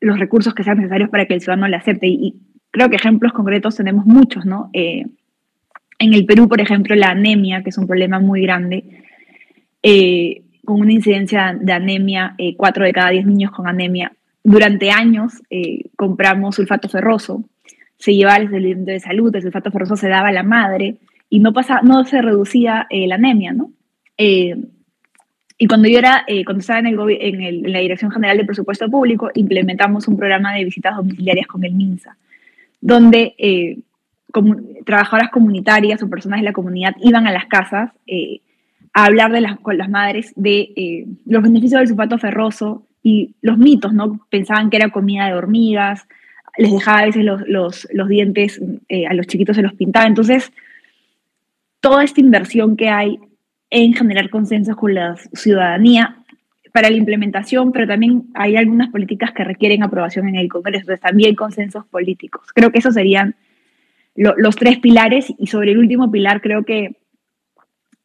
los 0.01 0.19
recursos 0.19 0.55
que 0.55 0.65
sean 0.65 0.79
necesarios 0.79 1.11
para 1.11 1.27
que 1.27 1.35
el 1.35 1.41
ciudadano 1.41 1.69
le 1.69 1.77
acepte. 1.77 2.07
Y, 2.09 2.37
creo 2.73 2.91
que 2.91 2.97
ejemplos 2.97 3.33
concretos 3.33 3.77
tenemos 3.77 4.05
muchos, 4.05 4.45
¿no? 4.45 4.69
Eh, 4.73 5.07
en 6.01 6.15
el 6.15 6.27
Perú, 6.27 6.49
por 6.49 6.61
ejemplo, 6.61 6.97
la 6.97 7.11
anemia, 7.11 7.63
que 7.63 7.69
es 7.71 7.79
un 7.79 7.87
problema 7.87 8.19
muy 8.19 8.43
grande, 8.43 9.05
eh, 9.83 10.43
con 10.65 10.81
una 10.81 10.93
incidencia 10.93 11.57
de 11.59 11.73
anemia, 11.73 12.35
eh, 12.39 12.57
cuatro 12.57 12.85
de 12.85 12.93
cada 12.93 13.11
diez 13.11 13.25
niños 13.25 13.53
con 13.53 13.69
anemia. 13.69 14.13
Durante 14.43 14.91
años 14.91 15.35
compramos 15.95 16.57
sulfato 16.57 16.89
ferroso, 16.89 17.45
se 17.97 18.13
llevaba 18.13 18.37
al 18.37 18.51
servicio 18.51 18.85
de 18.85 18.99
salud, 18.99 19.35
el 19.37 19.43
sulfato 19.43 19.71
ferroso 19.71 19.95
se 19.95 20.09
daba 20.09 20.29
a 20.29 20.33
la 20.33 20.43
madre 20.43 20.97
y 21.31 21.39
no, 21.39 21.53
pasa, 21.53 21.81
no 21.85 22.05
se 22.05 22.21
reducía 22.21 22.89
la 22.91 23.15
anemia, 23.15 23.53
¿no? 23.53 23.71
Y 25.63 25.69
cuando 25.69 25.87
yo 25.87 25.97
era, 25.97 26.25
eh, 26.27 26.45
cuando 26.45 26.61
estaba 26.61 26.81
en, 26.81 26.87
el, 26.89 27.67
en, 27.67 27.73
la 27.73 27.79
Dirección 27.79 28.11
General 28.11 28.37
de 28.37 28.45
Presupuesto 28.45 28.91
Público, 28.91 29.31
implementamos 29.33 30.09
un 30.09 30.17
programa 30.17 30.53
de 30.55 30.65
visitas 30.65 30.97
domiciliarias 30.97 31.47
con 31.47 31.63
el 31.63 31.73
MINSA, 31.73 32.17
donde 32.83 33.35
eh, 33.39 33.79
trabajadoras 34.85 35.31
comunitarias 35.31 36.03
o 36.03 36.11
personas 36.11 36.41
de 36.41 36.45
la 36.45 36.53
comunidad 36.53 36.95
iban 37.01 37.27
a 37.27 37.33
las 37.33 37.47
casas 37.47 37.93
eh, 38.07 38.41
a 38.93 39.07
hablar 39.07 39.33
con 39.63 39.79
las 39.79 39.89
madres 39.89 40.35
de 40.37 41.07
los 41.25 41.43
beneficios 41.43 41.81
del 41.81 41.89
sulfato 41.89 42.19
ferroso 42.19 42.87
y 43.03 43.35
los 43.41 43.57
mitos, 43.57 43.95
¿no? 43.95 44.21
Pensaban 44.29 44.69
que 44.69 44.77
era 44.77 44.91
comida 44.91 45.27
de 45.27 45.33
hormigas, 45.33 46.07
les 46.59 46.73
dejaba 46.73 46.99
a 46.99 47.07
veces 47.07 47.25
los, 47.25 47.41
los, 47.49 47.89
los 47.95 48.09
dientes, 48.09 48.61
a 49.09 49.15
los 49.15 49.27
chiquitos 49.27 49.57
se 49.57 49.63
los 49.63 49.73
pintaba. 49.73 50.07
Entonces, 50.07 50.53
toda 51.81 52.05
esta 52.05 52.21
inversión 52.21 52.77
que 52.77 52.91
hay 52.91 53.19
en 53.71 53.95
generar 53.95 54.29
consensos 54.29 54.77
con 54.77 54.95
la 54.95 55.17
ciudadanía 55.33 56.22
para 56.73 56.91
la 56.91 56.97
implementación, 56.97 57.71
pero 57.71 57.87
también 57.87 58.25
hay 58.35 58.57
algunas 58.57 58.91
políticas 58.91 59.33
que 59.33 59.45
requieren 59.45 59.83
aprobación 59.83 60.29
en 60.29 60.37
el 60.37 60.49
Congreso, 60.49 60.83
entonces 60.83 61.01
también 61.01 61.35
consensos 61.35 61.85
políticos. 61.87 62.49
Creo 62.55 62.73
que 62.73 62.79
esos 62.79 62.95
serían 62.95 63.37
los 64.15 64.57
tres 64.57 64.79
pilares 64.79 65.33
y 65.39 65.47
sobre 65.47 65.73
el 65.73 65.79
último 65.79 66.11
pilar 66.11 66.41
creo 66.41 66.65
que, 66.65 66.97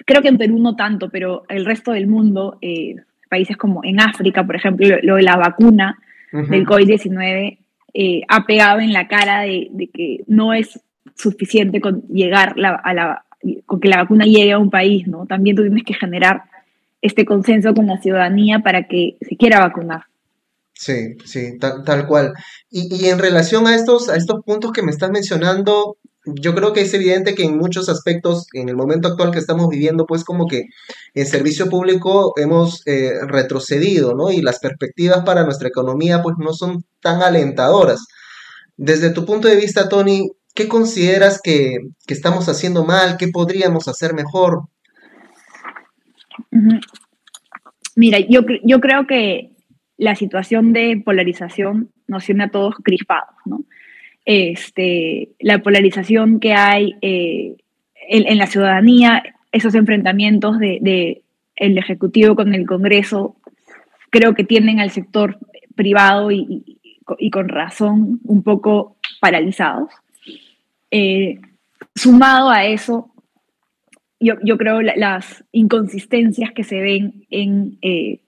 creo 0.05 0.21
que 0.21 0.29
en 0.29 0.37
Perú 0.37 0.59
no 0.59 0.75
tanto, 0.75 1.09
pero 1.09 1.43
el 1.49 1.65
resto 1.65 1.91
del 1.91 2.07
mundo, 2.07 2.57
eh, 2.61 2.95
países 3.29 3.57
como 3.57 3.81
en 3.83 3.99
África, 3.99 4.45
por 4.45 4.55
ejemplo, 4.55 4.87
lo, 5.01 5.15
de 5.15 5.23
la 5.23 5.35
vacuna 5.35 5.99
del 6.31 6.65
COVID-19 6.65 7.57
eh, 7.93 8.21
ha 8.27 8.45
pegado 8.45 8.79
en 8.79 8.93
la 8.93 9.07
cara 9.07 9.41
de, 9.41 9.69
de, 9.71 9.87
que 9.87 10.23
no 10.27 10.53
es 10.53 10.79
suficiente 11.15 11.81
con 11.81 12.01
llegar 12.09 12.55
a 12.83 12.93
la 12.93 13.23
con 13.65 13.79
que 13.79 13.87
la 13.87 13.97
vacuna 13.97 14.25
llegue 14.25 14.51
a 14.51 14.57
un 14.57 14.69
país, 14.69 15.07
¿no? 15.07 15.25
También 15.25 15.55
tú 15.55 15.61
tienes 15.61 15.83
que 15.83 15.93
generar 15.93 16.43
este 17.01 17.25
consenso 17.25 17.73
con 17.73 17.87
la 17.87 18.01
ciudadanía 18.01 18.59
para 18.59 18.87
que 18.87 19.17
se 19.21 19.35
quiera 19.37 19.59
vacunar. 19.59 20.03
Sí, 20.73 21.15
sí, 21.25 21.57
tal, 21.59 22.05
cual. 22.07 22.33
Y, 22.69 23.07
en 23.07 23.17
relación 23.17 23.65
a 23.67 23.75
estos, 23.75 24.09
a 24.09 24.15
estos 24.15 24.43
puntos 24.45 24.71
que 24.71 24.83
me 24.83 24.91
estás 24.91 25.09
mencionando, 25.09 25.97
yo 26.25 26.53
creo 26.53 26.73
que 26.73 26.81
es 26.81 26.93
evidente 26.93 27.33
que 27.33 27.45
en 27.45 27.57
muchos 27.57 27.89
aspectos, 27.89 28.45
en 28.53 28.69
el 28.69 28.75
momento 28.75 29.07
actual 29.07 29.31
que 29.31 29.39
estamos 29.39 29.69
viviendo, 29.69 30.05
pues 30.05 30.23
como 30.23 30.45
que 30.45 30.65
en 31.15 31.25
servicio 31.25 31.67
público 31.69 32.33
hemos 32.37 32.85
eh, 32.85 33.13
retrocedido, 33.25 34.13
¿no? 34.13 34.29
Y 34.29 34.41
las 34.41 34.59
perspectivas 34.59 35.23
para 35.25 35.45
nuestra 35.45 35.69
economía, 35.69 36.21
pues 36.21 36.35
no 36.37 36.53
son 36.53 36.83
tan 37.01 37.23
alentadoras. 37.23 38.05
Desde 38.75 39.09
tu 39.09 39.25
punto 39.25 39.47
de 39.47 39.55
vista, 39.55 39.89
Tony, 39.89 40.29
¿Qué 40.57 40.67
consideras 40.67 41.39
que, 41.39 41.77
estamos 42.07 42.49
haciendo 42.49 42.83
mal? 42.83 43.17
¿Qué 43.17 43.27
podríamos 43.27 43.87
hacer 43.87 44.15
mejor? 44.15 44.61
Mira, 47.95 48.19
yo, 48.19 48.41
yo 48.63 48.79
creo 48.79 49.07
que 49.07 49.51
la 49.97 50.15
situación 50.15 50.73
de 50.73 51.01
polarización 51.03 51.89
nos 52.07 52.25
tiene 52.25 52.45
a 52.45 52.49
todos 52.49 52.75
crispados, 52.83 53.35
¿no? 53.45 53.63
Este, 54.25 55.29
la 55.39 55.59
polarización 55.59 56.39
que 56.39 56.53
hay 56.53 56.95
eh, 57.01 57.55
en, 58.09 58.37
la 58.37 58.47
ciudadanía, 58.47 59.23
esos 59.51 59.73
enfrentamientos 59.73 60.59
de, 60.59 61.23
el 61.55 61.77
Ejecutivo 61.77 62.35
con 62.35 62.53
el 62.53 62.65
Congreso, 62.65 63.37
creo 64.09 64.35
que 64.35 64.43
tienen 64.43 64.79
al 64.79 64.91
sector 64.91 65.39
privado 65.75 66.31
y, 66.31 66.77
y 67.17 67.31
con 67.31 67.47
razón 67.47 68.19
un 68.25 68.43
poco 68.43 68.97
paralizados. 69.19 69.89
Eh, 70.91 71.39
sumado 71.95 72.49
a 72.49 72.65
eso, 72.65 73.11
yo, 74.19 74.35
yo 74.43 74.57
creo 74.57 74.81
las 74.81 75.43
inconsistencias 75.51 76.51
que 76.51 76.63
se 76.63 76.81
ven 76.81 77.25
en... 77.29 77.77
Eh, 77.81 78.19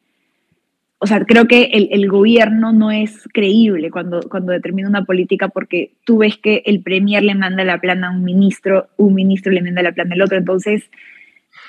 o 1.01 1.07
sea, 1.07 1.23
creo 1.23 1.47
que 1.47 1.63
el, 1.71 1.87
el, 1.93 2.09
gobierno 2.09 2.73
no 2.73 2.91
es 2.91 3.25
creíble 3.33 3.89
cuando, 3.89 4.19
cuando 4.29 4.51
determina 4.51 4.89
una 4.89 5.05
política 5.05 5.47
porque 5.47 5.93
tú 6.03 6.17
ves 6.17 6.37
que 6.37 6.61
el 6.65 6.83
premier 6.83 7.23
le 7.23 7.35
manda 7.35 7.63
la 7.63 7.79
plana 7.79 8.09
a 8.09 8.11
un 8.11 8.25
ministro, 8.25 8.89
un 8.97 9.15
ministro 9.15 9.53
le 9.53 9.61
manda 9.61 9.81
la 9.81 9.93
plana 9.93 10.15
al 10.15 10.21
otro. 10.21 10.37
Entonces, 10.37 10.91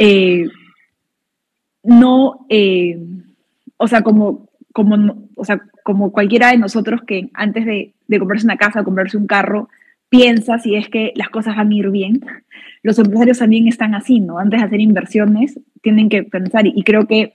eh, 0.01 0.49
no, 1.85 2.45
o 3.77 3.87
sea, 3.87 4.03
como, 4.03 4.49
como, 4.73 5.29
o 5.37 5.45
sea, 5.45 5.63
como 5.85 6.11
cualquiera 6.11 6.51
de 6.51 6.59
nosotros 6.59 7.03
que 7.07 7.31
antes 7.33 7.65
de, 7.65 7.93
de 8.09 8.19
comprarse 8.19 8.47
una 8.47 8.57
casa, 8.57 8.83
comprarse 8.83 9.17
un 9.17 9.29
carro, 9.29 9.69
piensa 10.11 10.59
si 10.59 10.75
es 10.75 10.89
que 10.89 11.13
las 11.15 11.31
cosas 11.31 11.57
van 11.57 11.71
a 11.71 11.75
ir 11.75 11.91
bien. 11.91 12.21
Los 12.83 12.99
empresarios 12.99 13.39
también 13.39 13.69
están 13.69 13.95
así, 13.95 14.21
¿no? 14.21 14.39
Antes 14.39 14.61
de 14.61 14.67
hacer 14.67 14.81
inversiones, 14.81 15.59
tienen 15.81 16.11
que 16.11 16.25
pensar 16.25 16.67
y 16.67 16.83
creo 16.83 17.07
que, 17.07 17.35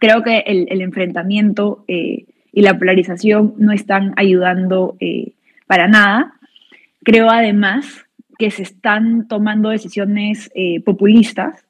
creo 0.00 0.22
que 0.22 0.38
el, 0.46 0.80
enfrentamiento 0.80 1.84
eh, 1.86 2.24
y 2.52 2.62
la 2.62 2.78
polarización 2.78 3.54
no 3.58 3.72
están 3.72 4.14
ayudando 4.16 4.96
eh, 4.98 5.34
para 5.66 5.86
nada. 5.86 6.34
Creo 7.04 7.30
además 7.30 8.06
que 8.38 8.50
se 8.50 8.62
están 8.62 9.28
tomando 9.28 9.68
decisiones 9.68 10.50
eh, 10.54 10.80
populistas. 10.80 11.64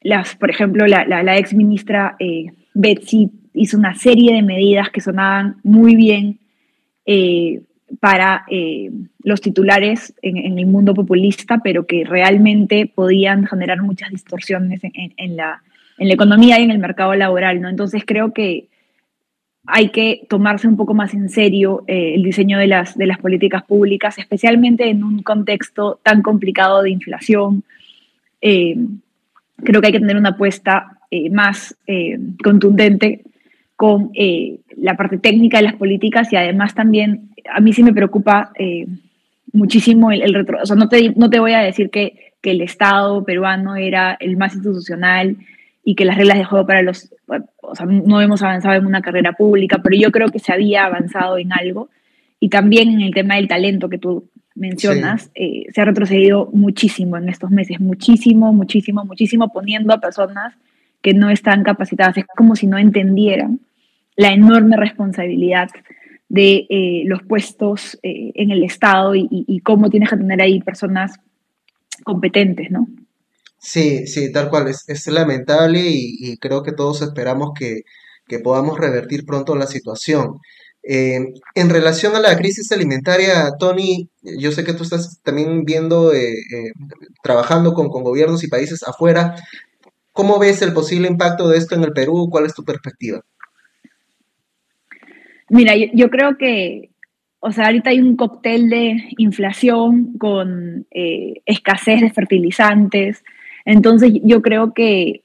las, 0.00 0.36
por 0.36 0.50
ejemplo, 0.50 0.86
la, 0.86 1.04
la, 1.04 1.36
ex 1.36 1.54
ministra 1.54 2.16
Betsy 2.74 3.30
hizo 3.52 3.76
una 3.78 3.94
serie 3.94 4.34
de 4.34 4.42
medidas 4.42 4.90
que 4.90 5.00
sonaban 5.00 5.56
muy 5.62 5.96
bien 5.96 6.38
para 8.00 8.44
eh, 8.50 8.90
los 9.22 9.40
titulares 9.40 10.14
en, 10.22 10.58
el 10.58 10.66
mundo 10.66 10.94
populista, 10.94 11.60
pero 11.62 11.86
que 11.86 12.04
realmente 12.04 12.90
podían 12.92 13.46
generar 13.46 13.82
muchas 13.82 14.10
distorsiones 14.10 14.80
en, 14.82 15.36
la, 15.36 15.62
en 15.98 16.08
la 16.08 16.14
economía 16.14 16.58
y 16.58 16.64
en 16.64 16.70
el 16.70 16.78
mercado 16.78 17.14
laboral. 17.14 17.60
¿no? 17.60 17.68
Entonces 17.68 18.02
creo 18.06 18.32
que 18.32 18.68
hay 19.66 19.88
que 19.90 20.26
tomarse 20.28 20.68
un 20.68 20.76
poco 20.76 20.92
más 20.94 21.14
en 21.14 21.28
serio 21.30 21.84
eh, 21.86 22.14
el 22.14 22.22
diseño 22.22 22.58
de 22.58 22.66
las, 22.66 22.96
de 22.96 23.06
las 23.06 23.18
políticas 23.18 23.64
públicas, 23.64 24.18
especialmente 24.18 24.88
en 24.88 25.02
un 25.02 25.22
contexto 25.22 26.00
tan 26.02 26.22
complicado 26.22 26.82
de 26.82 26.90
inflación. 26.90 27.64
Eh, 28.40 28.76
creo 29.56 29.80
que 29.80 29.86
hay 29.86 29.92
que 29.92 30.00
tener 30.00 30.16
una 30.16 30.30
apuesta 30.30 30.98
más 31.30 31.76
contundente 32.42 33.22
con 33.76 34.10
la 34.76 34.96
parte 34.96 35.18
técnica 35.18 35.58
de 35.58 35.62
las 35.62 35.76
políticas 35.76 36.32
y 36.32 36.36
además 36.36 36.74
también 36.74 37.33
a 37.52 37.60
mí 37.60 37.72
sí 37.72 37.82
me 37.82 37.92
preocupa 37.92 38.52
eh, 38.58 38.86
muchísimo 39.52 40.10
el, 40.10 40.22
el 40.22 40.34
retro. 40.34 40.58
O 40.62 40.66
sea, 40.66 40.76
no 40.76 40.88
te, 40.88 41.12
no 41.16 41.30
te 41.30 41.40
voy 41.40 41.52
a 41.52 41.60
decir 41.60 41.90
que, 41.90 42.32
que, 42.40 42.50
el 42.50 42.60
Estado 42.60 43.24
peruano 43.24 43.76
era 43.76 44.16
el 44.20 44.36
más 44.36 44.54
institucional 44.54 45.36
y 45.84 45.94
que 45.94 46.04
las 46.04 46.16
reglas 46.16 46.38
de 46.38 46.44
juego 46.44 46.66
para 46.66 46.82
los. 46.82 47.12
O 47.62 47.74
sea, 47.74 47.86
no 47.86 48.20
hemos 48.20 48.42
avanzado 48.42 48.74
en 48.74 48.86
una 48.86 49.02
carrera 49.02 49.32
pública, 49.32 49.80
pero 49.82 49.96
yo 49.96 50.10
creo 50.10 50.28
que 50.28 50.38
se 50.38 50.52
había 50.52 50.84
avanzado 50.84 51.38
en 51.38 51.52
algo. 51.52 51.88
Y 52.40 52.48
también 52.48 52.90
en 52.90 53.00
el 53.00 53.14
tema 53.14 53.36
del 53.36 53.48
talento 53.48 53.88
que 53.88 53.98
tú 53.98 54.28
mencionas, 54.54 55.30
eh, 55.34 55.66
se 55.72 55.80
ha 55.80 55.84
retrocedido 55.84 56.48
muchísimo 56.52 57.16
en 57.16 57.28
estos 57.28 57.50
meses, 57.50 57.80
muchísimo, 57.80 58.52
muchísimo, 58.52 59.04
muchísimo, 59.04 59.52
poniendo 59.52 59.92
a 59.92 60.00
personas 60.00 60.54
que 61.02 61.12
no 61.12 61.30
están 61.30 61.64
capacitadas. 61.64 62.16
Es 62.18 62.24
como 62.36 62.54
si 62.54 62.66
no 62.66 62.78
entendieran 62.78 63.60
la 64.16 64.32
enorme 64.32 64.76
responsabilidad 64.76 65.68
de 66.28 66.66
eh, 66.68 67.02
los 67.06 67.22
puestos 67.22 67.98
eh, 68.02 68.32
en 68.34 68.50
el 68.50 68.64
Estado 68.64 69.14
y, 69.14 69.60
cómo 69.64 69.90
tienes 69.90 70.10
que 70.10 70.16
tener 70.16 70.40
ahí 70.40 70.60
personas 70.60 71.12
competentes, 72.02 72.70
¿no? 72.70 72.86
Sí, 73.58 74.06
sí, 74.06 74.32
tal 74.32 74.50
cual, 74.50 74.68
es, 74.68 75.06
lamentable 75.06 75.80
y, 75.84 76.36
creo 76.38 76.62
que 76.62 76.72
todos 76.72 77.02
esperamos 77.02 77.50
que, 77.58 77.82
podamos 78.42 78.78
revertir 78.78 79.24
pronto 79.24 79.54
la 79.54 79.66
situación. 79.66 80.38
Eh, 80.82 81.20
en 81.54 81.70
relación 81.70 82.16
a 82.16 82.20
la 82.20 82.36
crisis 82.36 82.72
alimentaria, 82.72 83.52
Tony, 83.58 84.10
yo 84.22 84.50
sé 84.50 84.64
que 84.64 84.74
tú 84.74 84.82
estás 84.82 85.20
también 85.22 85.64
viendo, 85.64 86.10
trabajando 87.22 87.74
con, 87.74 87.88
con 87.88 88.02
gobiernos 88.02 88.42
y 88.42 88.48
países 88.48 88.82
afuera. 88.82 89.36
¿Cómo 90.12 90.38
ves 90.38 90.62
el 90.62 90.72
posible 90.72 91.08
impacto 91.08 91.48
de 91.48 91.58
esto 91.58 91.74
en 91.74 91.84
el 91.84 91.92
Perú? 91.92 92.28
¿Cuál 92.30 92.46
es 92.46 92.54
tu 92.54 92.64
perspectiva? 92.64 93.20
Mira, 95.48 95.74
yo, 95.76 96.10
creo 96.10 96.38
que, 96.38 96.90
o 97.40 97.52
sea, 97.52 97.66
ahorita 97.66 97.90
hay 97.90 98.00
un 98.00 98.16
cóctel 98.16 98.70
de 98.70 99.08
inflación 99.18 100.16
con 100.18 100.86
eh, 100.90 101.42
escasez 101.44 102.00
de 102.00 102.10
fertilizantes. 102.10 103.22
Entonces, 103.64 104.12
yo 104.22 104.42
creo 104.42 104.72
que, 104.72 105.22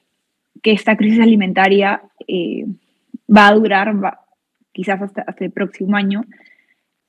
esta 0.61 0.97
crisis 0.97 1.21
alimentaria 1.21 2.01
eh, 2.27 2.65
va 3.33 3.47
a 3.47 3.53
durar 3.53 3.95
quizás 4.73 5.01
hasta, 5.01 5.25
el 5.39 5.51
próximo 5.51 5.95
año. 5.95 6.25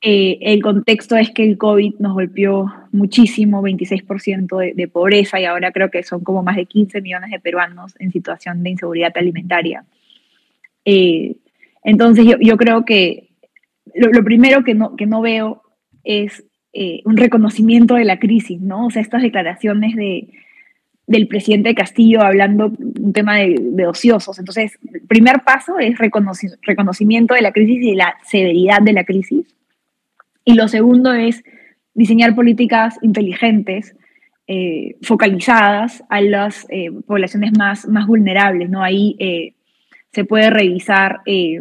Eh, 0.01 0.39
el 0.41 0.63
contexto 0.63 1.17
es 1.17 1.31
que 1.31 1.45
el 1.45 1.59
COVID 1.59 1.97
nos 1.99 2.15
golpeó 2.15 2.73
muchísimo, 2.93 3.61
26% 3.61 4.75
de, 4.75 4.89
pobreza 4.89 5.39
y 5.41 5.45
ahora 5.45 5.73
creo 5.73 5.91
que 5.91 6.05
son 6.05 6.23
como 6.25 6.43
más 6.43 6.57
de 6.57 6.65
15 6.65 7.03
millones 7.03 7.31
de 7.31 7.41
peruanos 7.41 7.95
en 7.99 8.13
situación 8.13 8.63
de 8.63 8.71
inseguridad 8.71 9.13
alimentaria. 9.17 9.85
Entonces 11.83 12.27
yo, 12.41 12.57
creo 12.57 12.85
que 12.85 13.31
lo, 13.95 14.25
primero 14.25 14.65
que 14.65 14.75
no, 14.75 14.97
que 14.97 15.07
no 15.07 15.21
veo 15.21 15.63
es 16.05 16.45
eh, 16.73 17.01
un 17.05 17.17
reconocimiento 17.17 17.95
de 17.95 18.05
la 18.05 18.19
crisis, 18.19 18.61
¿no? 18.61 18.87
O 18.87 18.91
sea, 18.91 19.03
estas 19.03 19.23
declaraciones 19.23 19.97
de, 19.97 20.29
del 21.07 21.27
presidente 21.27 21.75
Castillo 21.75 22.23
hablando 22.23 22.73
un 22.79 23.13
tema 23.13 23.37
de, 23.39 23.87
ociosos. 23.87 24.39
Entonces, 24.39 24.79
el 24.93 25.01
primer 25.03 25.41
paso 25.45 25.79
es 25.79 25.99
reconocimiento 25.99 27.35
de 27.35 27.43
la 27.43 27.53
crisis 27.53 27.83
y 27.83 27.91
de 27.91 27.97
la 27.97 28.15
severidad 28.25 28.81
de 28.81 28.93
la 28.93 29.03
crisis. 29.03 29.53
Y 30.45 30.55
lo 30.55 30.69
segundo 30.69 31.13
es 31.13 31.43
diseñar 31.95 32.37
políticas 32.37 32.97
inteligentes, 33.03 33.97
eh, 34.47 34.97
focalizadas 35.03 36.05
a 36.09 36.21
las 36.21 36.67
eh, 36.71 36.91
poblaciones 37.07 37.59
más, 37.59 37.89
más 37.89 38.07
vulnerables, 38.07 38.71
¿no? 38.71 38.83
Ahí 38.83 39.17
se 40.13 40.25
puede 40.25 40.51
revisar, 40.51 41.21
eh, 41.27 41.61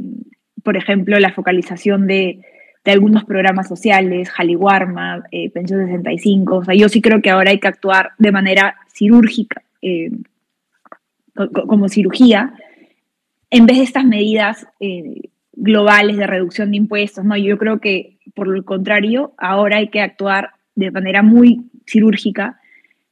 por 0.63 0.77
ejemplo, 0.77 1.19
la 1.19 1.33
focalización 1.33 2.07
de, 2.07 2.41
algunos 2.85 3.23
programas 3.23 3.67
sociales, 3.67 4.31
Jaliwarma, 4.31 5.23
eh, 5.31 5.51
Pensión 5.51 5.85
65. 5.85 6.55
O 6.55 6.65
sea, 6.65 6.73
yo 6.73 6.89
sí 6.89 7.03
creo 7.03 7.21
que 7.21 7.29
ahora 7.29 7.51
hay 7.51 7.59
que 7.59 7.67
actuar 7.67 8.13
de 8.17 8.31
manera 8.31 8.77
cirúrgica, 8.91 9.61
eh, 9.83 10.09
como 11.67 11.87
cirugía, 11.87 12.51
en 13.51 13.67
vez 13.67 13.77
de 13.77 13.83
estas 13.83 14.05
medidas 14.05 14.65
globales 15.53 16.17
de 16.17 16.25
reducción 16.25 16.71
de 16.71 16.77
impuestos. 16.77 17.23
No, 17.23 17.37
yo 17.37 17.59
creo 17.59 17.79
que, 17.79 18.17
por 18.33 18.47
el 18.55 18.65
contrario, 18.65 19.33
ahora 19.37 19.77
hay 19.77 19.89
que 19.89 20.01
actuar 20.01 20.53
de 20.73 20.89
manera 20.89 21.21
muy 21.21 21.69
cirúrgica 21.85 22.59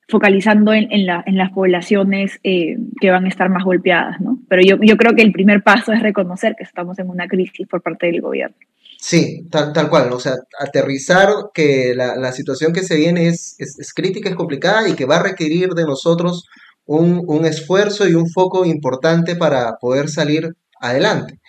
focalizando 0.09 0.73
en, 0.73 1.05
las 1.05 1.51
poblaciones 1.51 2.39
eh, 2.43 2.77
que 2.99 3.11
van 3.11 3.25
a 3.25 3.29
estar 3.29 3.49
más 3.49 3.63
golpeadas, 3.63 4.21
¿no? 4.21 4.39
Pero 4.47 4.61
yo, 4.63 4.97
creo 4.97 5.13
que 5.15 5.21
el 5.21 5.33
primer 5.33 5.63
paso 5.63 5.91
es 5.91 6.01
reconocer 6.01 6.55
que 6.57 6.63
estamos 6.63 6.97
en 6.99 7.09
una 7.09 7.27
crisis 7.27 7.67
por 7.67 7.81
parte 7.81 8.07
del 8.07 8.21
gobierno. 8.21 8.55
Sí, 8.99 9.47
tal, 9.51 9.89
cual, 9.89 10.11
o 10.11 10.19
sea, 10.19 10.33
aterrizar 10.59 11.29
que 11.53 11.93
la, 11.95 12.31
situación 12.31 12.73
que 12.73 12.83
se 12.83 12.95
viene 12.95 13.27
es, 13.27 13.57
crítica, 13.93 14.29
es 14.29 14.35
complicada 14.35 14.87
y 14.89 14.93
que 14.93 15.05
va 15.05 15.17
a 15.17 15.23
requerir 15.23 15.69
de 15.69 15.83
nosotros 15.83 16.47
un 16.85 17.45
esfuerzo 17.45 18.07
y 18.07 18.13
un 18.13 18.29
foco 18.29 18.65
importante 18.65 19.35
para 19.35 19.73
poder 19.79 20.09
salir 20.09 20.55
adelante. 20.79 21.39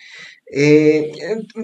Eh, 0.51 1.11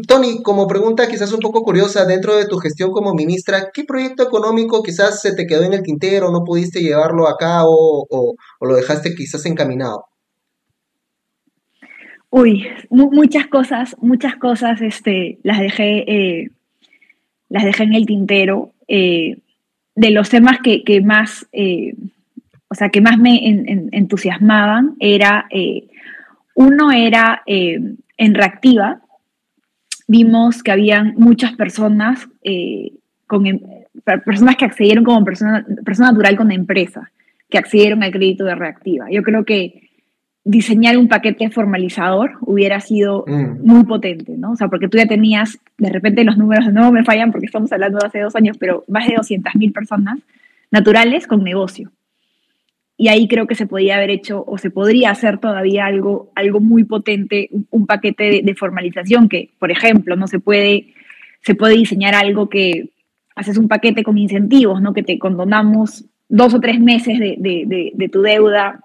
Tony, 0.08 0.44
como 0.44 0.68
pregunta 0.68 1.08
quizás 1.08 1.34
un 1.34 1.40
poco 1.40 1.64
curiosa, 1.64 2.06
dentro 2.06 2.36
de 2.36 2.46
tu 2.46 2.58
gestión 2.58 2.92
como 2.92 3.16
ministra, 3.16 3.72
¿qué 3.74 3.84
proyecto 3.84 4.24
económico 4.24 4.84
quizás 4.84 5.22
se 5.22 5.34
te 5.34 5.48
quedó 5.48 5.64
en 5.64 5.74
el 5.74 5.82
tintero, 5.82 6.32
no 6.32 6.44
pudiste 6.44 6.82
llevarlo 6.82 7.28
a 7.28 7.38
cabo 7.38 8.06
o, 8.10 8.36
lo 8.62 8.76
dejaste 8.76 9.16
quizás 9.16 9.46
encaminado? 9.46 10.06
Uy, 12.30 12.68
muchas 12.90 13.48
cosas, 13.48 13.96
muchas 14.02 14.36
cosas 14.36 14.82
este, 14.82 15.40
las, 15.42 15.60
dejé, 15.60 16.04
eh, 16.08 16.50
las 17.50 17.64
dejé 17.64 17.84
en 17.84 17.96
el 17.96 18.06
tintero. 18.06 18.74
Eh, 18.88 19.38
de 19.96 20.12
los 20.12 20.30
temas 20.30 20.58
que, 20.62 21.02
más, 21.02 21.48
o 22.68 22.76
sea, 22.76 22.90
que 22.90 23.00
más 23.00 23.18
me 23.18 23.40
entusiasmaban 23.94 24.98
era, 25.00 25.48
uno 26.56 26.92
era 26.92 27.44
en 28.18 28.34
reactiva 28.34 29.02
vimos 30.08 30.64
que 30.64 30.72
habían 30.72 31.16
muchas 31.18 31.54
personas, 31.54 32.28
eh, 32.44 32.92
con, 33.28 33.46
em, 33.48 33.60
personas 34.26 34.56
que 34.56 34.66
accedieron 34.66 35.04
como 35.04 35.24
persona, 35.26 35.66
persona 35.84 36.12
natural 36.12 36.38
con 36.38 36.52
empresa, 36.52 37.12
que 37.50 37.58
accedieron 37.58 38.04
al 38.04 38.12
crédito 38.12 38.46
de 38.46 38.56
reactiva. 38.56 39.08
Yo 39.10 39.24
creo 39.24 39.46
que 39.46 39.90
diseñar 40.44 40.98
un 40.98 41.08
paquete 41.08 41.50
formalizador 41.50 42.34
hubiera 42.42 42.80
sido 42.80 43.26
mm. 43.26 43.66
muy 43.66 43.84
potente, 43.84 44.38
¿no? 44.38 44.52
O 44.52 44.56
sea, 44.56 44.68
porque 44.68 44.88
tú 44.88 44.98
ya 44.98 45.08
tenías, 45.08 45.58
de 45.78 45.90
repente 45.90 46.24
los 46.24 46.38
números 46.38 46.72
no 46.72 46.92
me 46.92 47.04
fallan 47.04 47.32
porque 47.32 47.48
estamos 47.48 47.72
hablando 47.72 47.98
de 47.98 48.06
hace 48.06 48.20
dos 48.20 48.36
años, 48.36 48.58
pero 48.60 48.84
más 48.88 49.08
de 49.08 49.16
200.000 49.16 49.74
personas 49.74 50.20
naturales 50.70 51.26
con 51.26 51.44
negocio 51.44 51.92
y 52.98 53.10
ahí 53.10 53.28
creo 53.28 53.46
que 53.46 53.56
se 53.56 53.68
podía 53.68 53.96
haber 53.98 54.10
hecho 54.10 54.44
o 54.48 54.58
se 54.58 54.70
podría 54.70 55.12
hacer 55.12 55.40
todavía 55.40 55.86
algo, 55.86 56.32
algo 56.36 56.62
muy 56.62 56.86
potente, 56.86 57.50
un, 57.70 57.86
paquete 57.86 58.42
de, 58.44 58.56
formalización 58.56 59.28
que, 59.28 59.50
por 59.60 59.70
ejemplo, 59.70 60.16
no 60.16 60.28
se 60.28 60.40
puede, 60.40 60.94
se 61.42 61.56
puede 61.56 61.76
diseñar 61.76 62.16
algo 62.16 62.50
que 62.50 62.90
haces 63.36 63.58
un 63.58 63.68
paquete 63.68 64.04
con 64.04 64.18
incentivos, 64.18 64.82
¿no? 64.82 64.94
Que 64.94 65.04
te 65.04 65.20
condonamos 65.20 66.06
dos 66.30 66.54
o 66.54 66.62
tres 66.62 66.80
meses 66.80 67.20
de, 67.20 68.10
tu 68.12 68.22
deuda 68.22 68.82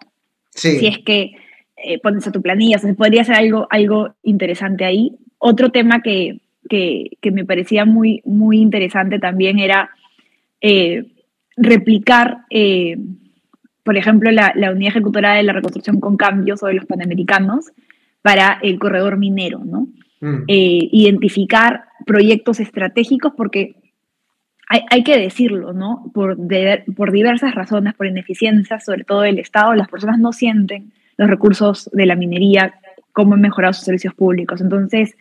si 0.51 0.87
es 0.87 0.99
que 0.99 1.37
eh, 1.77 1.99
pones 2.01 2.27
a 2.27 2.33
tu 2.33 2.43
planilla. 2.43 2.77
O 2.77 2.81
sea, 2.81 2.91
se 2.91 2.97
podría 2.97 3.23
hacer 3.23 3.37
algo, 3.37 3.69
algo 3.71 4.15
interesante 4.25 4.85
ahí. 4.85 5.13
Otro 5.39 5.71
tema 5.71 6.03
que, 6.03 6.41
que, 6.69 7.31
me 7.31 7.45
parecía 7.45 7.85
muy, 7.85 8.23
muy 8.25 8.59
interesante 8.59 9.21
también 9.21 9.61
era 9.61 9.91
eh, 10.61 11.05
replicar 11.57 12.39
eh, 12.51 12.97
por 13.91 13.97
ejemplo, 13.97 14.31
la, 14.31 14.53
unidad 14.71 14.93
ejecutora 14.93 15.35
de 15.35 15.43
la 15.43 15.53
reconstrucción 15.53 15.99
con 15.99 16.17
cambios 16.17 16.63
o 16.63 16.69
de 16.69 16.75
los 16.75 16.87
panamericanos 16.87 17.73
para 18.23 18.61
el 18.63 18.79
corredor 18.79 19.17
minero, 19.17 19.63
¿no? 19.65 19.89
Mm. 20.21 20.45
Eh, 20.47 20.89
identificar 20.93 21.87
proyectos 22.07 22.61
estratégicos 22.61 23.33
porque 23.37 23.75
hay, 24.69 25.03
que 25.03 25.19
decirlo, 25.19 25.73
¿no? 25.73 26.09
Por, 26.15 26.37
por 26.95 27.11
diversas 27.11 27.53
razones, 27.53 27.95
por 27.95 28.07
ineficiencias, 28.07 28.85
sobre 28.85 29.03
todo 29.03 29.23
del 29.23 29.41
Estado, 29.41 29.75
las 29.75 29.89
personas 29.89 30.21
no 30.21 30.33
sienten 30.33 30.93
los 31.17 31.29
recursos 31.29 31.91
de 31.93 32.07
la 32.07 32.15
minería, 32.15 32.75
cómo 33.11 33.35
han 33.35 33.41
mejorado 33.41 33.73
sus 33.73 33.87
servicios 33.87 34.15
públicos. 34.15 34.61
Entonces, 34.61 35.17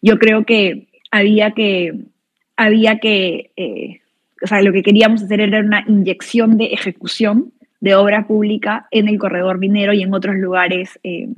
yo 0.00 0.18
creo 0.18 0.46
que 0.46 0.88
había 1.10 1.50
que, 1.50 2.06
había 2.56 2.98
que 2.98 3.50
eh, 3.58 4.00
o 4.42 4.46
sea, 4.46 4.62
lo 4.62 4.72
que 4.72 4.82
queríamos 4.82 5.22
hacer 5.22 5.42
era 5.42 5.60
una 5.60 5.84
inyección 5.86 6.56
de 6.56 6.64
ejecución 6.72 7.52
de 7.80 7.94
obra 7.94 8.26
pública 8.26 8.86
en 8.90 9.08
el 9.08 9.18
corredor 9.18 9.58
minero 9.58 9.92
y 9.92 10.02
en 10.02 10.12
otros 10.12 10.36
lugares, 10.36 11.00
eh, 11.02 11.28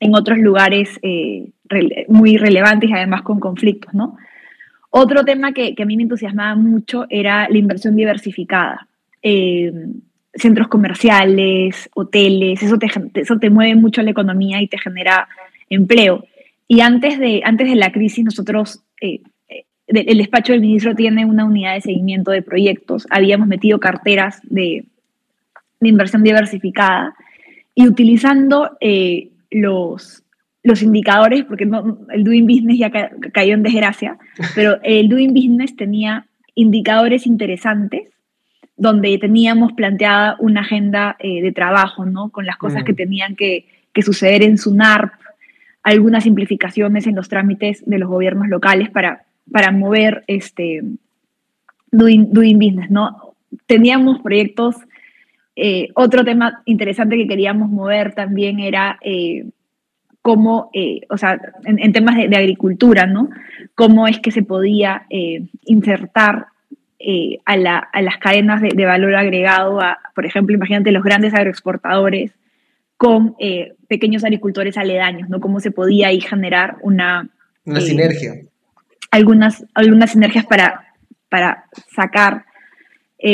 en 0.00 0.14
otros 0.14 0.38
lugares 0.38 0.98
eh, 1.02 1.50
muy 2.08 2.36
relevantes 2.38 2.90
y 2.90 2.92
además 2.94 3.22
con 3.22 3.40
conflictos, 3.40 3.92
¿no? 3.94 4.16
Otro 4.90 5.24
tema 5.24 5.52
que, 5.52 5.74
a 5.78 5.84
mí 5.84 5.96
me 5.96 6.04
entusiasmaba 6.04 6.54
mucho 6.54 7.06
era 7.10 7.48
la 7.48 7.58
inversión 7.58 7.96
diversificada. 7.96 8.86
Eh, 9.22 9.72
centros 10.34 10.68
comerciales, 10.68 11.90
hoteles, 11.94 12.62
eso 12.62 12.78
te, 12.78 12.88
eso 13.14 13.38
te 13.38 13.50
mueve 13.50 13.74
mucho 13.74 14.02
la 14.02 14.10
economía 14.10 14.62
y 14.62 14.68
te 14.68 14.78
genera 14.78 15.28
empleo. 15.68 16.24
Y 16.68 16.80
antes 16.80 17.18
de, 17.18 17.42
antes 17.44 17.68
de 17.68 17.76
la 17.76 17.92
crisis, 17.92 18.24
nosotros, 18.24 18.82
el 19.00 20.18
despacho 20.18 20.52
del 20.52 20.62
ministro 20.62 20.94
tiene 20.94 21.24
una 21.24 21.44
unidad 21.44 21.74
de 21.74 21.80
seguimiento 21.80 22.30
de 22.30 22.42
proyectos. 22.42 23.06
Habíamos 23.10 23.48
metido 23.48 23.80
carteras 23.80 24.40
de, 24.44 24.86
de 25.80 25.88
inversión 25.88 26.22
diversificada 26.22 27.14
y 27.74 27.88
utilizando 27.88 28.76
eh, 28.80 29.30
los, 29.50 30.22
los 30.62 30.82
indicadores, 30.82 31.44
porque 31.44 31.64
el 31.64 32.24
Doing 32.24 32.46
Business 32.46 32.78
ya 32.78 32.90
cayó 33.32 33.54
en 33.54 33.62
desgracia, 33.62 34.18
pero 34.54 34.78
el 34.82 35.08
Doing 35.08 35.34
Business 35.34 35.76
tenía 35.76 36.26
indicadores 36.54 37.26
interesantes 37.26 38.10
donde 38.76 39.16
teníamos 39.18 39.72
planteada 39.72 40.36
una 40.40 40.62
agenda 40.62 41.16
eh, 41.20 41.42
de 41.42 41.52
trabajo, 41.52 42.06
¿no? 42.06 42.30
Con 42.30 42.44
las 42.44 42.56
cosas 42.56 42.82
que 42.82 42.92
mm. 42.92 42.96
tenían 42.96 43.36
que, 43.36 43.66
que, 43.92 44.02
suceder 44.02 44.42
en 44.42 44.58
SUNARP, 44.58 45.12
algunas 45.84 46.24
simplificaciones 46.24 47.06
en 47.06 47.14
los 47.14 47.28
trámites 47.28 47.84
de 47.86 47.98
los 47.98 48.08
gobiernos 48.08 48.48
locales 48.48 48.90
para, 48.90 49.26
para 49.50 49.70
mover 49.70 50.24
este 50.26 50.82
doing, 51.92 52.32
doing 52.32 52.58
business, 52.58 52.90
¿no? 52.90 53.34
Teníamos 53.66 54.20
proyectos 54.20 54.74
eh, 55.56 55.88
otro 55.94 56.24
tema 56.24 56.62
interesante 56.64 57.16
que 57.16 57.28
queríamos 57.28 57.70
mover 57.70 58.12
también 58.14 58.58
era 58.58 58.98
eh, 59.02 59.46
cómo, 60.20 60.70
eh, 60.72 61.02
o 61.10 61.16
sea, 61.16 61.40
en, 61.64 61.92
temas 61.92 62.16
de, 62.16 62.36
agricultura, 62.36 63.06
¿no? 63.06 63.30
Cómo 63.74 64.08
es 64.08 64.18
que 64.18 64.32
se 64.32 64.42
podía 64.42 65.06
insertar 65.64 66.46
a, 67.44 67.56
las 67.56 68.18
cadenas 68.18 68.62
de, 68.62 68.84
valor 68.84 69.14
agregado, 69.14 69.80
a, 69.80 69.98
por 70.14 70.26
ejemplo, 70.26 70.54
imagínate 70.54 70.90
los 70.90 71.04
grandes 71.04 71.34
agroexportadores 71.34 72.32
con 72.96 73.36
pequeños 73.86 74.24
agricultores 74.24 74.78
aledaños, 74.78 75.28
¿no? 75.28 75.40
Cómo 75.40 75.60
se 75.60 75.70
podía 75.70 76.08
ahí 76.08 76.20
generar 76.20 76.78
una, 76.80 77.28
Una 77.64 77.80
sinergia. 77.80 78.32
Algunas, 79.10 79.64
algunas 79.74 80.10
sinergias 80.10 80.46
para, 80.46 80.94
para 81.28 81.66
sacar 81.94 82.46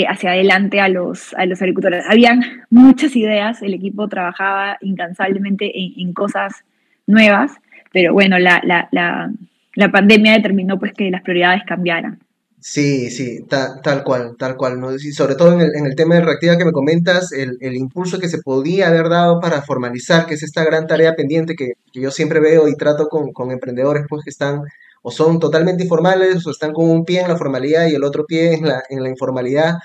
hacia 0.08 0.30
adelante 0.30 0.80
a 0.80 0.88
los, 0.88 1.34
a 1.34 1.46
los 1.46 1.60
agricultores. 1.60 2.04
Habían 2.08 2.42
muchas 2.70 3.16
ideas, 3.16 3.62
el 3.62 3.74
equipo 3.74 4.08
trabajaba 4.08 4.78
incansablemente 4.80 5.70
en, 5.74 6.12
cosas 6.12 6.64
nuevas, 7.06 7.52
pero 7.92 8.12
bueno, 8.12 8.38
la, 8.38 8.60
la, 8.64 8.88
la, 8.92 9.30
la 9.74 9.90
pandemia 9.90 10.34
determinó 10.34 10.78
pues 10.78 10.92
que 10.92 11.10
las 11.10 11.22
prioridades 11.22 11.62
cambiaran. 11.66 12.20
Sí, 12.62 13.08
sí, 13.10 13.46
tal 13.48 14.04
cual, 14.04 14.36
tal 14.38 14.56
cual, 14.56 14.78
¿no? 14.78 14.90
Sobre 14.98 15.34
todo 15.34 15.54
en 15.54 15.62
el, 15.62 15.74
en 15.74 15.86
el 15.86 15.96
tema 15.96 16.16
de 16.16 16.20
reactiva 16.20 16.58
que 16.58 16.66
me 16.66 16.72
comentas, 16.72 17.32
el, 17.32 17.56
el, 17.60 17.74
impulso 17.74 18.18
que 18.18 18.28
se 18.28 18.42
podía 18.42 18.88
haber 18.88 19.08
dado 19.08 19.40
para 19.40 19.62
formalizar, 19.62 20.26
que 20.26 20.34
es 20.34 20.42
esta 20.42 20.62
gran 20.62 20.86
tarea 20.86 21.14
pendiente 21.14 21.54
que, 21.54 21.72
que 21.90 22.00
yo 22.02 22.10
siempre 22.10 22.38
veo 22.38 22.68
y 22.68 22.76
trato 22.76 23.08
con, 23.08 23.32
con, 23.32 23.50
emprendedores 23.50 24.04
pues 24.10 24.24
que 24.24 24.30
están 24.30 24.60
o 25.02 25.10
son 25.10 25.38
totalmente 25.38 25.84
informales 25.84 26.46
o 26.46 26.50
están 26.50 26.72
con 26.72 26.90
un 26.90 27.04
pie 27.04 27.20
en 27.20 27.28
la 27.28 27.36
formalidad 27.36 27.88
y 27.88 27.94
el 27.94 28.04
otro 28.04 28.24
pie 28.26 28.54
en 28.54 28.66
la, 28.66 28.82
en 28.88 29.02
la 29.02 29.08
informalidad, 29.08 29.76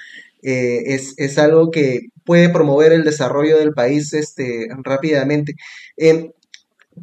eh, 0.43 0.93
es, 0.93 1.13
es, 1.17 1.37
algo 1.37 1.71
que 1.71 2.01
puede 2.23 2.49
promover 2.49 2.91
el 2.91 3.03
desarrollo 3.03 3.57
del 3.57 3.73
país 3.73 4.13
este, 4.13 4.67
rápidamente. 4.83 5.53
Eh, 5.97 6.31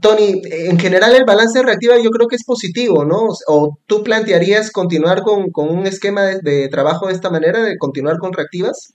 Tony, 0.00 0.40
en 0.44 0.78
general 0.78 1.14
el 1.14 1.24
balance 1.24 1.62
reactiva 1.62 1.96
yo 2.02 2.10
creo 2.10 2.26
que 2.26 2.36
es 2.36 2.44
positivo, 2.44 3.04
¿no? 3.04 3.28
¿O 3.46 3.78
tú 3.86 4.02
plantearías 4.02 4.70
continuar 4.70 5.22
con, 5.22 5.50
un 5.54 5.86
esquema 5.86 6.22
de, 6.22 6.68
trabajo 6.68 7.08
de 7.08 7.12
esta 7.12 7.30
manera, 7.30 7.62
de 7.62 7.76
continuar 7.76 8.18
con 8.18 8.32
reactivas? 8.32 8.94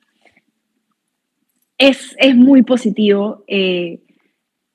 Es, 1.77 2.15
muy 2.35 2.63
positivo. 2.63 3.43
Eh, 3.47 3.99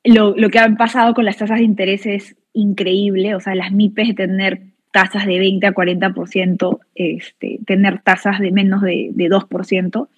lo, 0.05 0.35
que 0.51 0.59
ha 0.61 0.69
pasado 0.77 1.15
con 1.15 1.25
las 1.25 1.39
tasas 1.39 1.59
de 1.59 1.65
interés 1.65 2.07
es 2.07 2.37
increíble, 2.53 3.35
o 3.35 3.41
sea, 3.41 3.55
las 3.55 3.73
MIPES 3.73 4.09
de 4.09 4.15
tener 4.15 4.61
tasas 4.93 5.27
de 5.27 5.39
20 5.39 5.67
a 5.67 5.75
40%, 5.75 6.81
este, 6.95 7.59
tener 7.67 8.01
tasas 8.03 8.39
de 8.39 8.53
menos 8.53 8.83
de, 8.83 9.11
2%. 9.15 10.09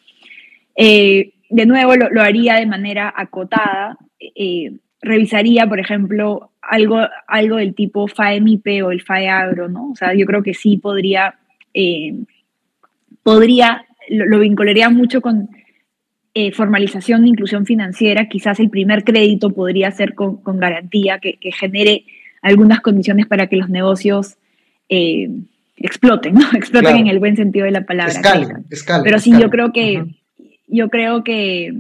Eh, 0.77 1.33
de 1.49 1.67
nuevo, 1.67 1.95
lo, 1.95 2.21
haría 2.21 2.57
de 2.57 2.67
manera 2.67 3.13
acotada. 3.17 3.97
Eh, 4.19 4.73
revisaría, 5.01 5.67
por 5.67 5.79
ejemplo, 5.79 6.51
algo, 6.61 6.99
algo 7.29 7.57
del 7.57 7.75
tipo 7.75 8.09
FAEMIPE 8.09 8.83
o 8.83 8.91
el 8.91 9.03
FAEAGRO, 9.03 9.69
¿no? 9.69 9.91
O 9.91 9.97
sea, 9.97 10.13
yo 10.15 10.27
creo 10.27 10.43
que 10.43 10.55
sí 10.55 10.77
podría, 10.77 11.37
eh, 11.73 12.15
podría, 13.23 13.87
lo, 14.09 14.41
vincularía 14.41 14.91
mucho 14.91 15.21
con 15.21 15.49
formalización 16.53 17.23
de 17.23 17.29
inclusión 17.29 17.65
financiera, 17.65 18.29
quizás 18.29 18.59
el 18.59 18.69
primer 18.69 19.05
crédito 19.05 19.51
podría 19.51 19.93
ser 19.93 20.17
con, 20.17 20.43
garantía, 20.59 21.21
que, 21.21 21.39
genere 21.53 22.07
algunas 22.45 22.81
condiciones 22.81 23.27
para 23.27 23.49
que 23.49 23.57
los 23.57 23.71
negocios 23.71 24.37
eh, 24.89 25.31
exploten, 25.77 26.35
¿no? 26.35 26.47
Exploten 26.55 26.97
en 26.99 27.07
el 27.09 27.19
buen 27.19 27.37
sentido 27.37 27.65
de 27.65 27.73
la 27.73 27.87
palabra. 27.87 28.21
Pero 29.03 29.19
sí, 29.19 29.33
yo 29.33 29.51
creo 29.51 29.73
que, 29.73 30.05
yo 30.69 30.91
creo 30.91 31.25
que 31.25 31.75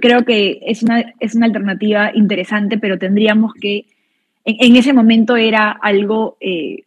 creo 0.00 0.24
que 0.24 0.60
es 0.66 0.82
una, 0.82 1.14
es 1.20 1.34
una 1.34 1.46
alternativa 1.46 2.10
interesante, 2.14 2.78
pero 2.78 2.98
tendríamos 2.98 3.54
que, 3.54 3.86
en, 4.44 4.76
ese 4.76 4.92
momento 4.92 5.36
era 5.36 5.70
algo, 5.70 6.36
eh, 6.40 6.82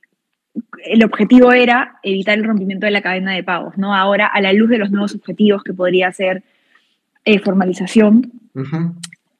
el 0.85 1.03
objetivo 1.03 1.51
era 1.51 1.97
evitar 2.03 2.37
el 2.37 2.43
rompimiento 2.43 2.85
de 2.85 2.91
la 2.91 3.01
cadena 3.01 3.33
de 3.33 3.43
pagos, 3.43 3.77
¿no? 3.77 3.95
Ahora, 3.95 4.27
a 4.27 4.41
la 4.41 4.53
luz 4.53 4.69
de 4.69 4.77
los 4.77 4.91
nuevos 4.91 5.15
objetivos 5.15 5.63
que 5.63 5.73
podría 5.73 6.11
ser 6.11 6.43
eh, 7.25 7.39
formalización, 7.39 8.31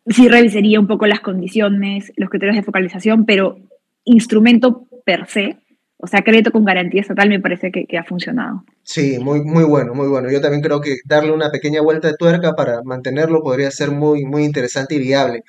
sí 0.09 0.27
revisaría 0.27 0.79
un 0.79 0.87
poco 0.87 1.07
las 1.07 1.19
condiciones, 1.19 2.11
los 2.15 2.29
criterios 2.29 2.55
de 2.55 2.63
focalización, 2.63 3.25
pero 3.25 3.57
instrumento 4.03 4.87
per 5.05 5.27
se, 5.27 5.57
o 5.99 6.05
sea, 6.05 6.21
crédito 6.21 6.51
con 6.51 6.63
garantía 6.63 7.01
estatal 7.01 7.27
me 7.27 7.39
parece 7.39 7.71
que, 7.71 7.97
ha 7.97 8.03
funcionado. 8.03 8.63
Sí, 8.83 9.17
muy, 9.19 9.41
muy 9.41 9.63
bueno, 9.63 9.95
muy 9.95 10.07
bueno. 10.07 10.31
Yo 10.31 10.39
también 10.39 10.61
creo 10.61 10.79
que 10.79 10.97
darle 11.05 11.31
una 11.31 11.49
pequeña 11.49 11.81
vuelta 11.81 12.07
de 12.07 12.15
tuerca 12.15 12.53
para 12.53 12.83
mantenerlo 12.83 13.41
podría 13.41 13.71
ser 13.71 13.89
muy, 13.89 14.23
muy 14.23 14.43
interesante 14.43 14.95
y 14.95 14.99
viable. 14.99 15.43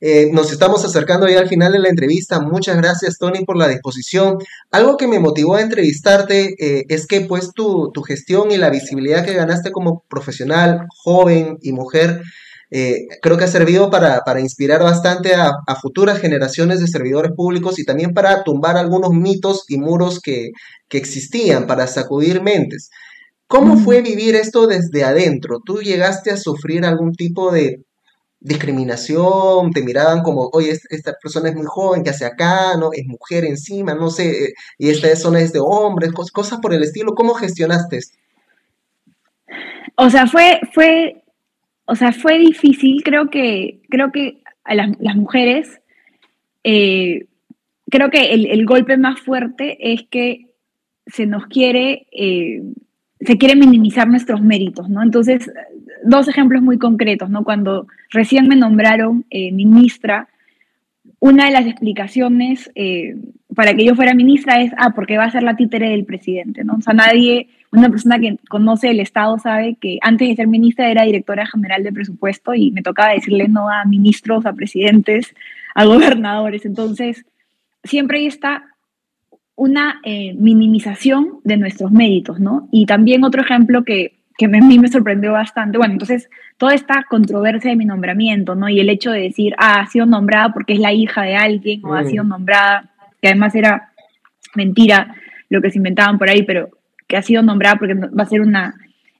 Eh, 0.00 0.30
nos 0.32 0.50
estamos 0.52 0.82
acercando 0.86 1.28
ya 1.28 1.38
al 1.38 1.48
final 1.48 1.72
de 1.72 1.80
la 1.80 1.90
entrevista. 1.90 2.40
Muchas 2.40 2.78
gracias, 2.78 3.18
Tony, 3.18 3.44
por 3.44 3.58
la 3.58 3.68
disposición. 3.68 4.38
Algo 4.70 4.96
que 4.96 5.06
me 5.06 5.18
motivó 5.18 5.56
a 5.56 5.60
entrevistarte 5.60 6.54
eh, 6.58 6.86
es 6.88 7.06
que 7.06 7.20
pues 7.20 7.52
tu, 7.52 7.90
tu 7.92 8.00
gestión 8.00 8.50
y 8.50 8.56
la 8.56 8.70
visibilidad 8.70 9.24
que 9.24 9.34
ganaste 9.34 9.70
como 9.70 10.04
profesional, 10.08 10.86
joven 10.88 11.58
y 11.60 11.72
mujer, 11.72 12.22
eh, 12.70 13.08
creo 13.20 13.36
que 13.36 13.44
ha 13.44 13.48
servido 13.48 13.90
para, 13.90 14.22
inspirar 14.40 14.82
bastante 14.82 15.34
a, 15.34 15.52
futuras 15.80 16.20
generaciones 16.20 16.80
de 16.80 16.86
servidores 16.86 17.32
públicos 17.32 17.78
y 17.78 17.84
también 17.84 18.14
para 18.14 18.44
tumbar 18.44 18.76
algunos 18.76 19.10
mitos 19.10 19.64
y 19.68 19.78
muros 19.78 20.20
que, 20.20 20.50
existían, 20.90 21.66
para 21.66 21.86
sacudir 21.86 22.42
mentes. 22.42 22.90
¿Cómo 23.48 23.76
fue 23.78 24.00
vivir 24.02 24.36
esto 24.36 24.68
desde 24.68 25.02
adentro? 25.02 25.60
¿Tú 25.64 25.80
llegaste 25.82 26.30
a 26.30 26.36
sufrir 26.36 26.84
algún 26.84 27.14
tipo 27.14 27.50
de 27.50 27.82
discriminación? 28.38 29.72
¿Te 29.72 29.82
miraban 29.82 30.22
como, 30.22 30.48
oye, 30.52 30.78
esta 30.90 31.14
persona 31.20 31.48
es 31.48 31.56
muy 31.56 31.66
joven, 31.66 32.04
que 32.04 32.10
hace 32.10 32.24
acá? 32.24 32.76
¿no? 32.76 32.90
Es 32.92 33.04
mujer 33.06 33.44
encima, 33.44 33.94
no 33.94 34.10
sé, 34.10 34.44
eh, 34.44 34.54
y 34.78 34.90
esta 34.90 35.14
zona 35.16 35.40
es 35.40 35.52
de 35.52 35.60
hombres, 35.60 36.12
cosas 36.12 36.60
por 36.60 36.72
el 36.72 36.84
estilo. 36.84 37.16
¿Cómo 37.16 37.34
gestionaste 37.34 37.96
esto? 37.96 38.16
O 39.96 40.08
sea, 40.08 40.28
fue, 40.28 40.60
fue 40.72 41.19
o 41.90 41.96
sea, 41.96 42.12
fue 42.12 42.38
difícil, 42.38 43.02
creo 43.02 43.30
que, 43.30 43.80
creo 43.88 44.12
que 44.12 44.42
a 44.62 44.76
las, 44.76 45.16
mujeres, 45.16 45.80
eh, 46.62 47.26
creo 47.90 48.10
que 48.10 48.32
el, 48.32 48.64
golpe 48.64 48.96
más 48.96 49.18
fuerte 49.18 49.92
es 49.92 50.04
que 50.08 50.54
se 51.06 51.26
nos 51.26 51.46
quiere, 51.46 52.06
eh, 52.12 52.62
se 53.20 53.36
quiere 53.38 53.56
minimizar 53.56 54.06
nuestros 54.06 54.40
méritos, 54.40 54.88
¿no? 54.88 55.02
Entonces, 55.02 55.50
dos 56.04 56.28
ejemplos 56.28 56.62
muy 56.62 56.78
concretos, 56.78 57.28
¿no? 57.28 57.42
Cuando 57.42 57.88
recién 58.10 58.46
me 58.46 58.54
nombraron 58.54 59.26
eh, 59.28 59.50
ministra, 59.50 60.28
una 61.18 61.46
de 61.46 61.50
las 61.50 61.66
explicaciones 61.66 62.70
para 63.56 63.74
que 63.74 63.84
yo 63.84 63.96
fuera 63.96 64.14
ministra 64.14 64.62
es, 64.62 64.70
ah, 64.76 64.92
porque 64.94 65.18
va 65.18 65.24
a 65.24 65.30
ser 65.32 65.42
la 65.42 65.56
títere 65.56 65.90
del 65.90 66.04
presidente, 66.04 66.62
¿no? 66.62 66.74
O 66.74 66.82
sea, 66.82 66.94
nadie 66.94 67.48
una 67.72 67.88
persona 67.88 68.18
que 68.18 68.36
conoce 68.48 68.90
el 68.90 69.00
Estado 69.00 69.38
sabe 69.38 69.76
que 69.80 69.98
antes 70.02 70.28
de 70.28 70.36
ser 70.36 70.48
ministra 70.48 70.90
era 70.90 71.04
directora 71.04 71.46
general 71.46 71.84
de 71.84 71.92
presupuesto 71.92 72.54
y 72.54 72.72
me 72.72 72.82
tocaba 72.82 73.12
decirle 73.12 73.48
no 73.48 73.68
a 73.68 73.84
ministros, 73.84 74.44
a 74.44 74.52
presidentes, 74.52 75.34
a 75.74 75.84
gobernadores. 75.86 76.66
Entonces, 76.66 77.24
siempre 77.84 78.18
ahí 78.18 78.26
está 78.26 78.64
una 79.54 80.00
eh, 80.04 80.34
minimización 80.34 81.40
de 81.44 81.58
nuestros 81.58 81.92
méritos, 81.92 82.40
¿no? 82.40 82.68
Y 82.72 82.86
también 82.86 83.24
otro 83.24 83.42
ejemplo 83.42 83.84
que, 83.84 84.20
que 84.36 84.46
a 84.46 84.48
mí 84.48 84.78
me 84.78 84.88
sorprendió 84.88 85.32
bastante, 85.32 85.76
bueno, 85.76 85.92
entonces 85.92 86.30
toda 86.56 86.74
esta 86.74 87.04
controversia 87.08 87.70
de 87.70 87.76
mi 87.76 87.84
nombramiento, 87.84 88.54
¿no? 88.54 88.68
Y 88.68 88.80
el 88.80 88.88
hecho 88.88 89.10
de 89.10 89.20
decir, 89.20 89.54
ah, 89.58 89.80
ha 89.80 89.86
sido 89.86 90.06
nombrada 90.06 90.52
porque 90.52 90.72
es 90.72 90.78
la 90.78 90.94
hija 90.94 91.22
de 91.22 91.36
alguien, 91.36 91.84
o 91.84 91.94
ha 91.94 92.04
sido 92.04 92.24
mm. 92.24 92.28
nombrada, 92.28 92.90
que 93.20 93.28
además 93.28 93.54
era 93.54 93.92
mentira 94.54 95.14
lo 95.50 95.60
que 95.60 95.70
se 95.70 95.78
inventaban 95.78 96.18
por 96.18 96.30
ahí, 96.30 96.42
pero 96.42 96.70
que 97.10 97.16
ha 97.16 97.22
sido 97.22 97.42
nombrada 97.42 97.76
porque 97.76 97.94
va 97.94 98.22
a 98.22 98.26
ser 98.26 98.40
una... 98.40 98.74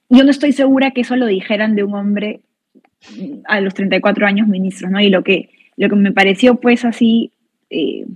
Yo 0.09 0.23
no 0.23 0.31
estoy 0.31 0.53
segura 0.53 0.93
que 0.93 1.01
eso 1.01 1.17
lo 1.17 1.27
dijeran 1.27 1.75
de 1.75 1.83
un 1.83 1.95
hombre 1.95 2.41
a 3.47 3.61
los 3.61 3.75
34 3.75 4.27
años 4.27 4.47
ministro, 4.47 4.89
¿no? 4.89 5.01
Y 5.01 5.09
lo 5.09 5.25
que, 5.25 5.51
lo 5.77 5.89
que 5.89 5.97
me 5.97 6.13
pareció 6.13 6.55
pues 6.61 6.85
así, 6.85 7.33
eh, 7.69 8.07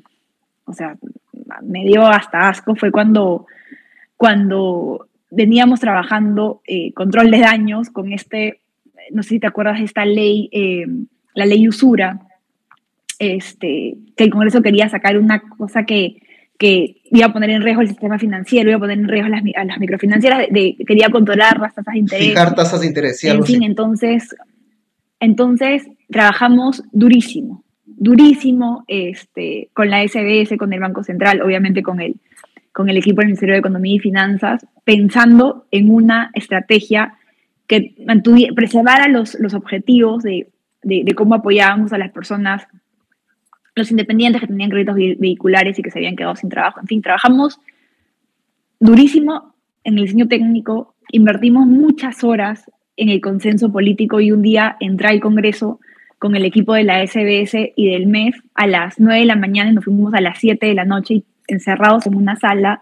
o 0.65 0.73
sea, 0.73 0.97
me 1.63 1.85
dio 1.85 2.07
hasta 2.07 2.49
asco 2.49 2.77
fue 2.77 2.93
cuando, 2.93 3.47
cuando 4.17 5.09
veníamos 5.31 5.81
trabajando 5.81 6.63
eh, 6.67 6.93
control 6.93 7.33
de 7.33 7.41
daños 7.41 7.91
con 7.91 8.13
este, 8.13 8.61
no 9.11 9.25
sé 9.25 9.31
si 9.31 9.41
te 9.41 9.49
acuerdas 9.49 9.81
esta 9.81 10.05
ley, 10.05 10.49
eh, 10.53 10.87
la 11.35 11.47
ley 11.47 11.67
usura, 11.69 12.21
este, 13.19 13.97
que 14.17 14.25
el 14.25 14.31
Congreso 14.31 14.63
quería 14.63 14.89
sacar 14.89 15.19
una 15.19 15.41
cosa 15.41 15.85
que 15.85 16.23
que 16.59 17.03
iba 17.11 17.27
a 17.27 17.33
poner 17.33 17.51
en 17.51 17.63
riesgo 17.63 17.83
el 17.83 17.89
sistema 17.89 18.19
financiero, 18.19 18.71
iba 18.71 18.77
a 18.77 18.81
poner 18.81 18.99
en 18.99 19.09
riesgo 19.09 19.29
las, 19.29 19.43
a 19.57 19.65
las 19.65 19.79
microfinancieras, 19.79 20.47
de, 20.51 20.77
quería 20.87 21.09
controlar 21.09 21.59
las 21.59 21.75
tasas 21.75 21.95
de 21.95 22.01
interés. 22.01 22.29
Fijar 22.29 22.55
tasas 22.55 22.81
de 22.81 22.87
interés, 22.87 23.25
En 23.25 23.45
fin, 23.45 23.63
entonces, 23.63 24.35
entonces 25.21 25.83
trabajamos 26.11 26.85
durísimo, 26.93 27.65
durísimo 27.85 28.85
este, 28.87 29.71
con 29.73 29.91
la 29.91 30.07
SBS, 30.07 30.57
con 30.57 30.73
el 30.73 30.81
Banco 30.81 31.03
Central, 31.03 31.43
obviamente 31.43 31.83
con 31.83 32.01
el, 32.01 32.17
con 32.73 32.89
el 32.89 32.97
equipo 32.97 33.21
del 33.21 33.29
Ministerio 33.29 33.55
de 33.55 33.61
Economía 33.61 33.97
y 33.97 34.01
Finanzas, 34.01 34.67
pensando 34.85 35.67
en 35.71 35.91
una 35.91 36.31
estrategia 36.35 37.15
que 37.67 37.95
preservara 38.55 39.09
los, 39.09 39.35
los 39.41 39.55
objetivos 39.55 40.23
de, 40.23 40.49
de, 40.83 41.03
de 41.05 41.15
cómo 41.15 41.35
apoyábamos 41.35 41.93
a 41.93 41.99
las 41.99 42.13
personas 42.13 42.67
los 43.75 43.91
independientes 43.91 44.41
que 44.41 44.47
tenían 44.47 44.71
créditos 44.71 44.95
vehiculares 44.95 45.79
y 45.79 45.83
que 45.83 45.91
se 45.91 45.99
habían 45.99 46.17
quedado 46.17 46.37
sin 46.37 46.51
trabajo. 46.51 46.81
En 46.81 46.87
fin, 46.87 47.03
trabajamos 47.03 47.61
durísimo 48.79 49.55
en 49.83 49.99
el 49.99 50.05
diseño 50.05 50.29
técnico, 50.29 50.95
invertimos 51.11 51.67
muchas 51.67 52.25
horas 52.25 52.71
en 52.97 53.09
el 53.09 53.21
consenso 53.21 53.73
político 53.73 54.21
y 54.21 54.33
un 54.33 54.43
día 54.43 54.77
entré 54.81 55.09
al 55.09 55.21
Congreso 55.21 55.81
con 56.19 56.37
el 56.37 56.45
equipo 56.45 56.75
de 56.75 56.85
la 56.85 57.05
SBS 57.07 57.73
y 57.77 57.91
del 57.91 58.07
MEF 58.07 58.37
a 58.55 58.67
las 58.67 58.99
9 58.99 59.21
de 59.21 59.27
la 59.27 59.37
mañana 59.37 59.71
y 59.71 59.75
nos 59.75 59.85
fuimos 59.85 60.15
a 60.15 60.21
las 60.21 60.39
7 60.39 60.65
de 60.65 60.75
la 60.75 60.85
noche 60.85 61.23
encerrados 61.49 62.07
en 62.07 62.15
una 62.15 62.37
sala 62.37 62.81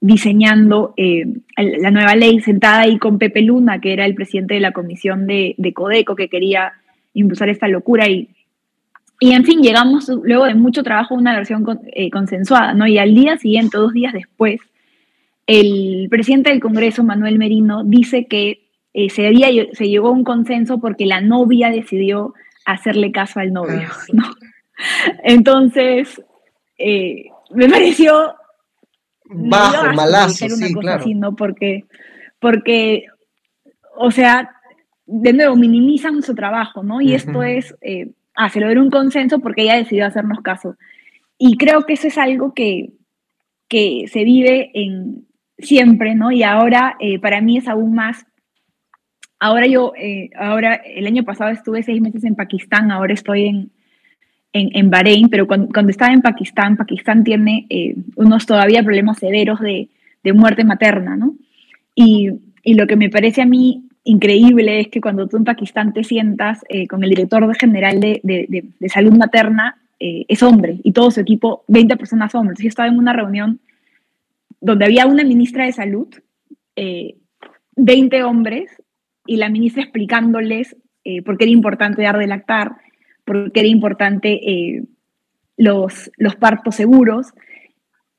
diseñando 0.00 0.94
eh, 0.96 1.26
la 1.56 1.90
nueva 1.90 2.16
ley, 2.16 2.40
sentada 2.40 2.80
ahí 2.80 2.98
con 2.98 3.18
Pepe 3.18 3.42
Luna, 3.42 3.80
que 3.80 3.92
era 3.92 4.06
el 4.06 4.14
presidente 4.14 4.54
de 4.54 4.60
la 4.60 4.72
comisión 4.72 5.26
de, 5.26 5.54
Codeco, 5.74 6.16
que 6.16 6.28
quería 6.28 6.72
impulsar 7.12 7.50
esta 7.50 7.68
locura. 7.68 8.08
Y, 8.08 8.30
y 9.20 9.32
en 9.32 9.44
fin, 9.44 9.62
llegamos 9.62 10.08
luego 10.08 10.46
de 10.46 10.54
mucho 10.54 10.82
trabajo 10.82 11.14
a 11.14 11.18
una 11.18 11.36
versión 11.36 11.64
eh, 11.92 12.10
consensuada, 12.10 12.74
¿no? 12.74 12.86
Y 12.86 12.98
al 12.98 13.14
día 13.14 13.36
siguiente, 13.36 13.76
dos 13.76 13.92
días 13.92 14.12
después, 14.12 14.60
el 15.46 16.08
presidente 16.10 16.50
del 16.50 16.60
Congreso, 16.60 17.04
Manuel 17.04 17.38
Merino, 17.38 17.84
dice 17.84 18.26
que 18.26 18.70
eh, 18.94 19.10
se, 19.10 19.26
había, 19.26 19.48
se 19.72 19.88
llegó 19.88 20.08
a 20.08 20.12
un 20.12 20.24
consenso 20.24 20.80
porque 20.80 21.06
la 21.06 21.20
novia 21.20 21.70
decidió 21.70 22.34
hacerle 22.64 23.12
caso 23.12 23.40
al 23.40 23.52
novio, 23.52 23.88
ah, 23.90 23.98
¿no? 24.12 24.24
Entonces, 25.22 26.22
me 26.78 27.68
pareció 27.68 28.34
bajo, 29.30 29.92
malazo, 29.94 30.48
sí, 30.48 30.74
claro. 30.74 31.04
Porque, 31.36 31.84
porque, 32.38 33.04
o 33.96 34.10
sea, 34.10 34.50
de 35.06 35.32
nuevo, 35.32 35.56
minimizan 35.56 36.22
su 36.22 36.34
trabajo, 36.34 36.82
¿no? 36.82 37.00
Y 37.00 37.14
esto 37.14 37.42
es, 37.42 37.74
eh, 37.80 38.10
se 38.52 38.60
logró 38.60 38.82
un 38.82 38.90
consenso 38.90 39.40
porque 39.40 39.62
ella 39.62 39.76
decidió 39.76 40.06
hacernos 40.06 40.40
caso. 40.40 40.76
Y 41.38 41.56
creo 41.56 41.84
que 41.84 41.94
eso 41.94 42.08
es 42.08 42.18
algo 42.18 42.54
que, 42.54 42.92
que 43.68 44.06
se 44.08 44.24
vive 44.24 44.70
en 44.74 45.26
siempre, 45.58 46.14
¿no? 46.14 46.30
Y 46.30 46.42
ahora, 46.42 46.96
eh, 47.00 47.18
para 47.18 47.40
mí 47.40 47.58
es 47.58 47.68
aún 47.68 47.94
más. 47.94 48.26
Ahora 49.38 49.66
yo, 49.66 49.92
eh, 49.96 50.30
ahora, 50.38 50.74
el 50.74 51.06
año 51.06 51.24
pasado 51.24 51.50
estuve 51.50 51.82
seis 51.82 52.00
meses 52.00 52.24
en 52.24 52.34
Pakistán, 52.34 52.90
ahora 52.90 53.14
estoy 53.14 53.46
en, 53.46 53.70
en, 54.52 54.70
en 54.74 54.90
Bahrein, 54.90 55.28
pero 55.28 55.46
cuando, 55.46 55.88
estaba 55.88 56.12
en 56.12 56.22
Pakistán, 56.22 56.76
Pakistán 56.76 57.24
tiene 57.24 57.66
eh, 57.70 57.94
unos 58.16 58.44
todavía 58.46 58.82
problemas 58.82 59.18
severos 59.18 59.60
de, 59.60 59.88
de 60.22 60.32
muerte 60.32 60.64
materna, 60.64 61.16
¿no? 61.16 61.34
Y, 61.94 62.30
y, 62.62 62.74
lo 62.74 62.86
que 62.86 62.96
me 62.96 63.08
parece 63.08 63.42
a 63.42 63.46
mí 63.46 63.89
increíble 64.04 64.80
es 64.80 64.88
que 64.88 65.00
cuando 65.00 65.28
tú 65.28 65.36
en 65.36 65.44
Pakistán 65.44 65.92
te 65.92 66.04
sientas 66.04 66.64
eh, 66.68 66.86
con 66.86 67.04
el 67.04 67.10
director 67.10 67.54
general 67.56 68.00
de, 68.00 68.20
de, 68.22 68.64
de 68.78 68.88
salud 68.88 69.12
materna, 69.12 69.80
eh, 69.98 70.24
es 70.28 70.42
hombre, 70.42 70.80
y 70.82 70.92
todo 70.92 71.10
su 71.10 71.20
equipo, 71.20 71.64
20 71.68 71.96
personas 71.96 72.34
hombres. 72.34 72.58
Yo 72.60 72.68
estaba 72.68 72.88
en 72.88 72.98
una 72.98 73.12
reunión 73.12 73.60
donde 74.60 74.84
había 74.84 75.06
una 75.06 75.24
ministra 75.24 75.64
de 75.64 75.72
salud, 75.72 76.08
20 77.76 78.22
hombres, 78.24 78.70
y 79.26 79.36
la 79.36 79.48
ministra 79.48 79.82
explicándoles 79.82 80.76
por 81.24 81.36
qué 81.36 81.44
era 81.44 81.52
importante 81.52 82.02
dar 82.02 82.18
de 82.18 82.26
lactar, 82.26 82.72
porque 83.30 83.60
era 83.60 83.68
importante 83.68 84.50
eh, 84.50 84.82
los, 85.56 86.10
los 86.16 86.34
partos 86.34 86.74
seguros. 86.74 87.28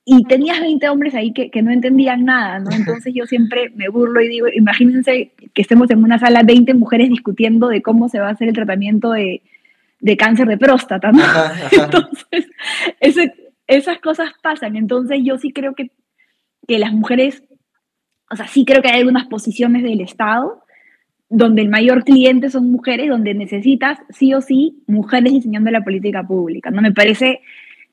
Y 0.04 0.24
tenías 0.24 0.60
20 0.60 0.90
hombres 0.90 1.14
ahí 1.14 1.32
que, 1.32 1.52
que, 1.52 1.62
no 1.62 1.72
entendían 1.72 2.26
nada, 2.26 2.60
¿no? 2.60 2.72
Entonces 2.72 3.14
yo 3.14 3.26
siempre 3.28 3.70
me 3.76 3.88
burlo 3.88 4.20
y 4.22 4.28
digo, 4.28 4.48
imagínense 4.48 5.32
que 5.54 5.62
estemos 5.62 5.92
en 5.92 6.04
una 6.04 6.18
sala 6.18 6.42
20 6.44 6.74
mujeres 6.74 7.10
discutiendo 7.10 7.68
de 7.68 7.84
cómo 7.84 8.10
se 8.10 8.20
va 8.20 8.30
a 8.30 8.32
hacer 8.32 8.48
el 8.48 8.56
tratamiento 8.56 9.12
de, 9.12 9.44
de 10.00 10.18
cáncer 10.18 10.48
de 10.48 10.58
próstata, 10.58 11.12
¿no? 11.12 11.24
Entonces, 11.72 13.32
esas 13.68 14.00
cosas 14.00 14.32
pasan. 14.42 14.76
Entonces 14.76 15.20
yo 15.24 15.38
sí 15.38 15.54
creo 15.54 15.76
que, 15.76 15.92
que 16.68 16.80
las 16.80 16.92
mujeres, 16.92 17.44
o 18.30 18.36
sea, 18.36 18.48
sí 18.48 18.66
creo 18.66 18.82
que 18.82 18.90
hay 18.90 19.00
algunas 19.00 19.28
posiciones 19.28 19.84
del 19.84 20.02
Estado 20.02 20.64
donde 21.30 21.62
el 21.62 21.70
mayor 21.70 22.04
cliente 22.04 22.50
son 22.50 22.70
mujeres, 22.70 23.10
donde 23.10 23.34
necesitas 23.34 24.00
sí 24.10 24.34
o 24.34 24.42
sí 24.42 24.84
mujeres 24.86 25.32
diseñando 25.32 25.72
la 25.72 25.84
política 25.84 26.24
pública. 26.24 26.72
¿no? 26.72 26.82
Me 26.82 26.92
parece, 26.92 27.40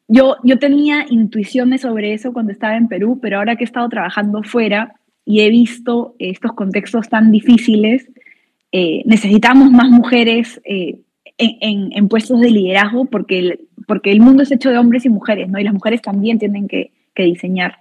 yo, 0.08 0.36
yo 0.42 0.58
tenía 0.58 1.06
intuiciones 1.08 1.82
sobre 1.82 2.14
eso 2.14 2.32
cuando 2.32 2.52
estaba 2.52 2.76
en 2.76 2.88
Perú, 2.88 3.18
pero 3.20 3.38
ahora 3.38 3.56
que 3.56 3.64
he 3.64 3.66
estado 3.66 3.88
trabajando 3.88 4.42
fuera 4.42 4.94
y 5.24 5.40
he 5.40 5.50
visto 5.50 6.14
estos 6.18 6.52
contextos 6.54 7.08
tan 7.08 7.30
difíciles, 7.30 8.08
eh, 8.72 9.02
necesitamos 9.04 9.70
más 9.70 9.90
mujeres 9.90 10.60
eh, 10.64 11.00
en, 11.36 11.92
en, 11.92 12.08
puestos 12.08 12.40
de 12.40 12.50
liderazgo 12.50 13.04
porque 13.04 13.38
el, 13.38 13.68
porque 13.86 14.10
el 14.10 14.20
mundo 14.20 14.42
es 14.42 14.50
hecho 14.50 14.70
de 14.70 14.78
hombres 14.78 15.04
y 15.04 15.10
mujeres, 15.10 15.48
¿no? 15.48 15.58
Y 15.58 15.64
las 15.64 15.74
mujeres 15.74 16.02
también 16.02 16.38
tienen 16.38 16.66
que, 16.66 16.92
que 17.14 17.22
diseñar. 17.24 17.76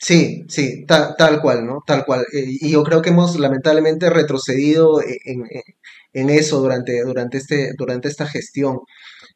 Sí, 0.00 0.44
sí, 0.48 0.86
tal, 0.86 1.40
cual, 1.42 1.66
¿no? 1.66 1.82
Tal 1.84 2.04
cual. 2.04 2.20
Eh, 2.32 2.44
y 2.46 2.70
yo 2.70 2.84
creo 2.84 3.02
que 3.02 3.10
hemos 3.10 3.38
lamentablemente 3.38 4.08
retrocedido 4.10 5.00
e, 5.02 5.18
en, 6.12 6.30
eso 6.30 6.60
durante, 6.60 7.02
durante, 7.02 7.38
este, 7.38 7.72
durante 7.76 8.08
esta 8.08 8.26
gestión. 8.26 8.78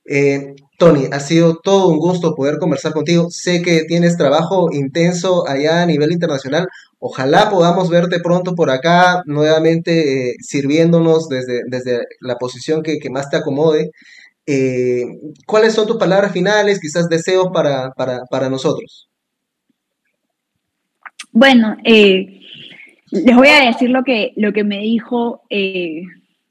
Eh, 0.04 0.54
Tony, 0.78 1.06
ha 1.12 1.20
sido 1.20 1.58
todo 1.62 1.88
un 1.88 1.98
gusto 1.98 2.34
poder 2.34 2.58
conversar 2.58 2.92
contigo. 2.92 3.30
Sé 3.30 3.62
que 3.62 3.84
tienes 3.84 4.16
trabajo 4.16 4.68
intenso 4.72 5.48
allá 5.48 5.82
a 5.82 5.86
nivel 5.86 6.12
internacional. 6.12 6.66
Ojalá 6.98 7.50
podamos 7.50 7.88
verte 7.90 8.20
pronto 8.20 8.54
por 8.54 8.70
acá, 8.70 9.22
nuevamente 9.26 10.30
eh, 10.30 10.34
sirviéndonos 10.40 11.28
desde, 11.28 11.62
desde 11.68 12.04
la 12.20 12.36
posición 12.36 12.82
que, 12.82 12.98
más 13.10 13.30
te 13.30 13.36
acomode. 13.36 13.90
¿Cuáles 15.46 15.74
son 15.74 15.86
tus 15.86 15.96
palabras 15.96 16.32
finales, 16.32 16.80
quizás 16.80 17.08
deseos 17.08 17.48
para, 17.52 17.90
para, 17.92 18.20
para 18.30 18.48
nosotros? 18.48 19.08
Bueno, 21.32 21.78
eh, 21.84 22.40
les 23.10 23.34
voy 23.34 23.48
a 23.48 23.66
decir 23.66 23.88
lo 23.88 24.04
que, 24.04 24.32
lo 24.36 24.52
que 24.52 24.64
me 24.64 24.78
dijo 24.80 25.42
eh, 25.48 26.02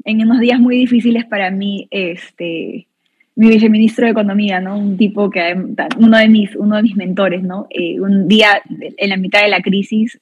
en 0.05 0.21
unos 0.21 0.39
días 0.39 0.59
muy 0.59 0.75
difíciles 0.75 1.25
para 1.25 1.51
mí, 1.51 1.87
este, 1.91 2.87
mi 3.35 3.49
viceministro 3.49 4.05
de 4.05 4.11
Economía, 4.11 4.59
¿no? 4.59 4.77
Un 4.77 4.97
tipo 4.97 5.29
que, 5.29 5.55
uno 5.97 6.17
de 6.17 6.27
mis, 6.27 6.55
uno 6.55 6.75
de 6.75 6.83
mis 6.83 6.95
mentores, 6.95 7.43
¿no? 7.43 7.67
Eh, 7.69 7.99
un 7.99 8.27
día, 8.27 8.61
en 8.69 9.09
la 9.09 9.17
mitad 9.17 9.41
de 9.41 9.49
la 9.49 9.61
crisis, 9.61 10.19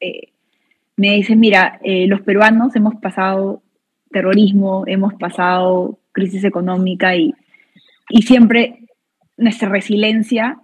me 0.95 1.16
dice, 1.16 1.36
mira, 1.36 1.80
los 1.84 2.22
peruanos 2.22 2.76
hemos 2.76 2.95
pasado 2.95 3.62
terrorismo, 4.12 4.84
hemos 4.88 5.14
pasado 5.16 5.99
crisis 6.12 6.43
económica 6.43 7.16
y, 7.16 7.34
y 8.10 8.24
siempre 8.24 8.80
nuestra 9.38 9.70
resiliencia 9.70 10.60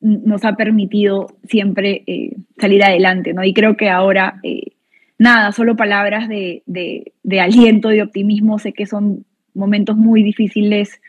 nos 0.00 0.44
ha 0.44 0.54
permitido 0.54 1.28
siempre 1.44 2.02
eh, 2.06 2.36
salir 2.58 2.84
adelante, 2.84 3.32
¿no? 3.32 3.42
Y 3.44 3.54
creo 3.54 3.76
que 3.76 3.88
ahora, 3.88 4.38
eh, 4.42 4.72
nada, 5.18 5.52
solo 5.52 5.76
palabras 5.76 6.28
de, 6.28 6.62
de, 6.66 7.40
aliento, 7.40 7.88
de 7.88 8.02
optimismo, 8.02 8.58
sé 8.58 8.72
que 8.72 8.86
son 8.86 9.24
momentos 9.54 9.96
muy 9.96 10.22
difíciles 10.22 11.00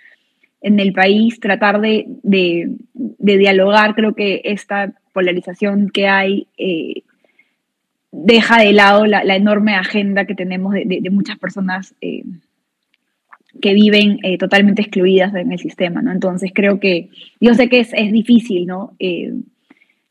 en 0.65 0.79
el 0.79 0.93
país, 0.93 1.39
tratar 1.39 1.79
de, 1.79 2.05
dialogar, 3.19 3.95
creo 3.95 4.15
que 4.15 4.41
esta 4.43 4.93
polarización 5.13 5.89
que 5.89 6.07
hay 6.07 6.47
eh, 6.57 7.03
deja 8.11 8.61
de 8.61 8.73
lado 8.73 9.05
la, 9.05 9.23
la, 9.23 9.35
enorme 9.35 9.75
agenda 9.75 10.25
que 10.25 10.35
tenemos 10.35 10.73
de, 10.73 11.09
muchas 11.11 11.37
personas 11.37 11.93
que 13.61 13.73
viven 13.73 14.19
eh, 14.23 14.37
totalmente 14.37 14.81
excluidas 14.81 15.33
en 15.35 15.51
el 15.51 15.59
sistema, 15.59 16.01
¿no? 16.01 16.11
Entonces 16.11 16.51
creo 16.53 16.79
que, 16.79 17.09
yo 17.39 17.53
sé 17.53 17.69
que 17.69 17.79
es, 17.79 17.93
es 17.93 18.11
difícil, 18.11 18.65
¿no? 18.65 18.93
Eh, 18.99 19.33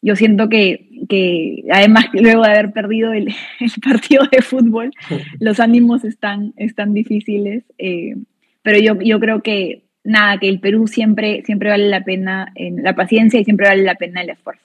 yo 0.03 0.17
siento 0.17 0.49
que, 0.49 0.89
que, 1.09 1.65
además 1.71 2.07
luego 2.13 2.43
de 2.43 2.51
haber 2.51 2.73
perdido 2.73 3.13
el, 3.13 3.29
el, 3.61 3.71
partido 3.83 4.25
de 4.31 4.43
fútbol, 4.43 4.91
los 5.41 5.61
ánimos 5.61 6.05
están, 6.05 6.53
están 6.57 6.95
difíciles, 6.95 7.65
eh, 7.79 8.17
pero 8.63 8.79
yo, 8.79 9.01
yo 9.01 9.21
creo 9.21 9.43
que 9.43 9.84
nada, 10.05 10.39
que 10.39 10.49
el 10.49 10.61
Perú 10.61 10.87
siempre, 10.87 11.43
siempre 11.45 11.71
vale 11.71 11.89
la 11.89 12.05
pena 12.05 12.53
en 12.55 12.83
la 12.83 12.95
paciencia 12.95 13.41
y 13.41 13.45
siempre 13.45 13.67
vale 13.67 13.83
la 13.83 13.97
pena 13.97 14.23
el 14.23 14.31
esfuerzo. 14.31 14.63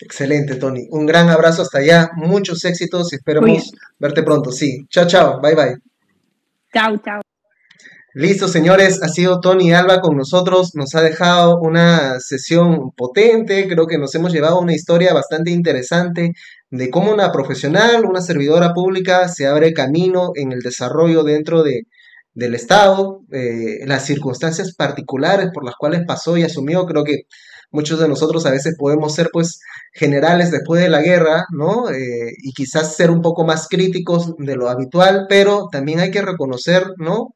Excelente, 0.00 0.56
Tony. 0.56 0.86
Un 0.90 1.06
gran 1.06 1.28
abrazo 1.28 1.62
hasta 1.62 1.78
allá, 1.78 2.10
muchos 2.16 2.64
éxitos 2.64 3.12
y 3.12 3.16
esperamos 3.16 3.72
verte 3.98 4.22
pronto. 4.22 4.52
Sí, 4.52 4.86
chao, 4.88 5.06
chao, 5.06 5.40
bye, 5.40 5.54
bye. 5.54 5.76
Chao, 6.72 6.96
chao. 6.98 7.22
Listo, 8.12 8.48
señores, 8.48 9.02
ha 9.02 9.08
sido 9.08 9.40
Tony 9.40 9.74
Alba 9.74 10.00
con 10.00 10.16
nosotros, 10.16 10.70
nos 10.74 10.94
ha 10.94 11.02
dejado 11.02 11.58
una 11.60 12.18
sesión 12.18 12.92
potente, 12.92 13.68
creo 13.68 13.86
que 13.86 13.98
nos 13.98 14.14
hemos 14.14 14.32
llevado 14.32 14.58
una 14.58 14.74
historia 14.74 15.12
bastante 15.12 15.50
interesante 15.50 16.32
de 16.70 16.90
cómo 16.90 17.12
una 17.12 17.30
profesional, 17.30 18.06
una 18.06 18.22
servidora 18.22 18.72
pública 18.72 19.28
se 19.28 19.46
abre 19.46 19.74
camino 19.74 20.30
en 20.34 20.52
el 20.52 20.60
desarrollo 20.60 21.24
dentro 21.24 21.62
de, 21.62 21.82
del 22.36 22.54
Estado, 22.54 23.22
eh, 23.32 23.84
las 23.86 24.04
circunstancias 24.04 24.74
particulares 24.76 25.48
por 25.52 25.64
las 25.64 25.74
cuales 25.74 26.02
pasó 26.06 26.36
y 26.36 26.42
asumió, 26.42 26.84
creo 26.84 27.02
que 27.02 27.22
muchos 27.70 27.98
de 27.98 28.08
nosotros 28.08 28.44
a 28.46 28.50
veces 28.50 28.76
podemos 28.78 29.14
ser 29.14 29.30
pues 29.32 29.58
generales 29.92 30.50
después 30.50 30.82
de 30.82 30.90
la 30.90 31.00
guerra, 31.00 31.46
¿no? 31.50 31.90
Eh, 31.90 32.32
y 32.38 32.52
quizás 32.52 32.94
ser 32.94 33.10
un 33.10 33.22
poco 33.22 33.44
más 33.44 33.68
críticos 33.68 34.34
de 34.38 34.54
lo 34.54 34.68
habitual, 34.68 35.26
pero 35.28 35.68
también 35.72 35.98
hay 36.00 36.10
que 36.10 36.22
reconocer, 36.22 36.84
¿no? 36.98 37.30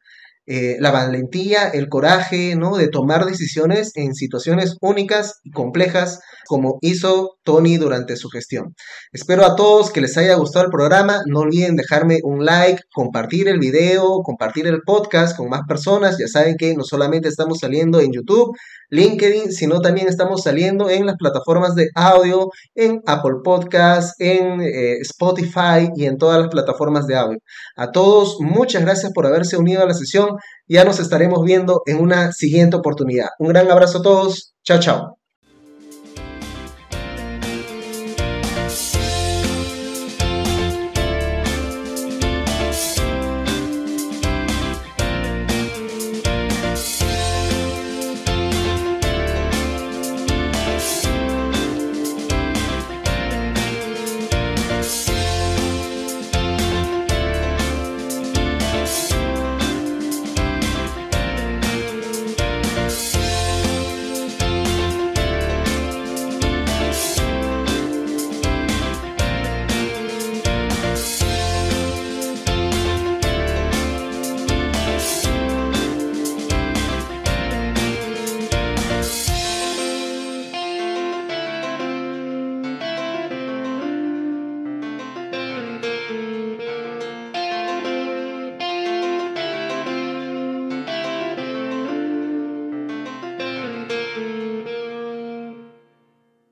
Eh, 0.47 0.77
la 0.81 0.91
valentía, 0.91 1.69
el 1.69 1.89
coraje, 1.89 2.57
¿no? 2.57 2.77
De 2.77 2.89
tomar 2.89 3.25
decisiones 3.25 3.93
en 3.95 4.15
situaciones 4.15 4.77
únicas 4.81 5.41
y 5.45 5.51
complejas 5.51 6.21
como 6.47 6.79
hizo 6.81 7.37
Tony 7.45 7.77
durante 7.77 8.17
su 8.17 8.29
gestión. 8.29 8.75
Espero 9.13 9.45
a 9.45 9.55
todos 9.55 9.93
que 9.93 10.01
les 10.01 10.17
haya 10.17 10.35
gustado 10.35 10.65
el 10.65 10.71
programa. 10.73 11.21
No 11.27 11.41
olviden 11.41 11.77
dejarme 11.77 12.19
un 12.25 12.45
like, 12.45 12.83
compartir 12.93 13.47
el 13.47 13.61
video, 13.61 14.23
compartir 14.25 14.67
el 14.67 14.81
podcast 14.85 15.37
con 15.37 15.49
más 15.49 15.61
personas. 15.69 16.17
Ya 16.19 16.27
saben 16.27 16.57
que 16.57 16.75
no 16.75 16.83
solamente 16.83 17.29
estamos 17.29 17.59
saliendo 17.61 18.01
en 18.01 18.13
YouTube, 18.13 18.57
LinkedIn, 18.91 19.53
sino 19.53 19.81
también 19.81 20.09
estamos 20.09 20.43
saliendo 20.43 20.91
en 20.91 21.07
las 21.07 21.17
plataformas 21.17 21.77
de 21.77 21.89
audio, 21.95 22.49
en 22.75 23.01
Apple 23.07 23.37
Podcasts, 23.45 24.15
en 24.19 24.61
eh, 24.61 24.97
Spotify 25.03 25.89
y 25.95 26.07
en 26.07 26.17
todas 26.17 26.41
las 26.41 26.49
plataformas 26.49 27.07
de 27.07 27.17
audio. 27.17 27.39
A 27.77 27.93
todos, 27.93 28.39
muchas 28.41 28.83
gracias 28.83 29.13
por 29.13 29.27
haberse 29.27 29.57
unido 29.57 29.83
a 29.83 29.87
la 29.87 29.95
sesión. 29.95 30.31
Ya 30.69 30.85
nos 30.85 31.01
estaremos 31.01 31.45
viendo 31.45 31.83
en 31.87 32.01
una 32.01 32.33
siguiente 32.33 32.77
oportunidad. 32.77 33.29
Un 33.39 33.49
gran 33.49 33.71
abrazo 33.71 33.99
a 33.99 34.03
todos. 34.03 34.55
Chao, 34.65 34.81
chao. 34.81 35.20